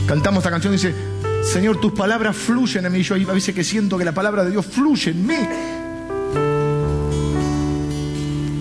Cantamos 0.06 0.38
esta 0.38 0.50
canción 0.50 0.72
dice, 0.72 0.94
Señor, 1.42 1.80
tus 1.80 1.92
palabras 1.92 2.36
fluyen 2.36 2.84
en 2.84 2.92
mí. 2.92 3.02
Yo 3.02 3.14
a 3.14 3.32
veces 3.32 3.54
que 3.54 3.64
siento 3.64 3.96
que 3.96 4.04
la 4.04 4.12
palabra 4.12 4.44
de 4.44 4.50
Dios 4.50 4.66
fluye 4.66 5.12
en 5.12 5.26
mí. 5.26 5.38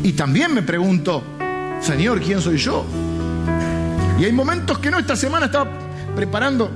Y 0.03 0.13
también 0.13 0.53
me 0.53 0.61
pregunto, 0.61 1.23
Señor, 1.81 2.21
¿quién 2.21 2.41
soy 2.41 2.57
yo? 2.57 2.85
Y 4.19 4.25
hay 4.25 4.31
momentos 4.31 4.79
que 4.79 4.91
no, 4.91 4.99
esta 4.99 5.15
semana 5.15 5.47
estaba 5.47 5.69
preparando 6.15 6.71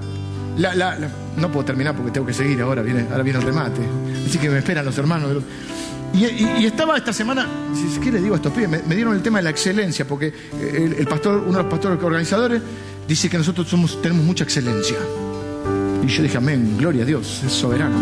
la, 0.58 0.98
no 1.38 1.52
puedo 1.52 1.66
terminar 1.66 1.96
porque 1.96 2.12
tengo 2.12 2.26
que 2.26 2.34
seguir 2.34 2.62
ahora, 2.62 2.82
viene, 2.82 3.08
ahora 3.10 3.24
viene 3.24 3.40
el 3.40 3.46
remate. 3.46 3.82
Así 4.28 4.38
que 4.38 4.50
me 4.50 4.60
esperan 4.60 4.86
los 4.86 4.98
hermanos. 4.98 5.44
Y, 6.14 6.66
estaba 6.66 6.98
esta 6.98 7.12
semana, 7.12 7.48
¿qué 8.02 8.12
le 8.12 8.22
digo 8.22 8.36
a 8.36 8.38
estos 8.38 8.54
pibes? 8.54 8.86
Me, 8.86 8.96
dieron 8.96 9.16
el 9.16 9.22
tema 9.22 9.40
de 9.40 9.44
la 9.44 9.50
excelencia, 9.50 10.08
porque 10.08 10.32
el, 10.62 11.08
pastor, 11.08 11.40
uno 11.40 11.58
de 11.58 11.64
los 11.64 11.72
pastores 11.72 12.02
organizadores, 12.04 12.62
dice 13.08 13.30
que 13.30 13.38
nosotros 13.38 13.68
somos, 13.68 14.02
tenemos 14.02 14.24
mucha 14.24 14.44
excelencia. 14.44 14.98
Y 16.04 16.08
yo 16.08 16.22
dije, 16.22 16.38
amén, 16.38 16.76
gloria 16.78 17.04
a 17.04 17.06
Dios, 17.06 17.42
es 17.46 17.52
soberano. 17.52 17.96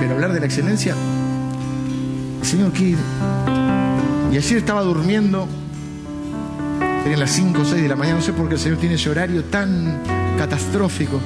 Pero 0.00 0.14
hablar 0.14 0.32
de 0.32 0.40
la 0.40 0.46
excelencia, 0.46 0.94
Señor, 2.42 2.72
¿qué? 2.72 2.94
Y 4.32 4.36
ayer 4.36 4.58
estaba 4.58 4.82
durmiendo 4.82 5.46
Serían 7.04 7.20
las 7.20 7.32
5 7.32 7.60
o 7.60 7.64
6 7.66 7.82
de 7.82 7.88
la 7.88 7.96
mañana, 7.96 8.16
no 8.16 8.24
sé 8.24 8.32
por 8.32 8.48
qué 8.48 8.54
el 8.54 8.60
Señor 8.60 8.78
tiene 8.78 8.94
ese 8.94 9.10
horario 9.10 9.44
tan 9.44 10.00
catastrófico. 10.38 11.20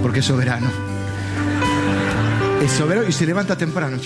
Porque 0.00 0.20
es 0.20 0.24
soberano. 0.24 0.68
Es 2.62 2.72
soberano 2.72 3.08
y 3.08 3.12
se 3.12 3.26
levanta 3.26 3.56
temprano. 3.56 3.98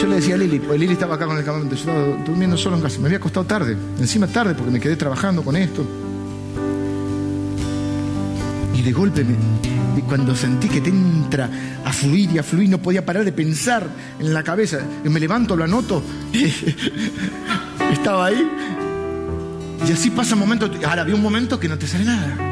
Yo 0.00 0.06
le 0.06 0.16
decía 0.16 0.34
a 0.34 0.38
Lili, 0.38 0.60
pues 0.60 0.78
Lili 0.80 0.94
estaba 0.94 1.16
acá 1.16 1.26
con 1.26 1.36
el 1.36 1.44
campamento, 1.44 1.74
yo 1.74 1.80
estaba 1.80 2.24
durmiendo 2.24 2.56
solo 2.56 2.76
en 2.76 2.82
casa. 2.82 2.98
Me 3.00 3.06
había 3.06 3.18
acostado 3.18 3.44
tarde, 3.46 3.76
encima 3.98 4.26
tarde, 4.26 4.54
porque 4.54 4.70
me 4.70 4.80
quedé 4.80 4.96
trabajando 4.96 5.42
con 5.42 5.56
esto. 5.56 5.84
Y 8.74 8.82
de 8.82 8.92
golpe 8.92 9.24
me, 9.24 9.36
cuando 10.02 10.34
sentí 10.34 10.68
que 10.68 10.80
te 10.80 10.90
entra 10.90 11.50
a 11.84 11.92
fluir 11.92 12.30
y 12.32 12.38
a 12.38 12.42
fluir, 12.42 12.70
no 12.70 12.78
podía 12.78 13.04
parar 13.04 13.24
de 13.24 13.32
pensar 13.32 13.86
en 14.18 14.32
la 14.32 14.42
cabeza. 14.42 14.80
Me 15.04 15.20
levanto, 15.20 15.56
lo 15.56 15.64
anoto. 15.64 16.02
Estaba 17.92 18.26
ahí. 18.26 18.50
Y 19.86 19.92
así 19.92 20.10
pasa 20.10 20.34
momentos. 20.34 20.70
Ahora, 20.84 21.02
había 21.02 21.14
un 21.14 21.22
momento 21.22 21.60
que 21.60 21.68
no 21.68 21.78
te 21.78 21.86
sale 21.86 22.04
nada. 22.04 22.49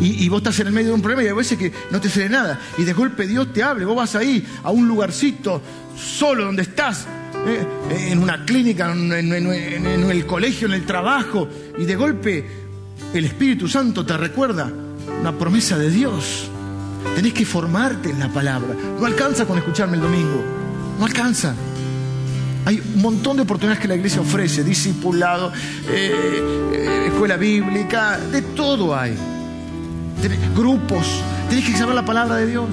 Y, 0.00 0.28
vos 0.30 0.38
estás 0.38 0.58
en 0.60 0.68
el 0.68 0.72
medio 0.72 0.88
de 0.88 0.94
un 0.94 1.02
problema 1.02 1.22
y 1.22 1.28
a 1.28 1.34
veces 1.34 1.58
que 1.58 1.70
no 1.90 2.00
te 2.00 2.08
sale 2.08 2.30
nada. 2.30 2.58
Y 2.78 2.84
de 2.84 2.92
golpe 2.94 3.26
Dios 3.26 3.52
te 3.52 3.62
hable. 3.62 3.84
Vos 3.84 3.96
vas 3.96 4.16
ahí 4.16 4.46
a 4.62 4.70
un 4.70 4.88
lugarcito 4.88 5.60
solo 5.96 6.44
donde 6.46 6.62
estás. 6.62 7.06
Eh, 7.46 7.66
en 8.10 8.18
una 8.18 8.44
clínica, 8.44 8.92
en, 8.92 9.22
el 9.22 10.26
colegio, 10.26 10.68
en 10.68 10.74
el 10.74 10.86
trabajo. 10.86 11.48
Y 11.78 11.84
de 11.84 11.96
golpe 11.96 12.46
el 13.12 13.24
Espíritu 13.24 13.68
Santo 13.68 14.04
te 14.06 14.16
recuerda 14.16 14.70
una 15.20 15.32
promesa 15.32 15.76
de 15.76 15.90
Dios. 15.90 16.50
Tenés 17.14 17.34
que 17.34 17.44
formarte 17.44 18.10
en 18.10 18.20
la 18.20 18.28
palabra. 18.28 18.74
No 18.98 19.04
alcanza 19.04 19.44
con 19.44 19.58
escucharme 19.58 19.96
el 19.96 20.02
domingo. 20.02 20.42
No 20.98 21.04
alcanza. 21.04 21.54
Hay 22.64 22.80
un 22.94 23.02
montón 23.02 23.36
de 23.36 23.42
oportunidades 23.42 23.80
que 23.80 23.88
la 23.88 23.96
iglesia 23.96 24.20
ofrece, 24.20 24.62
discipulado, 24.62 25.52
eh, 25.88 26.42
eh, 26.72 27.04
escuela 27.08 27.36
bíblica, 27.36 28.18
de 28.18 28.42
todo 28.42 28.94
hay. 28.94 29.16
Grupos, 30.54 31.06
tenés 31.48 31.64
que 31.64 31.76
saber 31.76 31.94
la 31.94 32.04
palabra 32.04 32.36
de 32.36 32.46
Dios. 32.46 32.68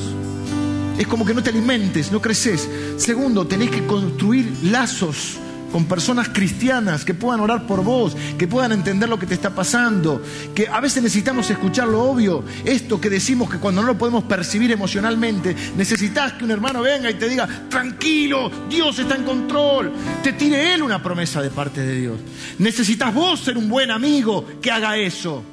Es 0.97 1.07
como 1.07 1.25
que 1.25 1.33
no 1.33 1.43
te 1.43 1.51
alimentes, 1.51 2.11
no 2.11 2.21
creces. 2.21 2.67
Segundo, 2.97 3.45
tenés 3.45 3.69
que 3.69 3.85
construir 3.85 4.51
lazos 4.63 5.37
con 5.71 5.85
personas 5.85 6.29
cristianas 6.29 7.05
que 7.05 7.13
puedan 7.13 7.39
orar 7.39 7.67
por 7.67 7.83
vos, 7.83 8.15
que 8.37 8.47
puedan 8.47 8.71
entender 8.71 9.09
lo 9.09 9.19
que 9.19 9.25
te 9.25 9.33
está 9.33 9.53
pasando, 9.53 10.21
que 10.55 10.67
a 10.67 10.79
veces 10.79 11.03
necesitamos 11.03 11.49
escuchar 11.49 11.87
lo 11.87 12.03
obvio, 12.03 12.43
esto 12.65 12.99
que 12.99 13.09
decimos 13.09 13.49
que 13.49 13.57
cuando 13.57 13.81
no 13.81 13.87
lo 13.87 13.97
podemos 13.97 14.23
percibir 14.23 14.71
emocionalmente, 14.71 15.55
necesitas 15.75 16.33
que 16.33 16.45
un 16.45 16.51
hermano 16.51 16.81
venga 16.81 17.09
y 17.09 17.15
te 17.15 17.29
diga, 17.29 17.47
tranquilo, 17.69 18.49
Dios 18.69 18.97
está 18.99 19.15
en 19.15 19.23
control, 19.23 19.91
te 20.23 20.33
tire 20.33 20.73
Él 20.73 20.83
una 20.83 21.03
promesa 21.03 21.41
de 21.41 21.49
parte 21.49 21.81
de 21.81 21.99
Dios. 21.99 22.19
Necesitas 22.59 23.13
vos 23.13 23.39
ser 23.39 23.57
un 23.57 23.67
buen 23.69 23.91
amigo 23.91 24.45
que 24.61 24.71
haga 24.71 24.97
eso. 24.97 25.43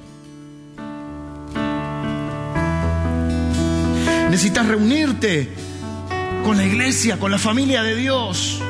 Necesitas 4.34 4.66
reunirte 4.66 5.48
con 6.44 6.56
la 6.56 6.66
iglesia, 6.66 7.20
con 7.20 7.30
la 7.30 7.38
familia 7.38 7.84
de 7.84 7.94
Dios. 7.94 8.60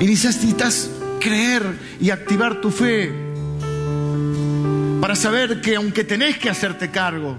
Y 0.00 0.04
necesitas 0.06 0.90
creer 1.20 1.62
y 2.00 2.10
activar 2.10 2.60
tu 2.60 2.72
fe 2.72 3.12
para 5.00 5.14
saber 5.14 5.60
que 5.60 5.76
aunque 5.76 6.02
tenés 6.02 6.36
que 6.38 6.50
hacerte 6.50 6.90
cargo, 6.90 7.38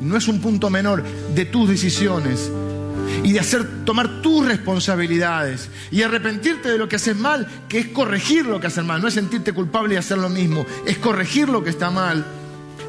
no 0.00 0.16
es 0.16 0.26
un 0.28 0.40
punto 0.40 0.70
menor 0.70 1.04
de 1.34 1.44
tus 1.44 1.68
decisiones 1.68 2.50
y 3.22 3.32
de 3.32 3.40
hacer 3.40 3.84
tomar 3.84 4.22
tus 4.22 4.46
responsabilidades 4.46 5.68
y 5.90 6.00
arrepentirte 6.00 6.70
de 6.70 6.78
lo 6.78 6.88
que 6.88 6.96
haces 6.96 7.16
mal, 7.16 7.46
que 7.68 7.80
es 7.80 7.88
corregir 7.88 8.46
lo 8.46 8.58
que 8.60 8.68
haces 8.68 8.82
mal, 8.82 9.02
no 9.02 9.08
es 9.08 9.14
sentirte 9.14 9.52
culpable 9.52 9.92
y 9.92 9.98
hacer 9.98 10.16
lo 10.16 10.30
mismo, 10.30 10.64
es 10.86 10.96
corregir 10.96 11.50
lo 11.50 11.62
que 11.62 11.68
está 11.68 11.90
mal. 11.90 12.24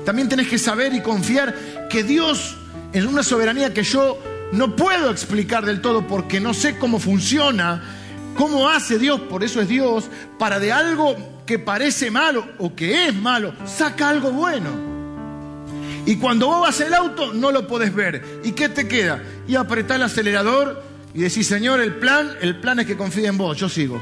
También 0.05 0.29
tenés 0.29 0.47
que 0.47 0.57
saber 0.57 0.93
y 0.93 1.01
confiar 1.01 1.87
que 1.89 2.03
Dios, 2.03 2.55
en 2.93 3.07
una 3.07 3.23
soberanía 3.23 3.73
que 3.73 3.83
yo 3.83 4.19
no 4.51 4.75
puedo 4.75 5.09
explicar 5.09 5.65
del 5.65 5.81
todo 5.81 6.07
porque 6.07 6.39
no 6.39 6.53
sé 6.53 6.77
cómo 6.77 6.99
funciona, 6.99 7.81
¿Cómo 8.35 8.67
hace 8.67 8.97
Dios? 8.97 9.21
Por 9.21 9.43
eso 9.43 9.61
es 9.61 9.67
Dios, 9.67 10.09
para 10.39 10.59
de 10.59 10.71
algo 10.71 11.15
que 11.45 11.59
parece 11.59 12.09
malo 12.09 12.45
o 12.57 12.75
que 12.75 13.07
es 13.07 13.15
malo, 13.15 13.53
saca 13.65 14.09
algo 14.09 14.31
bueno. 14.31 14.69
Y 16.05 16.17
cuando 16.17 16.47
vos 16.47 16.61
vas 16.61 16.81
el 16.81 16.93
auto, 16.93 17.33
no 17.33 17.51
lo 17.51 17.67
podés 17.67 17.93
ver. 17.93 18.41
¿Y 18.43 18.51
qué 18.53 18.69
te 18.69 18.87
queda? 18.87 19.21
Y 19.47 19.55
apretás 19.55 19.97
el 19.97 20.03
acelerador 20.03 20.83
y 21.13 21.21
decís, 21.21 21.47
Señor, 21.47 21.79
el 21.79 21.95
plan, 21.95 22.31
el 22.41 22.59
plan 22.59 22.79
es 22.79 22.87
que 22.87 22.97
confíe 22.97 23.27
en 23.27 23.37
vos, 23.37 23.57
yo 23.57 23.69
sigo. 23.69 24.01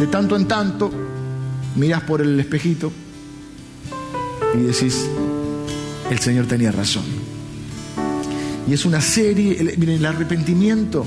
De 0.00 0.06
tanto 0.08 0.36
en 0.36 0.48
tanto, 0.48 0.90
mirás 1.76 2.02
por 2.02 2.20
el 2.20 2.38
espejito 2.38 2.92
y 4.54 4.58
decís, 4.58 5.06
el 6.10 6.18
Señor 6.18 6.46
tenía 6.46 6.72
razón. 6.72 7.04
Y 8.68 8.72
es 8.72 8.84
una 8.84 9.00
serie, 9.00 9.76
miren, 9.78 9.96
el 9.96 10.06
arrepentimiento 10.06 11.06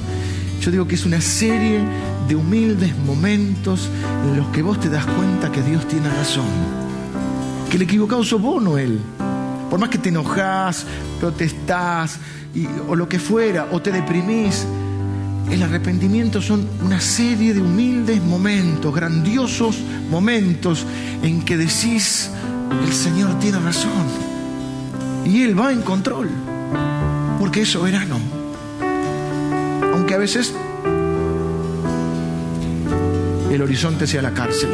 yo 0.61 0.71
digo 0.71 0.87
que 0.87 0.95
es 0.95 1.05
una 1.05 1.21
serie 1.21 1.79
de 2.27 2.35
humildes 2.35 2.95
momentos 2.97 3.89
en 4.25 4.35
los 4.35 4.47
que 4.47 4.61
vos 4.61 4.79
te 4.79 4.89
das 4.89 5.05
cuenta 5.05 5.51
que 5.51 5.61
Dios 5.61 5.87
tiene 5.87 6.09
razón. 6.09 6.45
Que 7.69 7.77
el 7.77 7.83
equivocado 7.83 8.23
sos 8.25 8.41
vos, 8.41 8.61
no 8.61 8.77
Él. 8.77 8.99
Por 9.69 9.79
más 9.79 9.89
que 9.89 9.97
te 9.97 10.09
enojás, 10.09 10.85
protestás 11.19 12.19
o 12.89 12.95
lo 12.95 13.07
que 13.07 13.19
fuera, 13.19 13.69
o 13.71 13.81
te 13.81 13.91
deprimís, 13.91 14.65
el 15.49 15.63
arrepentimiento 15.63 16.41
son 16.41 16.67
una 16.83 16.99
serie 16.99 17.53
de 17.53 17.61
humildes 17.61 18.21
momentos, 18.21 18.93
grandiosos 18.93 19.77
momentos 20.11 20.85
en 21.23 21.41
que 21.45 21.55
decís, 21.55 22.31
el 22.71 22.93
Señor 22.93 23.39
tiene 23.39 23.59
razón 23.59 24.07
y 25.25 25.43
Él 25.43 25.59
va 25.59 25.71
en 25.71 25.81
control, 25.81 26.29
porque 27.39 27.61
es 27.61 27.71
soberano. 27.71 28.19
Aunque 29.93 30.13
a 30.15 30.17
veces 30.17 30.53
el 33.51 33.61
horizonte 33.61 34.07
sea 34.07 34.21
la 34.21 34.31
cárcel. 34.31 34.69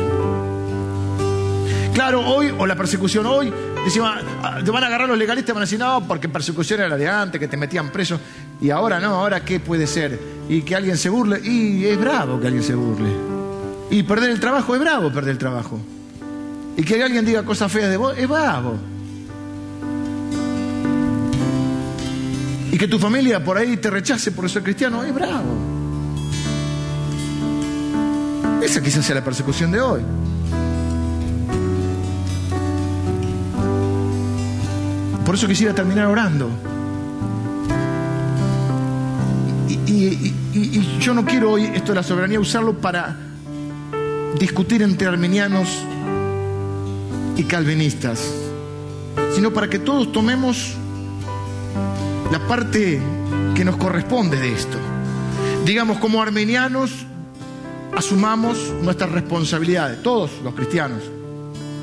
Claro, 1.94 2.22
hoy, 2.22 2.54
o 2.58 2.66
la 2.66 2.76
persecución 2.76 3.26
hoy, 3.26 3.52
decimos, 3.86 4.12
ah, 4.44 4.60
te 4.64 4.70
van 4.70 4.84
a 4.84 4.88
agarrar 4.88 5.08
los 5.08 5.18
legalistas, 5.18 5.56
van 5.56 5.62
a 5.62 5.66
decir, 5.66 5.80
no, 5.80 6.06
porque 6.06 6.28
persecución 6.28 6.82
era 6.82 6.90
la 6.90 6.98
de 6.98 7.08
antes, 7.08 7.40
que 7.40 7.48
te 7.48 7.56
metían 7.56 7.90
preso. 7.90 8.20
Y 8.60 8.70
ahora 8.70 9.00
no, 9.00 9.16
ahora 9.16 9.46
qué 9.46 9.62
puede 9.62 9.88
ser. 9.88 10.20
Y 10.50 10.62
que 10.64 10.76
alguien 10.76 10.98
se 10.98 11.08
burle, 11.10 11.40
y 11.42 11.86
es 11.86 11.98
bravo 12.00 12.40
que 12.40 12.48
alguien 12.48 12.64
se 12.64 12.76
burle. 12.76 13.10
Y 13.90 14.04
perder 14.04 14.32
el 14.32 14.40
trabajo, 14.42 14.76
es 14.76 14.82
bravo 14.82 15.12
perder 15.12 15.32
el 15.32 15.38
trabajo. 15.38 15.80
Y 16.78 16.84
que 16.84 17.02
alguien 17.02 17.26
diga 17.26 17.44
cosas 17.44 17.72
feas 17.72 17.90
de 17.90 17.98
vos, 17.98 18.18
es 18.18 18.28
bravo. 18.28 18.78
Y 22.72 22.78
que 22.78 22.88
tu 22.88 23.00
familia 23.00 23.44
por 23.44 23.58
ahí 23.58 23.78
te 23.78 23.90
rechace 23.90 24.32
por 24.32 24.50
ser 24.50 24.64
cristiano, 24.64 25.04
es 25.04 25.14
bravo. 25.14 25.76
Esa 28.62 28.82
quizás 28.82 29.06
sea 29.06 29.16
la 29.16 29.24
persecución 29.24 29.72
de 29.72 29.80
hoy. 29.80 30.02
Por 35.26 35.36
eso 35.36 35.48
quisiera 35.48 35.74
terminar 35.74 36.08
orando. 36.08 36.50
Y, 39.88 40.34
yo 41.00 41.14
no 41.14 41.26
quiero 41.26 41.52
hoy 41.52 41.66
esto 41.74 41.92
de 41.92 41.96
la 41.96 42.04
soberanía 42.04 42.40
usarlo 42.40 42.78
para 42.78 43.18
discutir 44.40 44.82
entre 44.82 45.08
armenianos 45.08 45.70
y 47.38 47.44
calvinistas, 47.44 48.20
sino 49.34 49.52
para 49.54 49.70
que 49.70 49.80
todos 49.80 50.12
tomemos 50.12 50.74
la 52.32 52.40
parte 52.48 53.00
que 53.54 53.66
nos 53.66 53.78
corresponde 53.78 54.38
de 54.38 54.54
esto. 54.54 54.78
Digamos, 55.66 55.98
como 55.98 56.22
armenianos, 56.22 56.92
asumamos 57.96 58.58
nuestras 58.82 59.12
responsabilidades, 59.12 60.02
todos 60.04 60.32
los 60.44 60.54
cristianos. 60.54 61.02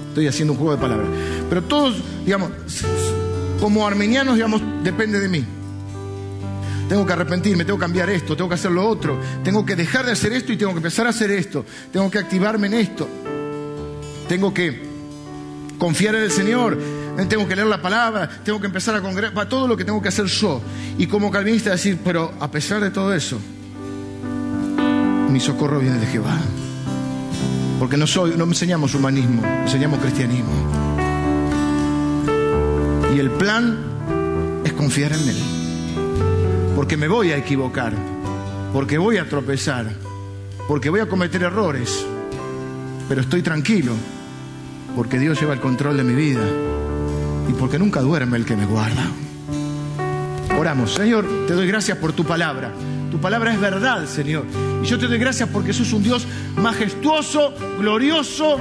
Estoy 0.09 0.27
haciendo 0.27 0.53
un 0.53 0.59
juego 0.59 0.77
de 0.77 0.81
palabras. 0.81 1.09
Pero 1.49 1.63
todos, 1.63 1.97
digamos, 2.25 2.51
como 3.61 3.87
armenianos, 3.87 4.35
digamos, 4.35 4.63
depende 4.83 5.21
de 5.21 5.29
mí. 5.29 5.45
Tengo 6.89 7.07
que 7.07 7.13
arrepentirme, 7.13 7.65
tengo 7.65 7.79
que 7.79 7.85
cambiar 7.85 8.11
esto, 8.11 8.37
tengo 8.37 8.49
que 8.49 8.57
hacer 8.57 8.71
lo 8.71 8.87
otro, 8.87 9.19
tengo 9.43 9.65
que 9.65 9.75
dejar 9.75 10.05
de 10.05 10.13
hacer 10.13 10.33
esto 10.33 10.53
y 10.53 10.57
tengo 10.57 10.73
que 10.73 10.79
empezar 10.79 11.07
a 11.07 11.11
hacer 11.11 11.31
esto, 11.31 11.65
tengo 11.91 12.11
que 12.11 12.19
activarme 12.19 12.67
en 12.67 12.75
esto, 12.75 13.09
tengo 14.29 14.53
que 14.53 14.92
confiar 15.83 16.15
en 16.15 16.23
el 16.23 16.31
Señor, 16.31 16.79
tengo 17.29 17.49
que 17.49 17.57
leer 17.57 17.67
la 17.67 17.83
palabra, 17.83 18.31
tengo 18.45 18.61
que 18.61 18.69
empezar 18.69 18.95
a 18.95 19.01
congregar, 19.01 19.49
todo 19.49 19.67
lo 19.67 19.77
que 19.77 19.85
tengo 19.85 20.01
que 20.01 20.11
hacer 20.11 20.27
yo. 20.27 20.63
Y 20.97 21.09
como 21.09 21.29
calvinista 21.29 21.71
decir, 21.71 21.99
pero 22.05 22.33
a 22.39 22.49
pesar 22.53 22.81
de 22.81 22.93
todo 22.93 23.13
eso, 23.13 23.37
mi 25.29 25.41
socorro 25.41 25.81
viene 25.81 25.99
de 25.99 26.07
Jehová. 26.07 26.39
Porque 27.81 27.97
no, 27.97 28.07
soy, 28.07 28.35
no 28.37 28.45
enseñamos 28.45 28.95
humanismo, 28.95 29.45
enseñamos 29.45 29.99
cristianismo. 29.99 30.53
Y 33.17 33.19
el 33.19 33.33
plan 33.33 33.77
es 34.65 34.73
confiar 34.75 35.13
en 35.15 35.31
Él. 35.31 35.39
Porque 36.77 36.97
me 36.97 37.09
voy 37.09 37.33
a 37.33 37.37
equivocar, 37.37 37.93
porque 38.73 38.99
voy 38.99 39.17
a 39.17 39.29
tropezar, 39.29 39.87
porque 40.69 40.91
voy 40.91 41.01
a 41.01 41.07
cometer 41.07 41.43
errores. 41.43 42.07
Pero 43.09 43.23
estoy 43.23 43.43
tranquilo, 43.43 43.95
porque 44.95 45.19
Dios 45.19 45.41
lleva 45.41 45.55
el 45.55 45.61
control 45.61 45.97
de 45.97 46.05
mi 46.05 46.15
vida 46.15 46.45
y 47.49 47.53
porque 47.55 47.79
nunca 47.79 48.01
duerme 48.01 48.37
el 48.37 48.45
que 48.45 48.57
me 48.57 48.67
guarda. 48.67 49.05
Oramos, 50.59 50.95
Señor, 50.95 51.27
te 51.47 51.55
doy 51.55 51.67
gracias 51.67 51.99
por 51.99 52.13
tu 52.13 52.25
palabra. 52.25 52.73
Tu 53.11 53.21
palabra 53.21 53.53
es 53.53 53.61
verdad, 53.61 54.07
Señor. 54.07 54.45
Y 54.83 54.87
yo 54.87 54.99
te 54.99 55.07
doy 55.07 55.19
gracias 55.19 55.49
porque 55.49 55.73
sos 55.73 55.93
un 55.93 56.03
Dios 56.03 56.27
majestuoso, 56.57 57.55
glorioso, 57.79 58.59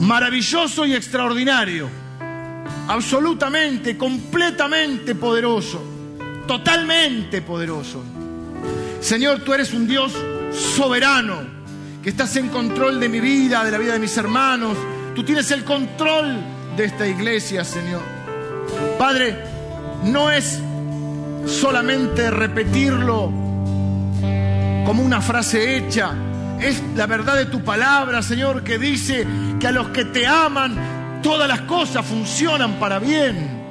maravilloso 0.00 0.86
y 0.86 0.94
extraordinario. 0.94 1.88
Absolutamente, 2.88 3.96
completamente 3.96 5.14
poderoso. 5.14 5.82
Totalmente 6.46 7.42
poderoso. 7.42 8.02
Señor, 9.00 9.40
tú 9.40 9.52
eres 9.52 9.72
un 9.72 9.86
Dios 9.86 10.12
soberano, 10.52 11.40
que 12.02 12.10
estás 12.10 12.34
en 12.36 12.48
control 12.48 12.98
de 12.98 13.08
mi 13.08 13.20
vida, 13.20 13.64
de 13.64 13.70
la 13.70 13.78
vida 13.78 13.92
de 13.92 14.00
mis 14.00 14.16
hermanos. 14.16 14.76
Tú 15.14 15.22
tienes 15.22 15.50
el 15.52 15.64
control 15.64 16.38
de 16.76 16.84
esta 16.84 17.06
iglesia, 17.06 17.64
Señor. 17.64 18.02
Padre, 18.98 19.36
no 20.04 20.30
es 20.30 20.60
solamente 21.46 22.30
repetirlo 22.30 23.30
como 24.84 25.02
una 25.02 25.20
frase 25.20 25.76
hecha, 25.76 26.12
es 26.60 26.82
la 26.96 27.06
verdad 27.06 27.36
de 27.36 27.46
tu 27.46 27.62
palabra, 27.62 28.22
Señor, 28.22 28.62
que 28.62 28.78
dice 28.78 29.26
que 29.60 29.68
a 29.68 29.72
los 29.72 29.88
que 29.88 30.04
te 30.04 30.26
aman, 30.26 31.20
todas 31.22 31.46
las 31.48 31.62
cosas 31.62 32.04
funcionan 32.04 32.74
para 32.74 32.98
bien. 32.98 33.62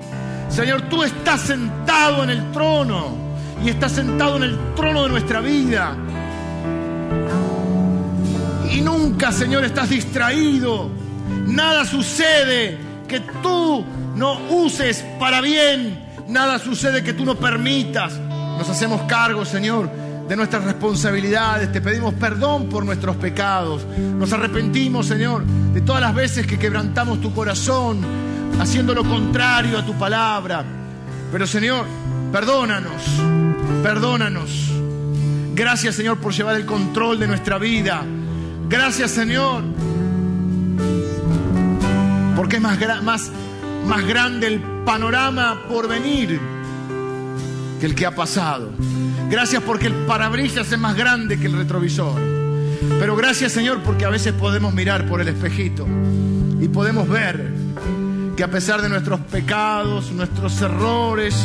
Señor, 0.50 0.84
tú 0.84 1.04
estás 1.04 1.42
sentado 1.42 2.24
en 2.24 2.30
el 2.30 2.52
trono 2.52 3.16
y 3.64 3.70
estás 3.70 3.94
sentado 3.94 4.38
en 4.38 4.44
el 4.44 4.60
trono 4.76 5.04
de 5.04 5.10
nuestra 5.10 5.42
vida. 5.42 5.96
Y 8.72 8.82
nunca, 8.82 9.32
Señor, 9.32 9.66
estás 9.66 9.90
distraído. 9.90 10.90
Nada 11.46 11.86
sucede 11.86 12.78
que 13.08 13.20
tú 13.44 13.84
no 14.16 14.40
uses 14.50 15.04
para 15.20 15.42
bien. 15.42 16.00
Nada 16.28 16.58
sucede 16.60 17.04
que 17.04 17.14
tú 17.14 17.26
no 17.26 17.36
permitas. 17.36 18.18
Nos 18.58 18.70
hacemos 18.70 19.02
cargo, 19.04 19.44
Señor, 19.44 19.90
de 20.28 20.36
nuestras 20.38 20.64
responsabilidades. 20.64 21.72
Te 21.72 21.82
pedimos 21.82 22.14
perdón 22.14 22.70
por 22.70 22.86
nuestros 22.86 23.18
pecados. 23.18 23.86
Nos 23.98 24.32
arrepentimos, 24.32 25.08
Señor, 25.08 25.44
de 25.46 25.82
todas 25.82 26.02
las 26.02 26.16
veces 26.16 26.48
que 26.48 26.58
quebrantamos 26.58 27.20
tu 27.20 27.34
corazón, 27.34 28.00
haciendo 28.60 28.94
lo 28.94 29.04
contrario 29.04 29.78
a 29.78 29.86
tu 29.86 29.94
palabra. 29.96 30.64
Pero, 31.32 31.46
Señor, 31.46 31.86
perdónanos, 32.32 33.02
perdónanos. 33.84 34.72
Gracias, 35.54 35.96
Señor, 35.96 36.20
por 36.20 36.34
llevar 36.34 36.56
el 36.56 36.66
control 36.66 37.20
de 37.20 37.28
nuestra 37.28 37.58
vida. 37.58 38.06
Gracias, 38.72 39.12
Señor, 39.12 39.64
porque 42.38 42.56
es 42.56 42.62
más, 42.62 42.80
más, 43.04 43.30
más 43.86 44.08
grande 44.08 44.48
el 44.48 44.62
panorama 44.86 45.64
por 45.68 45.90
venir 45.90 46.40
que 47.82 47.86
el 47.86 47.96
que 47.96 48.06
ha 48.06 48.16
pasado. 48.16 48.72
Gracias 49.30 49.62
porque 49.64 49.88
el 49.88 49.94
parabrisas 50.06 50.72
es 50.72 50.80
más 50.80 50.96
grande 50.96 51.38
que 51.38 51.48
el 51.48 51.58
retrovisor. 51.58 52.18
Pero 52.98 53.18
gracias 53.18 53.52
Señor 53.52 53.82
porque 53.84 54.06
a 54.06 54.10
veces 54.10 54.32
podemos 54.32 54.74
mirar 54.74 55.06
por 55.06 55.20
el 55.20 55.28
espejito 55.28 55.86
y 56.62 56.70
podemos 56.70 57.10
ver 57.10 57.52
que 58.38 58.44
a 58.46 58.50
pesar 58.50 58.82
de 58.82 58.88
nuestros 58.88 59.20
pecados, 59.20 60.14
nuestros 60.14 60.62
errores, 60.62 61.36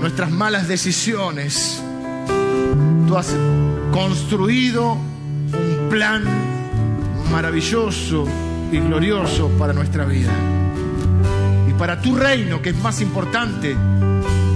nuestras 0.00 0.32
malas 0.32 0.66
decisiones, 0.66 1.80
tú 3.06 3.16
has 3.16 3.32
construido 3.92 4.98
plan 5.88 6.24
maravilloso 7.30 8.26
y 8.72 8.78
glorioso 8.78 9.48
para 9.58 9.72
nuestra 9.72 10.04
vida. 10.04 10.32
Y 11.68 11.72
para 11.74 12.00
tu 12.00 12.16
reino, 12.16 12.60
que 12.62 12.70
es 12.70 12.76
más 12.76 13.00
importante 13.00 13.76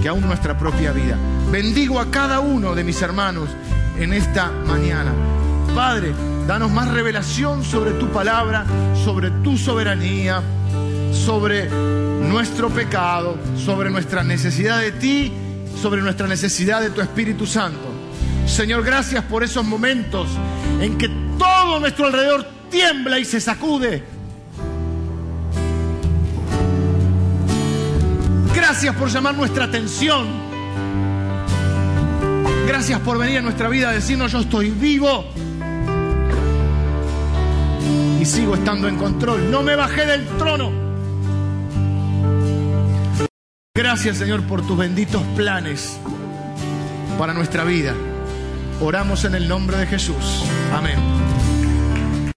que 0.01 0.07
aún 0.07 0.21
nuestra 0.21 0.57
propia 0.57 0.91
vida. 0.91 1.17
Bendigo 1.51 1.99
a 1.99 2.09
cada 2.09 2.39
uno 2.39 2.73
de 2.75 2.83
mis 2.83 3.01
hermanos 3.01 3.49
en 3.99 4.13
esta 4.13 4.51
mañana. 4.67 5.11
Padre, 5.75 6.13
danos 6.47 6.71
más 6.71 6.89
revelación 6.89 7.63
sobre 7.63 7.91
tu 7.91 8.07
palabra, 8.07 8.65
sobre 9.03 9.31
tu 9.43 9.57
soberanía, 9.57 10.41
sobre 11.13 11.69
nuestro 11.69 12.69
pecado, 12.69 13.37
sobre 13.57 13.89
nuestra 13.89 14.23
necesidad 14.23 14.79
de 14.79 14.91
ti, 14.93 15.31
sobre 15.81 16.01
nuestra 16.01 16.27
necesidad 16.27 16.81
de 16.81 16.89
tu 16.89 17.01
Espíritu 17.01 17.45
Santo. 17.45 17.91
Señor, 18.47 18.83
gracias 18.83 19.23
por 19.25 19.43
esos 19.43 19.65
momentos 19.65 20.27
en 20.79 20.97
que 20.97 21.09
todo 21.61 21.79
nuestro 21.79 22.07
alrededor 22.07 22.43
tiembla 22.71 23.19
y 23.19 23.25
se 23.25 23.39
sacude. 23.39 24.03
Gracias 28.55 28.95
por 28.95 29.09
llamar 29.09 29.35
nuestra 29.35 29.65
atención. 29.65 30.27
Gracias 32.67 32.99
por 33.01 33.19
venir 33.19 33.39
a 33.39 33.41
nuestra 33.41 33.69
vida 33.69 33.89
a 33.89 33.93
decirnos 33.93 34.31
yo 34.31 34.39
estoy 34.39 34.71
vivo 34.71 35.25
y 38.19 38.25
sigo 38.25 38.55
estando 38.55 38.87
en 38.87 38.97
control. 38.97 39.51
No 39.51 39.61
me 39.61 39.75
bajé 39.75 40.07
del 40.07 40.25
trono. 40.39 40.71
Gracias 43.75 44.17
Señor 44.17 44.41
por 44.43 44.65
tus 44.65 44.77
benditos 44.77 45.21
planes 45.35 45.99
para 47.19 47.33
nuestra 47.33 47.63
vida. 47.65 47.93
Oramos 48.79 49.25
en 49.25 49.35
el 49.35 49.47
nombre 49.47 49.77
de 49.77 49.85
Jesús. 49.85 50.43
Amén. 50.73 51.30